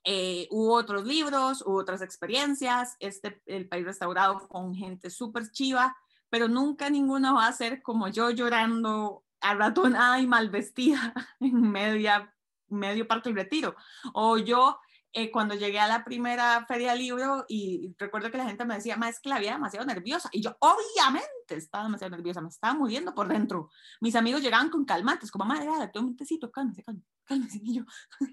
eh, 0.05 0.49
hubo 0.51 0.75
otros 0.75 1.05
libros, 1.05 1.63
hubo 1.67 1.77
otras 1.77 2.03
experiencias, 2.03 2.97
este, 3.01 3.43
El 3.47 3.69
País 3.69 3.85
Restaurado 3.85 4.49
con 4.49 4.75
gente 4.75 5.11
súper 5.11 5.51
chiva, 5.51 5.97
pero 6.31 6.49
nunca 6.49 6.89
ninguna 6.89 7.33
va 7.33 7.47
a 7.47 7.53
ser 7.53 7.83
como 7.83 8.09
yo 8.09 8.31
llorando 8.31 9.25
arratonada 9.41 10.21
y 10.21 10.27
mal 10.27 10.51
vestida 10.51 11.13
en 11.41 11.61
media, 11.61 12.35
medio 12.69 13.07
parque 13.07 13.31
y 13.31 13.35
retiro. 13.35 13.77
O 14.15 14.39
yo 14.39 14.79
eh, 15.13 15.31
cuando 15.31 15.55
llegué 15.55 15.81
a 15.81 15.89
la 15.89 16.05
primera 16.05 16.65
feria 16.67 16.95
libro 16.95 17.45
y 17.49 17.95
recuerdo 17.99 18.31
que 18.31 18.39
la 18.39 18.47
gente 18.47 18.65
me 18.65 18.75
decía, 18.75 18.97
más 18.97 19.17
es 19.17 19.21
que 19.21 19.29
la 19.29 19.37
había 19.37 19.53
demasiado 19.53 19.87
nerviosa. 19.87 20.29
Y 20.33 20.43
yo, 20.43 20.57
obviamente, 20.61 21.57
estaba 21.57 21.85
demasiado 21.85 22.15
nerviosa, 22.17 22.41
me 22.41 22.49
estaba 22.49 22.75
muriendo 22.75 23.15
por 23.15 23.29
dentro. 23.29 23.71
Mis 24.01 24.15
amigos 24.17 24.43
llegaban 24.43 24.71
con 24.71 24.85
calmantes, 24.85 25.31
como, 25.31 25.45
madre, 25.45 25.67
tome 25.93 26.09
un 26.09 26.17
tecito, 26.17 26.51
cálmese, 26.51 26.83
cálmese, 26.85 27.09
cálmese. 27.25 27.61
Y 27.63 27.77
yo, 27.77 27.83
o 28.21 28.27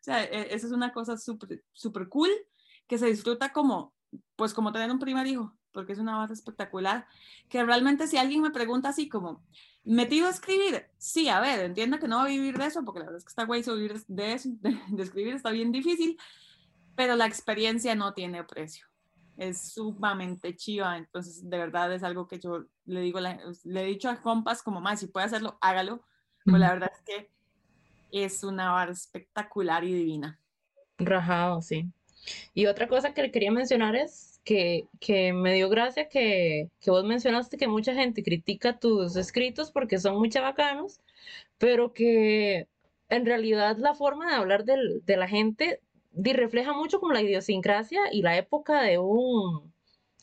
sea, 0.00 0.24
e, 0.24 0.54
esa 0.54 0.66
es 0.66 0.72
una 0.72 0.92
cosa 0.92 1.16
súper 1.18 1.64
super 1.72 2.08
cool 2.08 2.30
que 2.86 2.98
se 2.98 3.06
disfruta 3.06 3.52
como, 3.52 3.94
pues 4.36 4.54
como 4.54 4.72
tener 4.72 4.90
un 4.90 4.98
primer 4.98 5.26
hijo, 5.26 5.56
porque 5.72 5.92
es 5.92 5.98
una 5.98 6.16
base 6.16 6.34
espectacular, 6.34 7.06
que 7.48 7.64
realmente 7.64 8.06
si 8.06 8.16
alguien 8.16 8.42
me 8.42 8.50
pregunta 8.50 8.90
así 8.90 9.08
como, 9.08 9.42
¿metido 9.84 10.26
a 10.26 10.30
escribir? 10.30 10.86
Sí, 10.98 11.28
a 11.28 11.40
ver, 11.40 11.60
entiendo 11.60 11.98
que 11.98 12.08
no 12.08 12.18
va 12.18 12.24
a 12.24 12.28
vivir 12.28 12.58
de 12.58 12.66
eso, 12.66 12.84
porque 12.84 13.00
la 13.00 13.06
verdad 13.06 13.18
es 13.18 13.24
que 13.24 13.30
está 13.30 13.44
güey 13.44 13.62
vivir 13.62 14.02
de 14.06 14.32
eso, 14.32 14.48
de, 14.60 15.02
escribir 15.02 15.34
está 15.34 15.50
bien 15.50 15.72
difícil, 15.72 16.18
pero 16.94 17.16
la 17.16 17.26
experiencia 17.26 17.94
no 17.94 18.14
tiene 18.14 18.44
precio. 18.44 18.86
Es 19.36 19.72
sumamente 19.72 20.54
chiva, 20.54 20.96
entonces 20.98 21.48
de 21.48 21.58
verdad 21.58 21.92
es 21.92 22.02
algo 22.02 22.28
que 22.28 22.38
yo 22.38 22.66
le 22.84 23.00
digo, 23.00 23.18
le 23.20 23.82
he 23.82 23.86
dicho 23.86 24.10
a 24.10 24.20
compas 24.20 24.62
como 24.62 24.80
más, 24.80 25.00
si 25.00 25.06
puede 25.06 25.26
hacerlo, 25.26 25.58
hágalo, 25.60 26.04
pues 26.44 26.60
la 26.60 26.70
verdad 26.70 26.92
es 26.92 27.02
que 27.02 27.30
es 28.12 28.44
una 28.44 28.72
barra 28.72 28.92
espectacular 28.92 29.84
y 29.84 29.94
divina. 29.94 30.38
Rajado, 30.98 31.62
sí. 31.62 31.90
Y 32.54 32.66
otra 32.66 32.88
cosa 32.88 33.14
que 33.14 33.30
quería 33.30 33.50
mencionar 33.50 33.96
es 33.96 34.31
que, 34.44 34.86
que 35.00 35.32
me 35.32 35.54
dio 35.54 35.68
gracia 35.68 36.08
que, 36.08 36.70
que, 36.80 36.90
vos 36.90 37.04
mencionaste 37.04 37.56
que 37.56 37.68
mucha 37.68 37.94
gente 37.94 38.22
critica 38.22 38.78
tus 38.78 39.16
escritos 39.16 39.70
porque 39.70 39.98
son 39.98 40.18
muy 40.18 40.30
chabacanos, 40.30 41.00
pero 41.58 41.92
que 41.92 42.68
en 43.08 43.26
realidad 43.26 43.76
la 43.78 43.94
forma 43.94 44.28
de 44.30 44.36
hablar 44.36 44.64
del, 44.64 45.04
de 45.04 45.16
la 45.16 45.28
gente 45.28 45.80
refleja 46.14 46.72
mucho 46.72 47.00
como 47.00 47.12
la 47.12 47.22
idiosincrasia 47.22 48.12
y 48.12 48.22
la 48.22 48.36
época 48.36 48.82
de 48.82 48.98
un, 48.98 49.72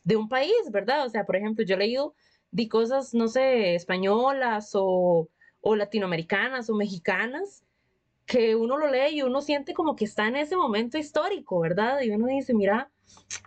de 0.04 0.16
un 0.16 0.30
país, 0.30 0.54
¿verdad? 0.72 1.06
O 1.06 1.10
sea, 1.10 1.26
por 1.26 1.36
ejemplo, 1.36 1.64
yo 1.66 1.76
he 1.76 1.80
leído 1.80 2.14
de 2.52 2.68
cosas, 2.68 3.14
no 3.14 3.28
sé, 3.28 3.76
españolas 3.76 4.72
o, 4.74 5.30
o 5.62 5.76
latinoamericanas 5.76 6.70
o 6.70 6.76
mexicanas 6.76 7.64
que 8.26 8.56
uno 8.56 8.78
lo 8.78 8.92
lee 8.92 9.16
y 9.18 9.22
uno 9.24 9.42
siente 9.42 9.74
como 9.74 9.96
que 9.96 10.06
está 10.06 10.28
en 10.28 10.36
ese 10.36 10.56
momento 10.56 10.98
histórico, 10.98 11.60
¿verdad? 11.60 12.02
Y 12.02 12.12
uno 12.12 12.28
dice, 12.28 12.54
mira, 12.54 12.92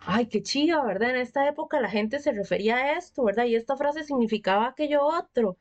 ay, 0.06 0.26
qué 0.26 0.42
chido, 0.42 0.84
¿verdad? 0.84 1.10
En 1.10 1.16
esta 1.16 1.48
época 1.48 1.80
la 1.80 1.90
gente 1.90 2.18
se 2.20 2.32
refería 2.32 2.76
a 2.76 2.98
esto, 2.98 3.24
¿verdad? 3.24 3.44
Y 3.46 3.56
esta 3.56 3.76
frase 3.76 4.04
significaba 4.04 4.68
aquello 4.68 5.04
otro. 5.04 5.58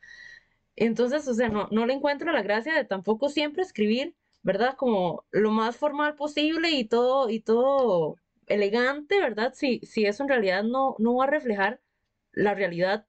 Entonces, 0.75 1.27
o 1.27 1.33
sea, 1.33 1.49
no, 1.49 1.67
no 1.71 1.85
le 1.85 1.93
encuentro 1.93 2.31
la 2.31 2.41
gracia 2.41 2.73
de 2.75 2.85
tampoco 2.85 3.29
siempre 3.29 3.63
escribir, 3.63 4.15
¿verdad? 4.43 4.75
Como 4.77 5.25
lo 5.31 5.51
más 5.51 5.75
formal 5.77 6.15
posible 6.15 6.71
y 6.71 6.85
todo, 6.85 7.29
y 7.29 7.41
todo 7.41 8.17
elegante, 8.47 9.19
¿verdad? 9.19 9.53
Si, 9.55 9.79
si 9.83 10.05
eso 10.05 10.23
en 10.23 10.29
realidad 10.29 10.63
no, 10.63 10.95
no 10.99 11.15
va 11.15 11.25
a 11.25 11.27
reflejar 11.27 11.81
la 12.33 12.53
realidad 12.55 13.05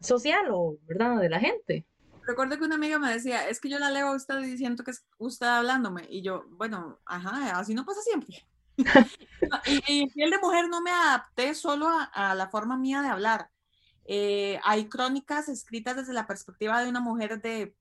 social 0.00 0.46
o, 0.50 0.78
¿verdad? 0.86 1.20
De 1.20 1.28
la 1.28 1.40
gente 1.40 1.86
recuerdo 2.26 2.58
que 2.58 2.64
una 2.64 2.76
amiga 2.76 2.98
me 2.98 3.12
decía, 3.12 3.48
es 3.48 3.60
que 3.60 3.68
yo 3.68 3.78
la 3.78 3.90
leo 3.90 4.08
a 4.08 4.16
usted 4.16 4.40
diciendo 4.40 4.84
que 4.84 4.92
es 4.92 5.04
usted 5.18 5.46
hablándome. 5.46 6.06
Y 6.08 6.22
yo, 6.22 6.44
bueno, 6.50 7.00
ajá, 7.04 7.58
así 7.58 7.74
no 7.74 7.84
pasa 7.84 8.00
siempre. 8.02 8.46
Y, 9.88 10.10
y 10.14 10.22
el 10.22 10.30
de 10.30 10.38
mujer 10.38 10.68
no 10.68 10.80
me 10.80 10.90
adapté 10.90 11.54
solo 11.54 11.88
a, 11.88 12.34
la 12.34 12.48
forma 12.48 12.76
mía 12.76 13.02
de 13.02 13.08
hablar. 13.08 13.50
Eh, 14.04 14.58
hay 14.64 14.88
crónicas 14.88 15.48
escritas 15.48 15.96
desde 15.96 16.12
la 16.12 16.26
perspectiva 16.26 16.82
de 16.82 16.88
una 16.88 17.00
mujer 17.00 17.40
de 17.40 17.76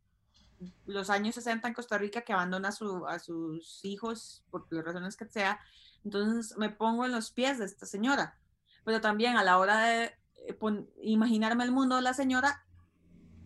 los 0.85 1.09
años 1.09 1.35
60 1.35 1.67
en 1.67 1.73
Costa 1.73 1.97
Rica 1.97 2.21
que 2.21 2.33
abandona 2.33 2.69
a, 2.69 3.19
sus 3.19 3.83
hijos 3.83 4.43
por 4.51 4.67
las 4.69 4.85
razones 4.85 5.17
que 5.17 5.25
sea. 5.25 5.59
Entonces 6.03 6.57
me 6.57 6.69
pongo 6.69 7.05
en 7.05 7.11
los 7.11 7.31
pies 7.31 7.59
de 7.59 7.65
esta 7.65 7.85
señora. 7.85 8.37
Pero 8.83 9.01
también 9.01 9.37
a 9.37 9.43
la 9.43 9.57
hora 9.57 9.81
de 9.81 10.05
eh, 10.47 10.57
imaginarme 11.01 11.63
el 11.63 11.71
mundo 11.71 11.95
de 11.95 12.01
la 12.01 12.13
señora, 12.13 12.65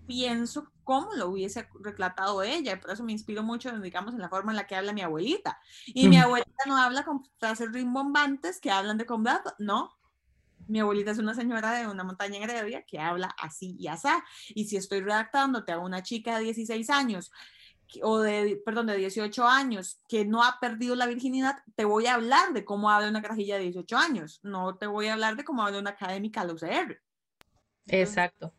pienso 0.06 0.72
cómo 0.84 1.14
lo 1.16 1.30
hubiese 1.30 1.68
retratado 1.82 2.44
ella, 2.44 2.80
por 2.80 2.92
eso 2.92 3.04
me 3.04 3.12
inspiro 3.12 3.44
mucho, 3.44 3.72
digamos, 3.80 4.14
en 4.14 4.22
la 4.22 4.30
forma 4.30 4.52
en 4.52 4.58
la 4.58 4.68
que 4.68 4.76
habla 4.76 4.94
mi 4.94 5.02
abuelita. 5.02 5.60
Y 5.88 6.08
mi 6.08 6.18
abuelita 6.18 6.64
no 6.68 6.78
habla 6.78 7.04
con 7.04 7.24
frases 7.40 7.72
rimbombantes 7.72 8.60
que 8.60 8.72
hablan 8.72 8.98
de 8.98 9.06
combat, 9.06 9.46
no. 9.60 9.98
Mi 10.68 10.80
abuelita 10.80 11.12
es 11.12 11.20
una 11.20 11.34
señora 11.34 11.72
de 11.74 11.88
una 11.88 12.04
montaña 12.04 12.38
en 12.38 12.44
Heredia 12.44 12.84
que 12.84 13.00
habla 13.00 13.36
así 13.40 13.76
y 13.80 13.88
así. 13.88 14.08
Y 14.50 14.66
si 14.66 14.78
estoy 14.78 15.02
redactándote 15.02 15.72
a 15.72 15.80
una 15.80 16.02
chica 16.02 16.38
de 16.38 16.46
16 16.46 16.90
años 16.90 17.32
o 18.02 18.20
de, 18.20 18.62
perdón, 18.66 18.88
de 18.88 18.98
18 18.98 19.48
años 19.48 20.02
que 20.08 20.26
no 20.26 20.44
ha 20.44 20.60
perdido 20.60 20.96
la 20.96 21.06
virginidad, 21.06 21.58
te 21.76 21.86
voy 21.86 22.08
a 22.08 22.16
hablar 22.16 22.54
de 22.54 22.66
cómo 22.66 22.90
habla 22.90 23.10
una 23.10 23.22
carajilla 23.22 23.58
de 23.58 23.64
18 23.64 23.98
años, 23.98 24.40
no 24.44 24.76
te 24.76 24.88
voy 24.88 25.08
a 25.08 25.14
hablar 25.14 25.36
de 25.36 25.44
cómo 25.44 25.64
habla 25.64 25.80
una 25.80 25.92
académica 25.92 26.44
la 26.44 26.54
UCR. 26.54 27.00
Exacto. 27.88 28.54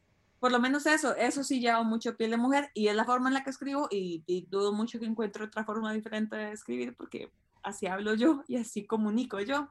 Por 0.46 0.52
lo 0.52 0.60
menos 0.60 0.86
eso, 0.86 1.16
eso 1.16 1.42
sí 1.44 1.60
lleva 1.60 1.82
mucho 1.82 2.16
piel 2.16 2.30
de 2.30 2.36
mujer 2.36 2.70
y 2.74 2.88
es 2.88 2.94
la 2.96 3.04
forma 3.04 3.28
en 3.28 3.34
la 3.34 3.42
que 3.44 3.50
escribo 3.50 3.88
y, 3.90 4.22
y 4.26 4.46
dudo 4.48 4.72
mucho 4.72 5.00
que 5.00 5.06
encuentre 5.06 5.44
otra 5.44 5.64
forma 5.64 5.92
diferente 5.92 6.36
de 6.36 6.52
escribir 6.52 6.94
porque 6.96 7.32
así 7.64 7.86
hablo 7.88 8.14
yo 8.14 8.44
y 8.48 8.56
así 8.56 8.86
comunico 8.86 9.40
yo. 9.40 9.68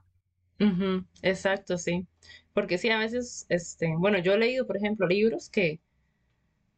Ujú, 0.60 1.06
Exacto, 1.22 1.78
sí. 1.78 2.08
Porque 2.54 2.78
sí, 2.78 2.90
a 2.90 2.98
veces, 3.00 3.46
este, 3.50 3.96
bueno, 3.98 4.18
yo 4.20 4.34
he 4.34 4.38
leído, 4.38 4.68
por 4.68 4.76
ejemplo, 4.78 5.08
libros 5.08 5.50
que, 5.50 5.80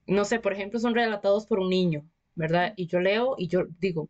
no 0.07 0.25
sé, 0.25 0.39
por 0.39 0.53
ejemplo, 0.53 0.79
son 0.79 0.95
relatados 0.95 1.45
por 1.45 1.59
un 1.59 1.69
niño, 1.69 2.03
¿verdad? 2.35 2.73
Y 2.77 2.87
yo 2.87 2.99
leo 2.99 3.35
y 3.37 3.47
yo 3.47 3.65
digo, 3.79 4.09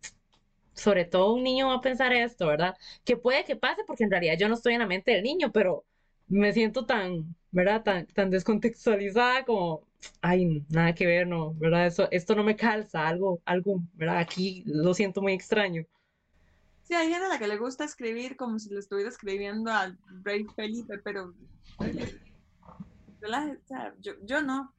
sobre 0.74 1.06
todo 1.06 1.34
un 1.34 1.44
niño 1.44 1.70
va 1.70 1.76
a 1.76 1.82
pensar 1.82 2.14
esto, 2.14 2.48
¿verdad? 2.48 2.76
Que 3.06 3.18
puede 3.18 3.46
que 3.46 3.56
pase 3.56 3.84
porque 3.88 4.04
en 4.06 4.12
realidad 4.12 4.38
yo 4.40 4.50
no 4.50 4.56
estoy 4.56 4.74
en 4.76 4.80
la 4.82 4.88
mente 4.88 5.12
del 5.12 5.24
niño, 5.24 5.52
pero 5.54 5.86
me 6.28 6.54
siento 6.54 6.86
tan, 6.86 7.36
¿verdad? 7.52 7.84
Tan, 7.84 8.06
tan 8.08 8.30
descontextualizada 8.30 9.46
como, 9.46 9.84
ay, 10.22 10.64
nada 10.70 10.94
que 10.94 11.06
ver, 11.06 11.28
no, 11.28 11.54
¿verdad? 11.56 11.88
Eso, 11.88 12.08
esto 12.12 12.36
no 12.36 12.44
me 12.44 12.56
calza, 12.56 13.08
algo, 13.08 13.42
algo, 13.46 13.82
¿verdad? 13.94 14.20
Aquí 14.20 14.64
lo 14.66 14.94
siento 14.94 15.22
muy 15.22 15.34
extraño. 15.34 15.86
Sí, 16.84 16.94
hay 16.94 17.10
gente 17.10 17.26
a 17.26 17.30
la 17.30 17.40
que 17.40 17.48
le 17.48 17.58
gusta 17.58 17.84
escribir 17.84 18.38
como 18.38 18.60
si 18.60 18.70
le 18.70 18.80
estuviera 18.80 19.10
escribiendo 19.10 19.72
al 19.72 19.98
rey 20.24 20.46
Felipe, 20.56 20.98
pero 21.00 21.34
relájese, 23.20 23.58
o 23.58 23.68
sea, 23.68 23.94
yo, 24.00 24.14
yo 24.24 24.42
no. 24.42 24.74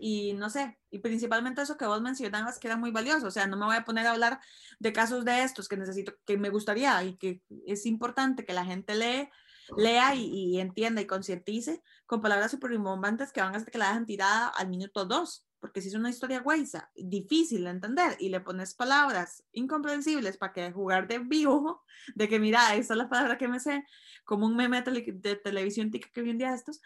Y 0.00 0.32
no 0.34 0.48
sé, 0.48 0.78
y 0.90 1.00
principalmente 1.00 1.60
eso 1.60 1.76
que 1.76 1.84
vos 1.84 2.00
mencionabas 2.00 2.58
que 2.58 2.68
era 2.68 2.76
muy 2.76 2.92
valioso, 2.92 3.26
o 3.26 3.30
sea, 3.32 3.48
no 3.48 3.56
me 3.56 3.66
voy 3.66 3.76
a 3.76 3.84
poner 3.84 4.06
a 4.06 4.12
hablar 4.12 4.40
de 4.78 4.92
casos 4.92 5.24
de 5.24 5.42
estos 5.42 5.68
que 5.68 5.76
necesito, 5.76 6.14
que 6.24 6.38
me 6.38 6.50
gustaría 6.50 7.02
y 7.02 7.16
que 7.16 7.42
es 7.66 7.84
importante 7.84 8.44
que 8.44 8.52
la 8.52 8.64
gente 8.64 8.94
lee, 8.94 9.28
lea 9.76 10.14
y, 10.14 10.24
y 10.56 10.60
entienda 10.60 11.00
y 11.00 11.06
concientice 11.06 11.82
con 12.06 12.20
palabras 12.20 12.50
súper 12.50 12.72
que 12.72 13.40
van 13.40 13.54
a 13.54 13.56
hacer 13.58 13.70
que 13.70 13.78
la 13.78 13.88
dejen 13.88 14.06
tirada 14.06 14.48
al 14.48 14.68
minuto 14.68 15.04
dos, 15.04 15.46
porque 15.60 15.80
si 15.82 15.88
es 15.88 15.94
una 15.94 16.10
historia 16.10 16.40
güeyza, 16.40 16.90
difícil 16.94 17.64
de 17.64 17.70
entender 17.70 18.16
y 18.20 18.28
le 18.28 18.40
pones 18.40 18.74
palabras 18.74 19.44
incomprensibles 19.52 20.36
para 20.36 20.52
que 20.52 20.72
jugar 20.72 21.08
de 21.08 21.18
vivo, 21.18 21.84
de 22.14 22.28
que 22.28 22.38
mira, 22.38 22.74
esta 22.76 22.94
es 22.94 22.98
la 22.98 23.08
palabra 23.08 23.38
que 23.38 23.48
me 23.48 23.60
sé, 23.60 23.84
como 24.24 24.46
un 24.46 24.56
meme 24.56 24.78
de, 24.78 24.84
tele- 24.84 25.12
de 25.20 25.36
televisión 25.36 25.90
tica 25.90 26.08
que 26.12 26.22
vi 26.22 26.30
un 26.30 26.38
día 26.38 26.50
de 26.50 26.56
estos, 26.56 26.80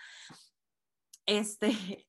este, 1.26 1.68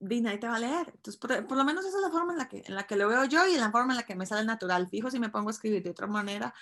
di 0.00 0.20
nadie 0.20 0.38
te 0.38 0.48
va 0.48 0.56
a 0.56 0.58
leer. 0.58 0.88
Entonces, 0.94 1.16
por, 1.18 1.46
por 1.46 1.56
lo 1.56 1.64
menos 1.64 1.84
esa 1.84 1.96
es 1.98 2.02
la 2.02 2.10
forma 2.10 2.32
en 2.32 2.38
la, 2.38 2.48
que, 2.48 2.62
en 2.66 2.74
la 2.74 2.86
que 2.86 2.96
lo 2.96 3.08
veo 3.08 3.24
yo 3.24 3.46
y 3.46 3.54
en 3.54 3.60
la 3.60 3.70
forma 3.70 3.92
en 3.92 3.96
la 3.98 4.02
que 4.06 4.14
me 4.16 4.26
sale 4.26 4.44
natural. 4.44 4.88
Fijo, 4.90 5.10
si 5.10 5.18
me 5.18 5.30
pongo 5.30 5.48
a 5.48 5.52
escribir 5.52 5.82
de 5.82 5.90
otra 5.90 6.06
manera, 6.06 6.54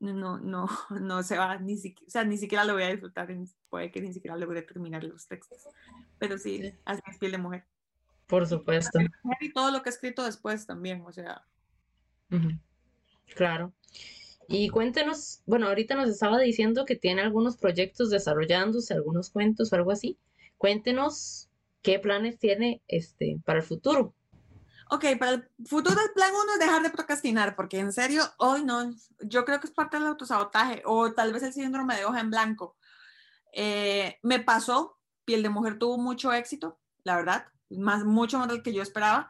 no, 0.00 0.38
no, 0.38 0.66
no 1.00 1.22
se 1.22 1.38
va, 1.38 1.58
ni 1.58 1.76
siquiera, 1.76 2.08
o 2.08 2.10
sea, 2.10 2.24
ni 2.24 2.38
siquiera 2.38 2.64
lo 2.64 2.74
voy 2.74 2.84
a 2.84 2.88
disfrutar, 2.90 3.28
puede 3.68 3.90
que 3.90 4.00
ni 4.00 4.12
siquiera 4.12 4.36
logre 4.36 4.62
terminar 4.62 5.04
los 5.04 5.28
textos. 5.28 5.68
Pero 6.18 6.38
sí, 6.38 6.58
Sí. 6.62 6.74
así 6.84 7.02
es 7.06 7.18
piel 7.18 7.32
de 7.32 7.38
mujer. 7.38 7.68
Por 8.26 8.46
supuesto. 8.46 8.98
Y 9.40 9.52
todo 9.52 9.70
lo 9.70 9.82
que 9.82 9.90
he 9.90 9.92
escrito 9.92 10.24
después 10.24 10.66
también, 10.66 11.02
o 11.06 11.12
sea, 11.12 11.46
Claro. 13.34 13.74
Y 14.48 14.68
cuéntenos, 14.68 15.42
bueno, 15.46 15.68
ahorita 15.68 15.94
nos 15.96 16.08
estaba 16.08 16.40
diciendo 16.40 16.84
que 16.84 16.96
tiene 16.96 17.22
algunos 17.22 17.56
proyectos 17.56 18.10
desarrollándose, 18.10 18.94
algunos 18.94 19.30
cuentos 19.30 19.72
o 19.72 19.76
algo 19.76 19.92
así. 19.92 20.18
Cuéntenos 20.58 21.50
qué 21.82 21.98
planes 21.98 22.38
tiene 22.38 22.82
este 22.88 23.40
para 23.44 23.60
el 23.60 23.64
futuro. 23.64 24.15
Ok, 24.88 25.04
para 25.18 25.32
el 25.32 25.50
futuro 25.66 26.00
el 26.00 26.12
plan 26.12 26.30
uno 26.32 26.52
es 26.52 26.60
dejar 26.60 26.82
de 26.82 26.90
procrastinar, 26.90 27.56
porque 27.56 27.80
en 27.80 27.92
serio, 27.92 28.22
hoy 28.38 28.62
no, 28.64 28.94
yo 29.18 29.44
creo 29.44 29.58
que 29.58 29.66
es 29.66 29.72
parte 29.72 29.96
del 29.96 30.06
autosabotaje 30.06 30.82
o 30.84 31.12
tal 31.12 31.32
vez 31.32 31.42
el 31.42 31.52
síndrome 31.52 31.96
de 31.96 32.04
hoja 32.04 32.20
en 32.20 32.30
blanco. 32.30 32.76
Eh, 33.52 34.18
me 34.22 34.38
pasó, 34.38 35.00
Piel 35.24 35.42
de 35.42 35.48
Mujer 35.48 35.78
tuvo 35.78 35.98
mucho 35.98 36.32
éxito, 36.32 36.78
la 37.02 37.16
verdad, 37.16 37.46
más, 37.68 38.04
mucho 38.04 38.38
más 38.38 38.46
del 38.46 38.62
que 38.62 38.72
yo 38.72 38.80
esperaba. 38.80 39.28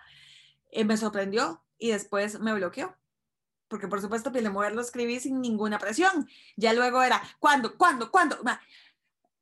Eh, 0.72 0.84
me 0.84 0.98
sorprendió 0.98 1.64
y 1.78 1.90
después 1.90 2.38
me 2.38 2.52
bloqueó. 2.52 2.94
Porque 3.68 3.88
por 3.88 4.02
supuesto 4.02 4.32
Piel 4.32 4.44
de 4.44 4.50
Mujer 4.50 4.74
lo 4.74 4.82
escribí 4.82 5.20
sin 5.20 5.40
ninguna 5.40 5.78
presión. 5.78 6.28
Ya 6.56 6.74
luego 6.74 7.02
era, 7.02 7.22
¿cuándo? 7.38 7.78
¿Cuándo? 7.78 8.10
¿Cuándo? 8.10 8.36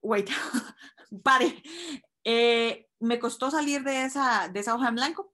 Wait, 0.00 0.30
pare. 1.24 1.60
Eh, 2.22 2.88
me 3.00 3.18
costó 3.18 3.50
salir 3.50 3.82
de 3.82 4.04
esa, 4.04 4.48
de 4.48 4.60
esa 4.60 4.76
hoja 4.76 4.88
en 4.88 4.94
blanco 4.94 5.33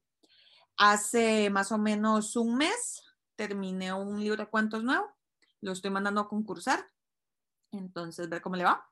Hace 0.83 1.51
más 1.51 1.73
o 1.73 1.77
menos 1.77 2.37
un 2.37 2.57
mes 2.57 3.03
terminé 3.37 3.93
un 3.93 4.19
libro 4.19 4.43
de 4.43 4.49
cuentos 4.49 4.83
nuevo, 4.83 5.15
lo 5.61 5.73
estoy 5.73 5.91
mandando 5.91 6.23
a 6.23 6.29
concursar, 6.29 6.83
entonces 7.71 8.31
ver 8.31 8.41
cómo 8.41 8.57
le 8.57 8.65
va. 8.65 8.89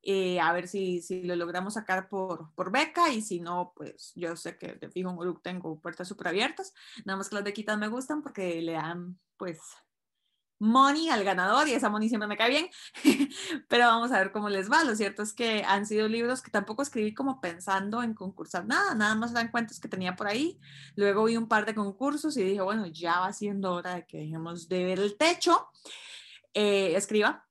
Eh, 0.00 0.40
a 0.40 0.50
ver 0.54 0.68
si, 0.68 1.02
si 1.02 1.24
lo 1.24 1.36
logramos 1.36 1.74
sacar 1.74 2.08
por, 2.08 2.54
por 2.54 2.72
beca 2.72 3.10
y 3.10 3.20
si 3.20 3.38
no, 3.38 3.74
pues 3.76 4.12
yo 4.14 4.34
sé 4.34 4.56
que 4.56 4.76
de 4.76 4.88
fijo 4.88 5.10
en 5.10 5.18
Uruk 5.18 5.42
tengo 5.42 5.78
puertas 5.78 6.08
súper 6.08 6.28
abiertas, 6.28 6.72
nada 7.04 7.18
más 7.18 7.28
que 7.28 7.34
las 7.34 7.44
bequitas 7.44 7.76
me 7.76 7.88
gustan 7.88 8.22
porque 8.22 8.62
le 8.62 8.72
dan 8.72 9.20
pues 9.36 9.60
money 10.62 11.08
al 11.08 11.24
ganador 11.24 11.66
y 11.66 11.72
esa 11.72 11.90
money 11.90 12.08
siempre 12.08 12.28
me 12.28 12.36
cae 12.36 12.48
bien, 12.48 12.68
pero 13.68 13.86
vamos 13.86 14.12
a 14.12 14.18
ver 14.18 14.30
cómo 14.30 14.48
les 14.48 14.70
va. 14.70 14.84
Lo 14.84 14.94
cierto 14.94 15.22
es 15.22 15.34
que 15.34 15.64
han 15.66 15.86
sido 15.86 16.06
libros 16.06 16.40
que 16.40 16.52
tampoco 16.52 16.82
escribí 16.82 17.12
como 17.12 17.40
pensando 17.40 18.02
en 18.02 18.14
concursar 18.14 18.64
nada, 18.64 18.94
nada 18.94 19.16
más 19.16 19.32
eran 19.32 19.50
cuentos 19.50 19.80
que 19.80 19.88
tenía 19.88 20.14
por 20.14 20.28
ahí. 20.28 20.60
Luego 20.94 21.24
vi 21.24 21.36
un 21.36 21.48
par 21.48 21.66
de 21.66 21.74
concursos 21.74 22.36
y 22.36 22.44
dije, 22.44 22.60
bueno, 22.60 22.86
ya 22.86 23.18
va 23.18 23.32
siendo 23.32 23.72
hora 23.72 23.96
de 23.96 24.06
que 24.06 24.18
dejemos 24.18 24.68
de 24.68 24.84
ver 24.84 25.00
el 25.00 25.16
techo, 25.16 25.68
eh, 26.54 26.94
escriba. 26.94 27.44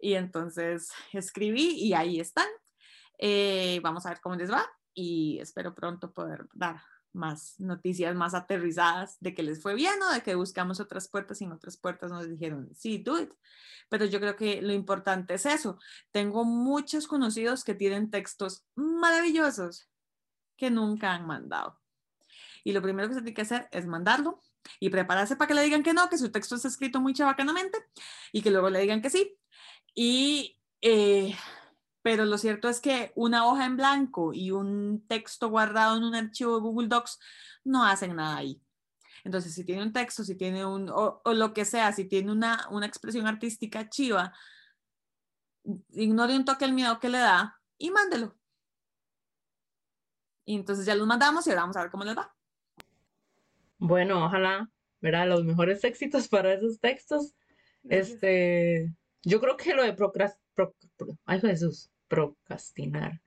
Y 0.00 0.14
entonces 0.14 0.90
escribí 1.12 1.70
y 1.76 1.94
ahí 1.94 2.18
están. 2.18 2.48
Eh, 3.18 3.80
vamos 3.82 4.04
a 4.06 4.10
ver 4.10 4.20
cómo 4.20 4.34
les 4.34 4.50
va 4.50 4.66
y 4.92 5.38
espero 5.38 5.74
pronto 5.74 6.12
poder 6.12 6.46
dar 6.52 6.80
más 7.16 7.58
noticias 7.58 8.14
más 8.14 8.34
aterrizadas 8.34 9.16
de 9.20 9.34
que 9.34 9.42
les 9.42 9.60
fue 9.60 9.74
bien 9.74 10.00
o 10.02 10.12
de 10.12 10.22
que 10.22 10.34
buscamos 10.34 10.78
otras 10.80 11.08
puertas 11.08 11.40
y 11.40 11.44
en 11.44 11.52
otras 11.52 11.76
puertas 11.76 12.10
nos 12.10 12.28
dijeron, 12.28 12.70
sí, 12.74 12.98
do 12.98 13.20
it. 13.20 13.32
Pero 13.88 14.04
yo 14.04 14.20
creo 14.20 14.36
que 14.36 14.62
lo 14.62 14.72
importante 14.72 15.34
es 15.34 15.46
eso. 15.46 15.78
Tengo 16.10 16.44
muchos 16.44 17.06
conocidos 17.06 17.64
que 17.64 17.74
tienen 17.74 18.10
textos 18.10 18.64
maravillosos 18.74 19.88
que 20.56 20.70
nunca 20.70 21.12
han 21.12 21.26
mandado. 21.26 21.80
Y 22.64 22.72
lo 22.72 22.82
primero 22.82 23.08
que 23.08 23.14
se 23.14 23.20
tiene 23.20 23.34
que 23.34 23.42
hacer 23.42 23.68
es 23.70 23.86
mandarlo 23.86 24.42
y 24.80 24.90
prepararse 24.90 25.36
para 25.36 25.48
que 25.48 25.54
le 25.54 25.62
digan 25.62 25.82
que 25.82 25.94
no, 25.94 26.08
que 26.08 26.18
su 26.18 26.30
texto 26.30 26.56
está 26.56 26.68
escrito 26.68 27.00
muy 27.00 27.14
chabacanamente 27.14 27.78
y 28.32 28.42
que 28.42 28.50
luego 28.50 28.70
le 28.70 28.80
digan 28.80 29.00
que 29.00 29.10
sí. 29.10 29.38
Y 29.94 30.58
eh, 30.82 31.36
pero 32.06 32.24
lo 32.24 32.38
cierto 32.38 32.68
es 32.68 32.80
que 32.80 33.10
una 33.16 33.48
hoja 33.48 33.66
en 33.66 33.76
blanco 33.76 34.32
y 34.32 34.52
un 34.52 35.04
texto 35.08 35.48
guardado 35.50 35.96
en 35.96 36.04
un 36.04 36.14
archivo 36.14 36.54
de 36.54 36.60
Google 36.60 36.86
Docs 36.86 37.18
no 37.64 37.84
hacen 37.84 38.14
nada 38.14 38.36
ahí. 38.36 38.62
Entonces, 39.24 39.52
si 39.52 39.64
tiene 39.64 39.82
un 39.82 39.92
texto, 39.92 40.22
si 40.22 40.36
tiene 40.36 40.64
un, 40.64 40.88
o, 40.88 41.20
o 41.24 41.32
lo 41.32 41.52
que 41.52 41.64
sea, 41.64 41.90
si 41.92 42.04
tiene 42.04 42.30
una, 42.30 42.68
una 42.70 42.86
expresión 42.86 43.26
artística 43.26 43.88
chiva, 43.88 44.32
ignore 45.94 46.36
un 46.36 46.44
toque 46.44 46.64
el 46.64 46.74
miedo 46.74 47.00
que 47.00 47.08
le 47.08 47.18
da 47.18 47.60
y 47.76 47.90
mándelo. 47.90 48.36
Y 50.44 50.54
entonces 50.54 50.86
ya 50.86 50.94
los 50.94 51.08
mandamos 51.08 51.44
y 51.44 51.50
ahora 51.50 51.62
vamos 51.62 51.76
a 51.76 51.80
ver 51.80 51.90
cómo 51.90 52.04
les 52.04 52.16
va. 52.16 52.32
Bueno, 53.78 54.26
ojalá, 54.26 54.70
¿verdad? 55.00 55.26
Los 55.26 55.42
mejores 55.44 55.82
éxitos 55.82 56.28
para 56.28 56.52
esos 56.54 56.78
textos. 56.78 57.34
Este, 57.82 58.94
yo 59.24 59.40
creo 59.40 59.56
que 59.56 59.74
lo 59.74 59.82
de 59.82 59.92
procrast, 59.92 60.38
pro- 60.54 60.76
pro- 60.96 61.18
ay 61.24 61.40
Jesús, 61.40 61.90
procrastinar. 62.08 63.20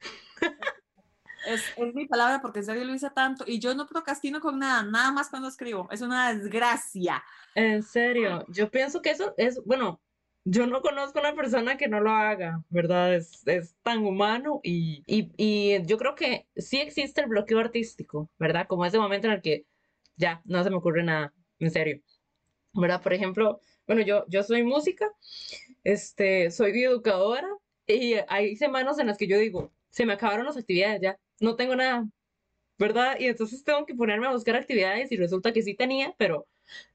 Es, 1.46 1.64
es 1.78 1.94
mi 1.96 2.06
palabra 2.06 2.42
porque 2.42 2.60
en 2.60 2.66
serio 2.66 2.84
lo 2.84 2.94
hice 2.94 3.10
tanto 3.12 3.44
y 3.48 3.60
yo 3.60 3.74
no 3.74 3.88
procrastino 3.88 4.40
con 4.40 4.60
nada, 4.60 4.84
nada 4.84 5.12
más 5.12 5.30
cuando 5.30 5.48
escribo. 5.48 5.88
Es 5.92 6.02
una 6.02 6.34
desgracia. 6.34 7.24
En 7.56 7.82
serio, 7.82 8.46
yo 8.50 8.70
pienso 8.70 9.02
que 9.02 9.12
eso 9.12 9.34
es, 9.38 9.64
bueno, 9.66 10.02
yo 10.46 10.68
no 10.68 10.82
conozco 10.82 11.20
una 11.20 11.36
persona 11.36 11.78
que 11.78 11.88
no 11.88 12.02
lo 12.02 12.12
haga, 12.12 12.64
¿verdad? 12.70 13.16
Es, 13.16 13.46
es 13.48 13.76
tan 13.84 14.06
humano 14.06 14.60
y, 14.64 15.04
y, 15.06 15.32
y 15.38 15.86
yo 15.86 15.98
creo 15.98 16.16
que 16.16 16.48
sí 16.56 16.80
existe 16.80 17.22
el 17.22 17.28
bloqueo 17.28 17.60
artístico, 17.60 18.30
¿verdad? 18.38 18.68
Como 18.68 18.86
ese 18.86 19.00
momento 19.00 19.28
en 19.28 19.34
el 19.34 19.42
que 19.42 19.66
ya 20.16 20.42
no 20.46 20.64
se 20.64 20.70
me 20.70 20.78
ocurre 20.78 21.04
nada, 21.04 21.34
en 21.60 21.72
serio, 21.72 22.02
¿verdad? 22.74 23.02
Por 23.02 23.14
ejemplo, 23.14 23.60
bueno, 23.88 24.02
yo, 24.02 24.26
yo 24.28 24.44
soy 24.44 24.64
música, 24.64 25.10
este, 25.84 26.52
soy 26.52 26.84
educadora 26.84 27.48
y 27.96 28.16
hay 28.28 28.56
semanas 28.56 29.00
en 29.00 29.08
las 29.08 29.18
que 29.18 29.28
yo 29.28 29.38
digo, 29.38 29.72
se 29.90 30.06
me 30.06 30.14
acabaron 30.14 30.46
las 30.46 30.58
actividades 30.58 31.02
ya, 31.02 31.20
no 31.40 31.56
tengo 31.56 31.76
nada, 31.76 32.08
¿verdad? 32.78 33.18
Y 33.20 33.28
entonces 33.28 33.64
tengo 33.64 33.86
que 33.86 33.96
ponerme 33.96 34.28
a 34.28 34.32
buscar 34.32 34.56
actividades 34.56 35.12
y 35.12 35.18
resulta 35.18 35.54
que 35.54 35.64
sí 35.64 35.76
tenía, 35.76 36.16
pero 36.18 36.48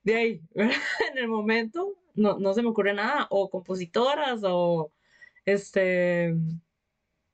de 0.03 0.14
ahí, 0.16 0.40
¿verdad? 0.55 0.76
En 1.12 1.18
el 1.18 1.28
momento 1.28 1.97
no, 2.14 2.38
no 2.38 2.55
se 2.55 2.62
me 2.62 2.68
ocurre 2.70 2.95
nada, 2.95 3.26
o 3.30 3.51
compositoras, 3.51 4.40
o 4.45 4.92
este, 5.47 6.34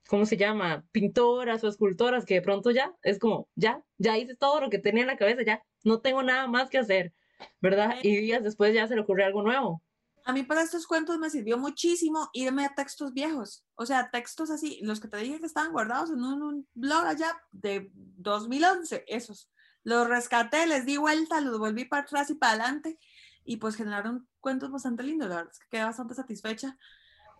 ¿cómo 0.08 0.26
se 0.26 0.36
llama? 0.36 0.84
Pintoras 0.92 1.62
o 1.64 1.68
escultoras, 1.68 2.24
que 2.26 2.34
de 2.34 2.42
pronto 2.42 2.70
ya 2.70 2.94
es 3.02 3.18
como, 3.18 3.48
ya, 3.54 3.84
ya 3.98 4.18
hice 4.18 4.36
todo 4.36 4.60
lo 4.60 4.70
que 4.70 4.78
tenía 4.78 5.02
en 5.02 5.08
la 5.08 5.16
cabeza, 5.16 5.42
ya, 5.42 5.62
no 5.84 6.00
tengo 6.00 6.22
nada 6.22 6.46
más 6.48 6.70
que 6.70 6.78
hacer, 6.78 7.12
¿verdad? 7.60 7.96
Y 8.02 8.16
días 8.16 8.42
después 8.42 8.74
ya 8.74 8.88
se 8.88 8.94
le 8.96 9.02
ocurre 9.02 9.24
algo 9.24 9.42
nuevo. 9.42 9.82
A 10.24 10.32
mí 10.32 10.42
para 10.42 10.62
estos 10.62 10.86
cuentos 10.86 11.18
me 11.18 11.30
sirvió 11.30 11.58
muchísimo 11.58 12.28
irme 12.32 12.64
a 12.64 12.74
textos 12.74 13.12
viejos, 13.12 13.64
o 13.74 13.86
sea, 13.86 14.10
textos 14.10 14.50
así, 14.50 14.78
los 14.82 15.00
que 15.00 15.08
te 15.08 15.16
dije 15.18 15.40
que 15.40 15.46
estaban 15.46 15.72
guardados 15.72 16.10
en 16.10 16.22
un, 16.22 16.68
blog 16.74 17.06
allá 17.06 17.40
de 17.50 17.90
2011, 17.94 19.04
esos. 19.06 19.50
Los 19.82 20.08
rescaté, 20.08 20.66
les 20.66 20.84
di 20.84 20.98
vuelta, 20.98 21.40
los 21.40 21.58
volví 21.58 21.86
para 21.86 22.02
atrás 22.02 22.30
y 22.30 22.34
para 22.34 22.52
adelante 22.52 22.98
y 23.44 23.56
pues 23.56 23.76
generaron 23.76 24.28
cuentos 24.40 24.70
bastante 24.70 25.02
lindos, 25.02 25.28
la 25.28 25.36
verdad 25.36 25.52
es 25.52 25.58
que 25.58 25.68
quedé 25.70 25.84
bastante 25.84 26.14
satisfecha 26.14 26.76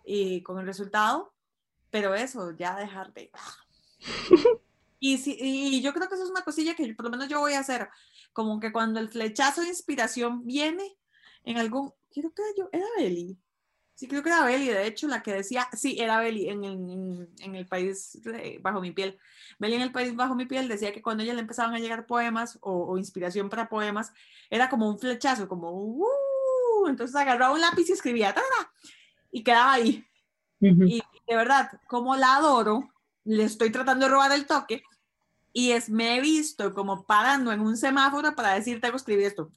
y 0.03 0.41
con 0.41 0.59
el 0.59 0.65
resultado, 0.65 1.33
pero 1.89 2.15
eso, 2.15 2.51
ya 2.51 2.75
dejar 2.75 3.13
de... 3.13 3.31
Y, 5.03 5.17
si, 5.17 5.35
y 5.39 5.81
yo 5.81 5.95
creo 5.95 6.07
que 6.07 6.13
eso 6.13 6.25
es 6.25 6.29
una 6.29 6.43
cosilla 6.43 6.75
que 6.75 6.93
por 6.93 7.05
lo 7.05 7.09
menos 7.09 7.27
yo 7.27 7.39
voy 7.39 7.53
a 7.53 7.59
hacer, 7.61 7.89
como 8.33 8.59
que 8.59 8.71
cuando 8.71 8.99
el 8.99 9.09
flechazo 9.09 9.61
de 9.61 9.69
inspiración 9.69 10.45
viene 10.45 10.95
en 11.43 11.57
algún, 11.57 11.93
creo 12.13 12.33
que 12.33 12.43
yo, 12.57 12.69
era 12.71 12.85
Beli, 12.97 13.37
sí 13.95 14.07
creo 14.07 14.23
que 14.23 14.29
era 14.29 14.45
Beli, 14.45 14.67
de 14.67 14.87
hecho 14.87 15.07
la 15.07 15.21
que 15.21 15.33
decía, 15.33 15.67
sí, 15.73 15.97
era 15.99 16.19
Beli 16.19 16.49
en, 16.49 16.63
en, 16.63 17.29
en 17.39 17.55
el 17.55 17.67
país 17.67 18.19
bajo 18.61 18.81
mi 18.81 18.91
piel, 18.91 19.19
Beli 19.59 19.75
en 19.75 19.81
el 19.81 19.91
país 19.91 20.15
bajo 20.15 20.35
mi 20.35 20.45
piel 20.45 20.67
decía 20.67 20.91
que 20.91 21.01
cuando 21.01 21.23
ella 21.23 21.33
le 21.33 21.41
empezaban 21.41 21.73
a 21.75 21.79
llegar 21.79 22.05
poemas 22.05 22.57
o, 22.61 22.97
inspiración 22.97 23.49
para 23.49 23.69
poemas, 23.69 24.13
era 24.49 24.69
como 24.69 24.89
un 24.89 24.99
flechazo, 24.99 25.47
como, 25.47 25.71
uh, 25.71 26.87
entonces 26.87 27.15
agarraba 27.15 27.53
un 27.53 27.61
lápiz 27.61 27.89
y 27.89 27.93
escribía, 27.93 28.33
y 29.31 29.43
quedaba 29.43 29.73
ahí. 29.73 30.05
Y 30.59 31.01
de 31.27 31.35
verdad, 31.35 31.71
como 31.87 32.15
la 32.15 32.35
adoro, 32.35 32.91
le 33.23 33.43
estoy 33.43 33.71
tratando 33.71 34.05
de 34.05 34.11
robar 34.11 34.31
el 34.31 34.45
toque, 34.45 34.83
y 35.53 35.71
es, 35.71 35.89
me 35.89 36.17
he 36.17 36.21
visto 36.21 36.73
como 36.73 37.05
parando 37.05 37.51
en 37.51 37.59
un 37.59 37.75
semáforo 37.77 38.33
para 38.35 38.53
decir, 38.53 38.79
tengo 38.79 38.93
que 38.93 38.97
escribir 38.97 39.25
esto. 39.27 39.51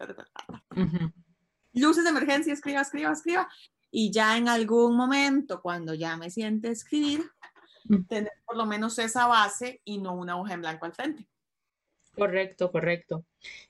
Luces 1.75 2.05
de 2.05 2.11
emergencia, 2.11 2.53
escriba, 2.53 2.81
escriba, 2.81 3.13
escriba. 3.13 3.49
Y 3.91 4.11
ya 4.11 4.37
en 4.37 4.49
algún 4.49 4.97
momento, 4.97 5.61
cuando 5.61 5.95
ya 5.95 6.17
me 6.17 6.31
siente 6.31 6.69
escribir, 6.71 7.31
tener 8.09 8.33
por 8.45 8.57
lo 8.57 8.67
menos 8.67 8.99
esa 8.99 9.27
base 9.27 9.81
y 9.85 9.99
no 9.99 10.15
una 10.15 10.41
hoja 10.41 10.55
en 10.55 10.61
blanco 10.61 10.87
al 10.87 10.95
frente. 10.95 11.27
Correcto, 12.17 12.71
correcto. 12.71 13.25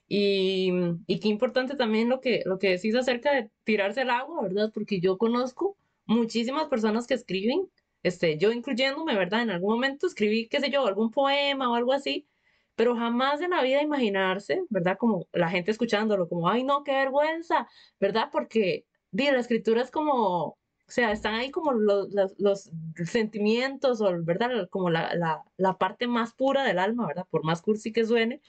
Y, 0.07 0.71
y, 1.07 1.19
qué 1.19 1.27
importante 1.27 1.75
también 1.75 2.09
lo 2.09 2.21
que, 2.21 2.43
lo 2.45 2.59
que 2.59 2.69
decís 2.69 2.95
acerca 2.95 3.33
de 3.33 3.49
tirarse 3.63 4.01
al 4.01 4.11
agua, 4.11 4.43
¿verdad? 4.43 4.71
Porque 4.73 4.99
yo 4.99 5.17
conozco 5.17 5.77
muchísimas 6.05 6.67
personas 6.67 7.07
que 7.07 7.15
escriben 7.15 7.69
este, 8.05 8.37
yo 8.37 8.51
incluyéndome, 8.51 9.15
¿verdad? 9.15 9.41
En 9.41 9.49
algún 9.49 9.73
momento 9.73 10.05
escribí, 10.05 10.47
qué 10.47 10.59
sé 10.59 10.69
yo, 10.69 10.85
algún 10.85 11.09
poema 11.09 11.71
o 11.71 11.73
algo 11.73 11.91
así, 11.91 12.27
pero 12.75 12.95
jamás 12.95 13.41
en 13.41 13.51
la 13.51 13.63
vida 13.63 13.81
imaginarse, 13.81 14.63
¿verdad? 14.69 14.97
Como 14.97 15.27
la 15.33 15.49
gente 15.49 15.71
escuchándolo, 15.71 16.27
como, 16.27 16.49
ay, 16.49 16.63
no, 16.63 16.83
qué 16.83 16.93
vergüenza, 16.93 17.67
¿verdad? 17.99 18.29
Porque, 18.31 18.85
di, 19.11 19.25
la 19.31 19.39
escritura 19.39 19.81
es 19.81 19.91
como, 19.91 20.47
o 20.47 20.57
sea, 20.87 21.11
están 21.11 21.35
ahí 21.35 21.51
como 21.51 21.73
los, 21.73 22.09
los, 22.37 22.71
sentimientos, 23.05 24.01
o, 24.01 24.11
¿verdad? 24.23 24.69
Como 24.69 24.89
la, 24.89 25.15
la, 25.15 25.43
la, 25.57 25.77
parte 25.77 26.07
más 26.07 26.33
pura 26.33 26.63
del 26.63 26.79
alma, 26.79 27.07
¿verdad? 27.07 27.25
Por 27.29 27.43
más 27.43 27.61
cursi 27.61 27.91
que 27.91 28.05
suene, 28.05 28.41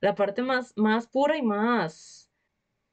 la 0.00 0.14
parte 0.14 0.42
más, 0.42 0.72
más 0.76 1.06
pura 1.08 1.36
y 1.38 1.42
más, 1.42 2.30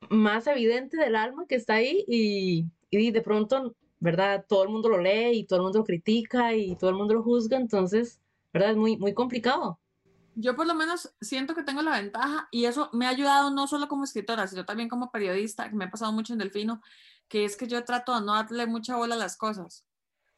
más 0.10 0.48
evidente 0.48 0.98
del 0.98 1.16
alma 1.16 1.46
que 1.48 1.56
está 1.56 1.76
ahí 1.76 2.06
y, 2.08 2.66
y 2.92 3.12
de 3.12 3.22
pronto 3.22 3.76
¿verdad? 4.00 4.46
Todo 4.48 4.64
el 4.64 4.70
mundo 4.70 4.90
lo 4.90 5.00
lee 5.00 5.40
y 5.40 5.46
todo 5.46 5.60
el 5.60 5.64
mundo 5.64 5.80
lo 5.80 5.86
critica 5.86 6.56
y 6.56 6.76
todo 6.76 6.90
el 6.90 6.96
mundo 6.96 7.14
lo 7.14 7.24
juzga, 7.24 7.58
entonces, 7.58 8.20
¿verdad? 8.54 8.72
Es 8.72 8.78
muy, 8.78 8.98
muy 8.98 9.14
complicado. 9.14 9.80
Yo 10.36 10.56
por 10.56 10.68
lo 10.68 10.74
menos 10.76 11.14
siento 11.22 11.56
que 11.56 11.64
tengo 11.64 11.82
la 11.82 12.00
ventaja 12.00 12.48
y 12.52 12.66
eso 12.66 12.90
me 12.94 13.06
ha 13.06 13.10
ayudado 13.10 13.52
no 13.52 13.68
solo 13.68 13.88
como 13.88 14.04
escritora, 14.04 14.48
sino 14.48 14.66
también 14.66 14.90
como 14.90 15.12
periodista, 15.12 15.70
que 15.70 15.76
me 15.76 15.86
ha 15.86 15.92
pasado 15.92 16.12
mucho 16.12 16.34
en 16.34 16.40
Delfino, 16.40 16.82
que 17.28 17.46
es 17.46 17.58
que 17.58 17.68
yo 17.68 17.84
trato 17.84 18.14
de 18.14 18.26
no 18.26 18.34
darle 18.34 18.66
mucha 18.68 18.96
bola 18.96 19.16
a 19.16 19.18
las 19.18 19.38
cosas. 19.38 19.86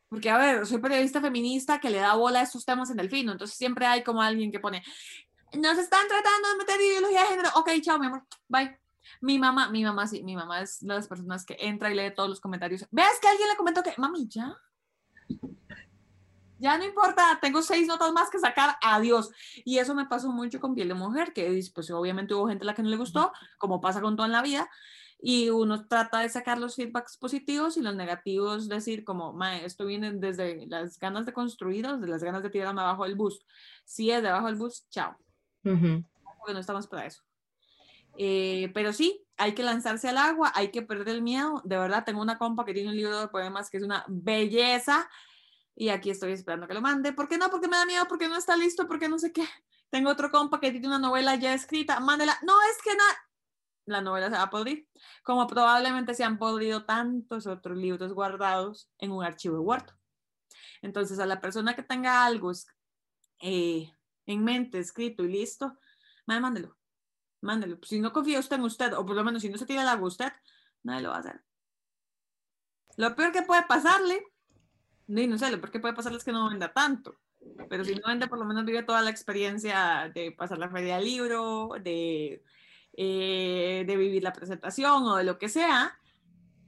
Porque, 0.10 0.30
a 0.30 0.38
ver, 0.38 0.66
soy 0.66 0.80
periodista 0.80 1.22
feminista 1.22 1.80
que 1.80 1.90
le 1.90 2.00
da 2.00 2.16
bola 2.16 2.40
a 2.40 2.44
estos 2.44 2.66
temas 2.66 2.90
en 2.90 2.98
Delfino, 2.98 3.32
entonces 3.32 3.58
siempre 3.58 3.86
hay 3.86 4.04
como 4.04 4.22
alguien 4.22 4.52
que 4.52 4.60
pone, 4.60 4.84
nos 5.54 5.78
están 5.78 6.08
tratando 6.08 6.50
de 6.50 6.58
meter 6.58 6.82
ideología 6.82 7.22
de 7.22 7.28
género, 7.28 7.50
ok, 7.56 7.70
chao, 7.82 8.00
mi 8.00 8.08
amor, 8.08 8.26
bye. 8.48 8.78
Mi 9.20 9.38
mamá, 9.40 9.70
mi 9.70 9.84
mamá 9.84 10.08
sí, 10.08 10.24
mi 10.24 10.36
mamá 10.36 10.62
es 10.62 10.80
de 10.80 10.94
las 10.94 11.08
personas 11.08 11.46
que 11.46 11.58
entra 11.60 11.92
y 11.92 11.96
lee 11.96 12.14
todos 12.16 12.30
los 12.30 12.40
comentarios. 12.40 12.88
¿Ves 12.92 13.20
que 13.22 13.28
alguien 13.28 13.50
le 13.50 13.56
comentó 13.56 13.84
que, 13.84 13.94
mami, 13.98 14.28
ya? 14.28 14.56
Ya 16.62 16.78
no 16.78 16.86
importa, 16.86 17.40
tengo 17.42 17.64
seis 17.64 17.88
notas 17.88 18.14
más 18.14 18.30
que 18.30 18.38
sacar, 18.38 18.78
adiós. 18.84 19.32
Y 19.66 19.80
eso 19.80 19.96
me 19.96 20.06
pasó 20.06 20.32
mucho 20.32 20.60
con 20.60 20.76
Piel 20.76 20.90
de 20.90 20.94
Mujer, 20.94 21.34
que 21.34 21.60
pues 21.74 21.90
obviamente 21.90 22.36
hubo 22.36 22.48
gente 22.48 22.64
a 22.64 22.68
la 22.68 22.76
que 22.76 22.84
no 22.84 22.90
le 22.90 22.98
gustó, 22.98 23.34
como 23.58 23.82
pasa 23.82 24.00
con 24.00 24.16
todo 24.16 24.28
en 24.28 24.32
la 24.32 24.44
vida, 24.44 24.70
y 25.20 25.50
uno 25.50 25.88
trata 25.88 26.20
de 26.20 26.30
sacar 26.30 26.60
los 26.60 26.76
feedbacks 26.76 27.18
positivos 27.18 27.78
y 27.78 27.82
los 27.82 27.96
negativos, 27.96 28.70
decir 28.70 29.04
como, 29.04 29.36
esto 29.44 29.88
viene 29.88 30.12
desde 30.12 30.68
las 30.68 31.00
ganas 31.00 31.26
de 31.26 31.34
construir, 31.34 31.88
desde 31.88 32.08
las 32.08 32.24
ganas 32.24 32.44
de 32.44 32.52
tirarme 32.52 32.82
abajo 32.82 33.06
del 33.06 33.16
bus. 33.16 33.44
Si 33.84 34.12
es 34.12 34.22
debajo 34.22 34.46
del 34.46 34.56
bus, 34.56 34.88
chao. 34.92 35.18
Porque 35.64 36.54
no 36.54 36.60
estamos 36.60 36.86
para 36.86 37.08
eso. 37.08 37.24
Eh, 38.20 38.70
pero 38.76 38.94
sí, 38.94 39.26
hay 39.36 39.54
que 39.56 39.64
lanzarse 39.64 40.10
al 40.10 40.18
agua, 40.20 40.52
hay 40.54 40.70
que 40.70 40.84
perder 40.84 41.10
el 41.10 41.24
miedo. 41.24 41.64
De 41.66 41.80
verdad, 41.80 42.04
tengo 42.06 42.22
una 42.22 42.38
compa 42.38 42.66
que 42.66 42.74
tiene 42.76 42.90
un 42.90 42.98
libro 42.98 43.20
de 43.20 43.30
poemas 43.30 43.72
que 43.72 43.78
es 43.78 43.84
una 43.84 44.06
belleza 44.08 45.10
y 45.82 45.90
aquí 45.90 46.12
estoy 46.12 46.34
esperando 46.34 46.68
que 46.68 46.76
lo 46.76 46.82
mande. 46.82 47.12
¿Por 47.12 47.28
qué 47.28 47.40
no? 47.40 47.50
Porque 47.50 47.68
me 47.68 47.76
da 47.76 47.88
miedo, 47.88 48.06
porque 48.08 48.30
no 48.30 48.38
está 48.38 48.56
listo, 48.56 48.88
porque 48.88 49.10
no 49.10 49.18
sé 49.18 49.34
qué. 49.34 49.48
Tengo 49.90 50.12
otro 50.12 50.30
compa 50.30 50.60
que 50.60 50.70
tiene 50.70 50.86
una 50.86 51.00
novela 51.00 51.34
ya 51.34 51.56
escrita, 51.56 52.00
mándela. 52.00 52.38
No, 52.44 52.54
es 52.70 52.80
que 52.84 52.96
no. 52.96 53.04
La 53.88 54.00
novela 54.00 54.30
se 54.30 54.36
va 54.36 54.44
a 54.44 54.50
podrir, 54.52 54.88
como 55.24 55.48
probablemente 55.48 56.14
se 56.14 56.24
han 56.24 56.38
podrido 56.38 56.86
tantos 56.86 57.48
otros 57.48 57.76
libros 57.76 58.14
guardados 58.14 58.92
en 59.00 59.12
un 59.12 59.24
archivo 59.24 59.56
de 59.56 59.62
Word. 59.62 59.88
Entonces, 60.84 61.18
a 61.18 61.26
la 61.26 61.42
persona 61.42 61.76
que 61.76 61.82
tenga 61.82 62.26
algo 62.26 62.52
eh, 63.42 63.92
en 64.28 64.44
mente, 64.44 64.78
escrito 64.78 65.24
y 65.24 65.30
listo, 65.30 65.80
mándelo 66.28 66.78
mándelo. 67.42 67.80
Si 67.82 68.00
no 68.00 68.14
confía 68.14 68.38
usted 68.38 68.58
en 68.58 68.66
usted, 68.66 68.94
o 68.94 69.04
por 69.04 69.16
lo 69.16 69.24
menos 69.24 69.42
si 69.42 69.50
no 69.50 69.58
se 69.58 69.66
tira 69.66 69.92
agua 69.92 70.10
usted, 70.10 70.32
nadie 70.84 71.02
lo 71.02 71.10
va 71.10 71.16
a 71.16 71.20
hacer. 71.22 71.44
Lo 72.98 73.16
peor 73.16 73.32
que 73.32 73.42
puede 73.42 73.64
pasarle, 73.64 74.31
no, 75.12 75.28
no 75.28 75.38
sé, 75.38 75.52
lo 75.52 75.60
peor 75.60 75.72
que 75.72 75.80
puede 75.80 75.94
pasarle 75.94 76.18
es 76.18 76.24
que 76.24 76.32
no 76.32 76.50
venda 76.50 76.72
tanto. 76.72 77.16
Pero 77.70 77.84
si 77.84 77.96
no 77.96 78.08
vende, 78.08 78.28
por 78.28 78.40
lo 78.40 78.46
menos 78.46 78.66
vive 78.66 78.84
toda 78.84 79.02
la 79.02 79.10
experiencia 79.10 80.12
de 80.14 80.32
pasar 80.32 80.58
la 80.58 80.70
feria 80.70 80.96
del 80.96 81.06
libro, 81.06 81.72
de, 81.82 82.44
eh, 82.94 83.84
de 83.86 83.98
vivir 83.98 84.24
la 84.24 84.34
presentación 84.34 85.04
o 85.04 85.16
de 85.18 85.24
lo 85.24 85.38
que 85.38 85.50
sea, 85.50 85.98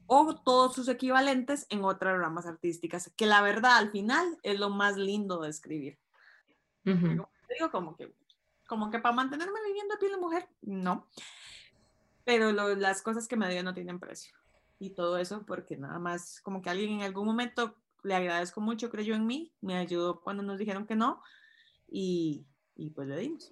o 0.08 0.36
todos 0.36 0.76
sus 0.76 0.88
equivalentes 0.90 1.68
en 1.70 1.84
otras 1.86 2.18
ramas 2.18 2.46
artísticas, 2.46 3.12
que 3.16 3.26
la 3.26 3.42
verdad 3.42 3.78
al 3.78 3.92
final 3.92 4.38
es 4.44 4.60
lo 4.60 4.70
más 4.70 4.98
lindo 4.98 5.42
de 5.42 5.50
escribir. 5.50 6.00
digo, 6.84 7.72
como 7.72 7.96
que 7.96 8.14
como 8.68 8.90
que 8.90 9.00
para 9.00 9.14
mantenerme 9.14 9.60
viviendo 9.68 9.94
a 9.94 10.00
piel 10.00 10.14
de 10.14 10.18
mujer, 10.18 10.50
no. 10.62 11.08
Pero 12.24 12.52
las 12.52 13.02
cosas 13.02 13.28
que 13.28 13.36
me 13.36 13.50
dio 13.50 13.62
no 13.64 13.74
tienen 13.74 14.00
precio. 14.00 14.36
Y 14.80 14.92
todo 14.92 15.18
eso 15.18 15.46
porque 15.46 15.78
nada 15.78 16.00
más 16.00 16.42
como 16.42 16.62
que 16.62 16.70
alguien 16.70 16.92
en 16.92 17.02
algún 17.04 17.28
momento 17.28 17.76
le 18.04 18.16
agradezco 18.16 18.62
mucho, 18.62 18.90
creyó 18.90 19.16
en 19.16 19.26
mí, 19.26 19.54
me 19.62 19.78
ayudó 19.78 20.22
cuando 20.22 20.44
nos 20.44 20.58
dijeron 20.60 20.86
que 20.86 20.96
no 20.96 21.22
y, 21.88 22.46
y 22.76 22.90
pues 22.92 23.08
le 23.08 23.18
dimos. 23.18 23.52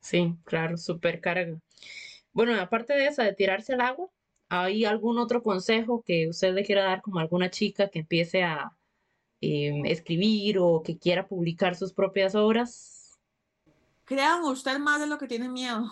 Sí, 0.00 0.34
claro, 0.44 0.76
súper 0.76 1.20
carga. 1.20 1.60
Bueno, 2.32 2.58
aparte 2.60 2.94
de 2.94 3.06
eso, 3.06 3.22
de 3.22 3.34
tirarse 3.34 3.74
al 3.74 3.82
agua, 3.82 4.08
¿hay 4.48 4.84
algún 4.84 5.18
otro 5.18 5.42
consejo 5.42 6.02
que 6.06 6.28
usted 6.28 6.54
le 6.54 6.64
quiera 6.64 6.84
dar 6.84 7.02
como 7.02 7.18
a 7.18 7.22
alguna 7.22 7.50
chica 7.50 7.88
que 7.88 8.00
empiece 8.00 8.42
a 8.42 8.72
em, 9.40 9.84
escribir 9.86 10.58
o 10.58 10.82
que 10.82 10.98
quiera 10.98 11.26
publicar 11.28 11.74
sus 11.76 11.92
propias 11.92 12.34
obras? 12.34 13.00
crean 14.10 14.42
usted 14.42 14.76
más 14.80 15.00
de 15.00 15.06
lo 15.06 15.18
que 15.18 15.28
tiene 15.28 15.48
miedo. 15.48 15.88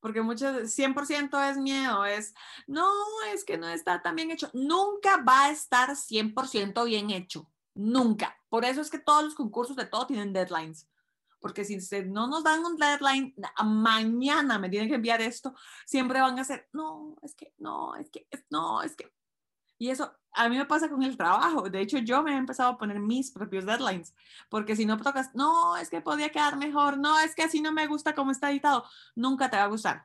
Porque 0.00 0.22
muchos, 0.22 0.70
100% 0.76 1.50
es 1.50 1.56
miedo, 1.58 2.04
es, 2.04 2.34
no, 2.66 2.88
es 3.32 3.44
que 3.44 3.58
no 3.58 3.68
está 3.68 4.00
tan 4.02 4.16
bien 4.16 4.30
hecho. 4.30 4.50
Nunca 4.52 5.22
va 5.22 5.46
a 5.46 5.50
estar 5.50 5.90
100% 5.90 6.84
bien 6.84 7.10
hecho. 7.10 7.50
Nunca. 7.74 8.36
Por 8.48 8.64
eso 8.64 8.80
es 8.80 8.90
que 8.90 8.98
todos 8.98 9.24
los 9.24 9.34
concursos 9.34 9.76
de 9.76 9.86
todo 9.86 10.06
tienen 10.06 10.32
deadlines. 10.32 10.88
Porque 11.40 11.64
si 11.64 11.78
no 12.06 12.26
nos 12.26 12.42
dan 12.42 12.64
un 12.64 12.76
deadline, 12.76 13.34
mañana 13.64 14.58
me 14.58 14.68
tienen 14.68 14.88
que 14.88 14.96
enviar 14.96 15.20
esto, 15.20 15.54
siempre 15.86 16.20
van 16.20 16.38
a 16.38 16.44
ser, 16.44 16.68
no, 16.72 17.16
es 17.22 17.34
que, 17.34 17.54
no, 17.58 17.94
es 17.94 18.10
que, 18.10 18.26
no, 18.50 18.82
es 18.82 18.96
que. 18.96 19.12
Y 19.78 19.90
eso 19.90 20.12
a 20.32 20.48
mí 20.48 20.56
me 20.56 20.66
pasa 20.66 20.88
con 20.88 21.02
el 21.02 21.16
trabajo. 21.16 21.68
De 21.68 21.80
hecho, 21.80 21.98
yo 21.98 22.22
me 22.22 22.32
he 22.32 22.36
empezado 22.36 22.70
a 22.70 22.78
poner 22.78 23.00
mis 23.00 23.30
propios 23.30 23.64
deadlines, 23.64 24.14
porque 24.48 24.76
si 24.76 24.86
no 24.86 24.96
tocas, 24.96 25.34
no, 25.34 25.76
es 25.76 25.90
que 25.90 26.00
podía 26.00 26.30
quedar 26.30 26.56
mejor, 26.56 26.98
no, 26.98 27.18
es 27.20 27.34
que 27.34 27.42
así 27.42 27.60
no 27.60 27.72
me 27.72 27.86
gusta 27.86 28.14
cómo 28.14 28.30
está 28.30 28.50
editado, 28.50 28.84
nunca 29.14 29.50
te 29.50 29.56
va 29.56 29.64
a 29.64 29.68
gustar. 29.68 30.04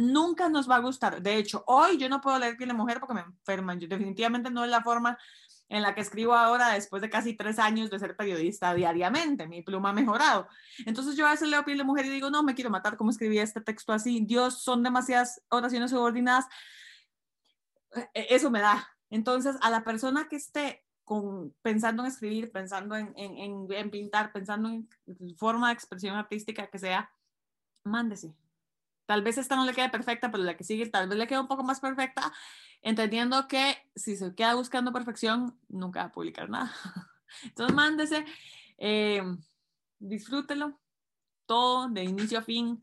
Nunca 0.00 0.48
nos 0.48 0.68
va 0.68 0.76
a 0.76 0.80
gustar. 0.80 1.22
De 1.22 1.36
hecho, 1.36 1.64
hoy 1.66 1.96
yo 1.96 2.08
no 2.08 2.20
puedo 2.20 2.38
leer 2.38 2.56
Piel 2.56 2.68
de 2.68 2.74
Mujer 2.74 3.00
porque 3.00 3.14
me 3.14 3.20
enferman. 3.20 3.80
Yo 3.80 3.88
definitivamente 3.88 4.50
no 4.50 4.64
es 4.64 4.70
la 4.70 4.82
forma 4.82 5.16
en 5.68 5.80
la 5.80 5.94
que 5.94 6.02
escribo 6.02 6.34
ahora 6.34 6.70
después 6.70 7.00
de 7.00 7.08
casi 7.08 7.34
tres 7.34 7.58
años 7.58 7.88
de 7.88 7.98
ser 7.98 8.14
periodista 8.16 8.74
diariamente. 8.74 9.46
Mi 9.48 9.62
pluma 9.62 9.90
ha 9.90 9.92
mejorado. 9.92 10.48
Entonces 10.84 11.16
yo 11.16 11.26
a 11.26 11.30
veces 11.30 11.48
leo 11.48 11.64
Piel 11.64 11.78
de 11.78 11.84
Mujer 11.84 12.04
y 12.06 12.10
digo, 12.10 12.30
no, 12.30 12.42
me 12.42 12.54
quiero 12.54 12.68
matar, 12.68 12.96
¿cómo 12.96 13.10
escribí 13.10 13.38
este 13.38 13.60
texto 13.60 13.92
así? 13.92 14.20
Dios, 14.20 14.62
son 14.62 14.82
demasiadas 14.82 15.40
oraciones 15.48 15.90
subordinadas 15.92 16.46
eso 18.14 18.50
me 18.50 18.60
da. 18.60 18.88
Entonces, 19.10 19.56
a 19.60 19.70
la 19.70 19.84
persona 19.84 20.28
que 20.28 20.36
esté 20.36 20.84
pensando 21.62 22.02
en 22.02 22.08
escribir, 22.08 22.50
pensando 22.50 22.96
en, 22.96 23.12
en, 23.16 23.70
en, 23.70 23.90
pintar, 23.90 24.32
pensando 24.32 24.70
en 24.70 24.88
forma 25.36 25.68
de 25.68 25.74
expresión 25.74 26.16
artística 26.16 26.68
que 26.68 26.78
sea, 26.78 27.10
mándese. 27.84 28.34
Tal 29.06 29.22
vez 29.22 29.36
esta 29.36 29.54
no 29.56 29.66
le 29.66 29.74
quede 29.74 29.90
perfecta, 29.90 30.30
pero 30.30 30.42
la 30.42 30.56
que 30.56 30.64
sigue 30.64 30.86
tal 30.86 31.08
vez 31.08 31.18
le 31.18 31.26
quede 31.26 31.40
un 31.40 31.46
poco 31.46 31.62
más 31.62 31.80
perfecta, 31.80 32.32
entendiendo 32.80 33.46
que 33.48 33.76
si 33.94 34.16
se 34.16 34.34
queda 34.34 34.54
buscando 34.54 34.92
perfección, 34.92 35.58
nunca 35.68 36.00
va 36.00 36.06
a 36.06 36.12
publicar 36.12 36.48
nada. 36.48 36.72
Entonces, 37.44 37.74
mándese, 37.74 38.24
eh, 38.78 39.22
disfrútelo 39.98 40.80
todo 41.46 41.88
de 41.88 42.04
inicio 42.04 42.38
a 42.38 42.42
fin. 42.42 42.82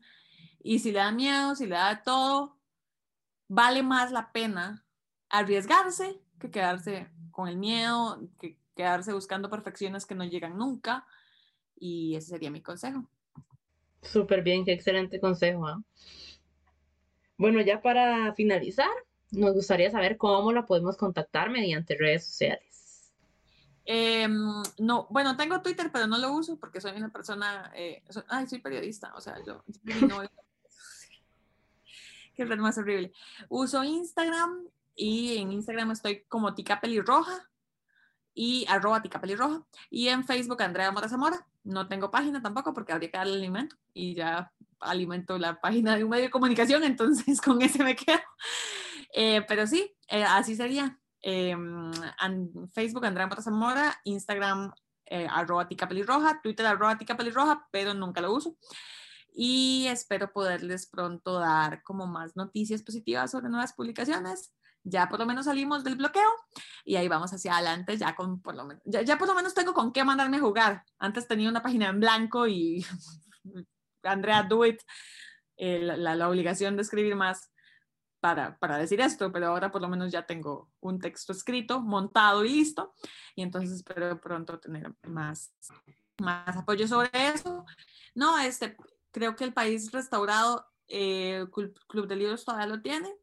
Y 0.60 0.78
si 0.78 0.92
le 0.92 1.00
da 1.00 1.10
miedo, 1.10 1.56
si 1.56 1.66
le 1.66 1.74
da 1.74 2.02
todo, 2.02 2.60
vale 3.48 3.82
más 3.82 4.12
la 4.12 4.30
pena 4.30 4.86
arriesgarse 5.32 6.20
que 6.38 6.50
quedarse 6.50 7.08
con 7.32 7.48
el 7.48 7.56
miedo, 7.56 8.20
que 8.38 8.56
quedarse 8.76 9.12
buscando 9.12 9.50
perfecciones 9.50 10.06
que 10.06 10.14
no 10.14 10.24
llegan 10.24 10.56
nunca. 10.56 11.06
Y 11.76 12.14
ese 12.14 12.28
sería 12.28 12.50
mi 12.50 12.62
consejo. 12.62 13.08
Súper 14.02 14.42
bien, 14.42 14.64
qué 14.64 14.72
excelente 14.72 15.18
consejo. 15.18 15.66
¿ah? 15.66 15.82
Bueno, 17.36 17.60
ya 17.62 17.80
para 17.80 18.34
finalizar, 18.34 18.90
nos 19.30 19.54
gustaría 19.54 19.90
saber 19.90 20.16
cómo 20.16 20.52
la 20.52 20.66
podemos 20.66 20.96
contactar 20.96 21.50
mediante 21.50 21.96
redes 21.98 22.26
sociales. 22.26 23.12
Em, 23.84 24.62
no, 24.78 25.08
bueno, 25.10 25.36
tengo 25.36 25.60
Twitter, 25.60 25.90
pero 25.92 26.06
no 26.06 26.18
lo 26.18 26.32
uso 26.32 26.56
porque 26.56 26.80
soy 26.80 26.92
una 26.96 27.08
persona, 27.08 27.72
eh, 27.74 28.04
ay, 28.28 28.46
soy 28.46 28.60
periodista, 28.60 29.12
o 29.16 29.20
sea, 29.20 29.38
yo 29.44 29.64
no, 30.06 30.20
qué 32.36 32.44
más 32.44 32.78
horrible. 32.78 33.12
Uso 33.48 33.82
Instagram 33.82 34.68
y 34.94 35.38
en 35.38 35.52
Instagram 35.52 35.90
estoy 35.90 36.24
como 36.28 36.54
Tica 36.54 36.80
Pelirroja 36.80 37.48
y 38.34 38.66
arroba 38.68 39.02
Tica 39.02 39.20
Pelirroja 39.20 39.66
y 39.90 40.08
en 40.08 40.24
Facebook 40.24 40.62
Andrea 40.62 40.90
Mora 40.92 41.08
Zamora. 41.08 41.46
No 41.64 41.88
tengo 41.88 42.10
página 42.10 42.42
tampoco 42.42 42.74
porque 42.74 42.92
habría 42.92 43.10
que 43.10 43.18
darle 43.18 43.34
alimento 43.34 43.76
y 43.94 44.14
ya 44.14 44.52
alimento 44.80 45.38
la 45.38 45.60
página 45.60 45.96
de 45.96 46.04
un 46.04 46.10
medio 46.10 46.24
de 46.24 46.30
comunicación, 46.30 46.82
entonces 46.82 47.40
con 47.42 47.62
ese 47.62 47.84
me 47.84 47.96
quedo. 47.96 48.18
Eh, 49.14 49.42
pero 49.46 49.66
sí, 49.66 49.94
eh, 50.08 50.24
así 50.24 50.56
sería. 50.56 50.98
Em, 51.20 51.92
Facebook 52.72 53.06
Andrea 53.06 53.28
Mora 53.28 53.42
Zamora, 53.42 54.00
Instagram 54.04 54.72
eh, 55.06 55.28
arroba 55.30 55.68
Tica 55.68 55.86
Pelirroja, 55.88 56.40
Twitter 56.42 56.66
arroba 56.66 56.98
Tica 56.98 57.16
Pelirroja, 57.16 57.68
pero 57.70 57.94
nunca 57.94 58.20
lo 58.20 58.32
uso 58.32 58.56
y 59.34 59.86
espero 59.88 60.32
poderles 60.32 60.86
pronto 60.86 61.38
dar 61.38 61.82
como 61.82 62.06
más 62.06 62.36
noticias 62.36 62.82
positivas 62.82 63.30
sobre 63.30 63.48
nuevas 63.48 63.72
publicaciones. 63.72 64.52
Ya 64.84 65.08
por 65.08 65.18
lo 65.18 65.26
menos 65.26 65.44
salimos 65.44 65.84
del 65.84 65.96
bloqueo 65.96 66.28
y 66.84 66.96
ahí 66.96 67.08
vamos 67.08 67.32
hacia 67.32 67.54
adelante 67.54 67.96
ya 67.96 68.14
con 68.14 68.40
por 68.40 68.54
lo 68.54 68.64
menos, 68.64 68.82
ya, 68.84 69.18
por 69.18 69.28
lo 69.28 69.34
menos 69.34 69.54
tengo 69.54 69.74
con 69.74 69.92
qué 69.92 70.04
mandarme 70.04 70.38
a 70.38 70.40
jugar. 70.40 70.84
Antes 70.98 71.28
tenía 71.28 71.48
una 71.48 71.62
página 71.62 71.88
en 71.88 72.00
blanco 72.00 72.46
y 72.46 72.84
Andrea, 74.02 74.42
do 74.42 74.64
it, 74.64 74.80
eh, 75.56 75.78
la, 75.78 76.16
la, 76.16 76.28
obligación 76.28 76.76
de 76.76 76.82
escribir 76.82 77.14
más 77.14 77.52
para, 78.20 78.58
para, 78.58 78.78
decir 78.78 79.00
esto, 79.00 79.30
pero 79.30 79.48
ahora 79.48 79.70
por 79.70 79.80
lo 79.80 79.88
menos 79.88 80.10
ya 80.10 80.26
tengo 80.26 80.70
un 80.80 80.98
texto 80.98 81.32
escrito, 81.32 81.80
montado 81.80 82.44
y 82.44 82.48
listo. 82.48 82.94
Y 83.36 83.42
entonces 83.42 83.72
espero 83.72 84.20
pronto 84.20 84.58
tener 84.58 84.92
más, 85.04 85.54
más 86.18 86.56
apoyo 86.56 86.88
sobre 86.88 87.10
eso. 87.12 87.64
No, 88.14 88.38
este, 88.38 88.76
Creo 89.12 89.36
que 89.36 89.44
el 89.44 89.52
país 89.52 89.92
restaurado, 89.92 90.66
eh, 90.88 91.44
Club 91.52 92.06
de 92.08 92.16
Libros 92.16 92.44
todavía 92.44 92.66
lo 92.66 92.80
tiene. 92.80 93.14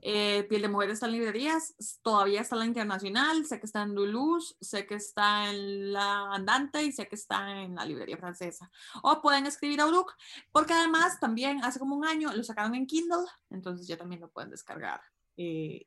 Eh, 0.00 0.44
Piel 0.48 0.62
de 0.62 0.68
Mujer 0.68 0.90
está 0.90 1.06
en 1.06 1.12
librerías, 1.12 1.74
todavía 2.02 2.40
está 2.40 2.54
en 2.54 2.60
la 2.60 2.66
internacional, 2.66 3.44
sé 3.46 3.58
que 3.58 3.66
está 3.66 3.82
en 3.82 3.94
Duluth, 3.94 4.44
sé 4.60 4.86
que 4.86 4.94
está 4.94 5.50
en 5.50 5.92
la 5.92 6.32
Andante 6.32 6.82
y 6.82 6.92
sé 6.92 7.08
que 7.08 7.16
está 7.16 7.62
en 7.62 7.74
la 7.74 7.84
librería 7.84 8.16
francesa. 8.16 8.70
O 9.02 9.20
pueden 9.20 9.46
escribir 9.46 9.80
a 9.80 9.86
Uruk, 9.86 10.14
porque 10.52 10.72
además 10.72 11.18
también 11.18 11.64
hace 11.64 11.78
como 11.78 11.96
un 11.96 12.04
año 12.04 12.32
lo 12.32 12.44
sacaron 12.44 12.74
en 12.74 12.86
Kindle, 12.86 13.26
entonces 13.50 13.86
ya 13.86 13.96
también 13.96 14.20
lo 14.20 14.30
pueden 14.30 14.50
descargar, 14.50 15.00
eh, 15.36 15.86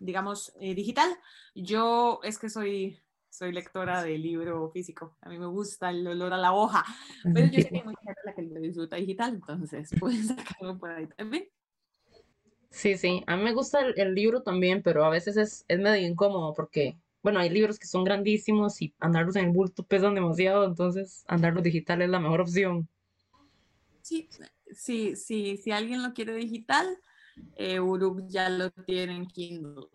digamos, 0.00 0.52
digital. 0.58 1.18
Yo 1.54 2.20
es 2.22 2.38
que 2.38 2.48
soy 2.48 3.00
soy 3.30 3.52
lectora 3.52 4.02
de 4.02 4.18
libro 4.18 4.70
físico. 4.70 5.16
A 5.20 5.28
mí 5.28 5.38
me 5.38 5.46
gusta 5.46 5.90
el 5.90 6.06
olor 6.06 6.32
a 6.32 6.38
la 6.38 6.52
hoja, 6.52 6.84
pero 7.22 7.46
yo 7.46 7.60
sé 7.60 7.68
que 7.70 7.78
hay 7.78 7.84
mucha 7.84 8.00
gente 8.02 8.20
la 8.24 8.34
que 8.34 8.42
lo 8.42 8.60
disfruta 8.60 8.96
digital, 8.96 9.34
entonces 9.34 9.90
pueden 9.98 10.24
sacarlo 10.58 10.78
por 10.78 10.90
ahí 10.90 11.06
también. 11.16 11.48
Sí, 12.70 12.98
sí, 12.98 13.24
a 13.26 13.36
mí 13.36 13.42
me 13.42 13.54
gusta 13.54 13.80
el, 13.80 14.14
libro 14.14 14.42
también, 14.42 14.82
pero 14.82 15.04
a 15.04 15.08
veces 15.08 15.36
es, 15.36 15.64
es, 15.68 15.78
medio 15.78 16.06
incómodo 16.06 16.52
porque, 16.54 16.98
bueno, 17.22 17.40
hay 17.40 17.48
libros 17.48 17.78
que 17.78 17.86
son 17.86 18.04
grandísimos 18.04 18.80
y 18.82 18.94
andarlos 18.98 19.36
en 19.36 19.46
el 19.46 19.52
bulto 19.52 19.84
pesan 19.84 20.14
demasiado, 20.14 20.64
entonces 20.64 21.24
andarlos 21.28 21.62
digital 21.62 22.02
es 22.02 22.10
la 22.10 22.20
mejor 22.20 22.42
opción. 22.42 22.88
Sí, 24.02 24.28
sí, 24.72 25.16
sí, 25.16 25.56
si 25.56 25.70
alguien 25.70 26.02
lo 26.02 26.12
quiere 26.12 26.34
digital, 26.34 26.86
eh, 27.56 27.80
Uruk 27.80 28.22
ya 28.28 28.48
lo 28.48 28.70
tiene 28.70 29.16
en 29.16 29.26
Kindle. 29.26 29.86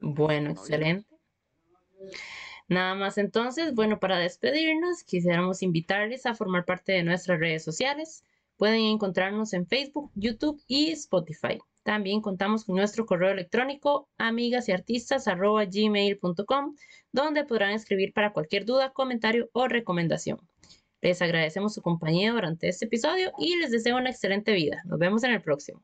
Bueno, 0.00 0.50
excelente. 0.50 1.13
Nada 2.68 2.94
más 2.94 3.18
entonces, 3.18 3.74
bueno, 3.74 4.00
para 4.00 4.18
despedirnos, 4.18 5.04
quisiéramos 5.04 5.62
invitarles 5.62 6.24
a 6.26 6.34
formar 6.34 6.64
parte 6.64 6.92
de 6.92 7.02
nuestras 7.02 7.38
redes 7.38 7.62
sociales. 7.62 8.24
Pueden 8.56 8.80
encontrarnos 8.80 9.52
en 9.52 9.66
Facebook, 9.66 10.10
YouTube 10.14 10.62
y 10.66 10.90
Spotify. 10.92 11.58
También 11.82 12.22
contamos 12.22 12.64
con 12.64 12.76
nuestro 12.76 13.04
correo 13.04 13.32
electrónico 13.32 14.08
amigasyartistas.gmail.com, 14.16 16.76
donde 17.12 17.44
podrán 17.44 17.72
escribir 17.72 18.14
para 18.14 18.32
cualquier 18.32 18.64
duda, 18.64 18.94
comentario 18.94 19.50
o 19.52 19.68
recomendación. 19.68 20.38
Les 21.02 21.20
agradecemos 21.20 21.74
su 21.74 21.82
compañía 21.82 22.32
durante 22.32 22.68
este 22.68 22.86
episodio 22.86 23.32
y 23.38 23.56
les 23.56 23.70
deseo 23.70 23.98
una 23.98 24.08
excelente 24.08 24.52
vida. 24.52 24.80
Nos 24.86 24.98
vemos 24.98 25.22
en 25.24 25.32
el 25.32 25.42
próximo. 25.42 25.82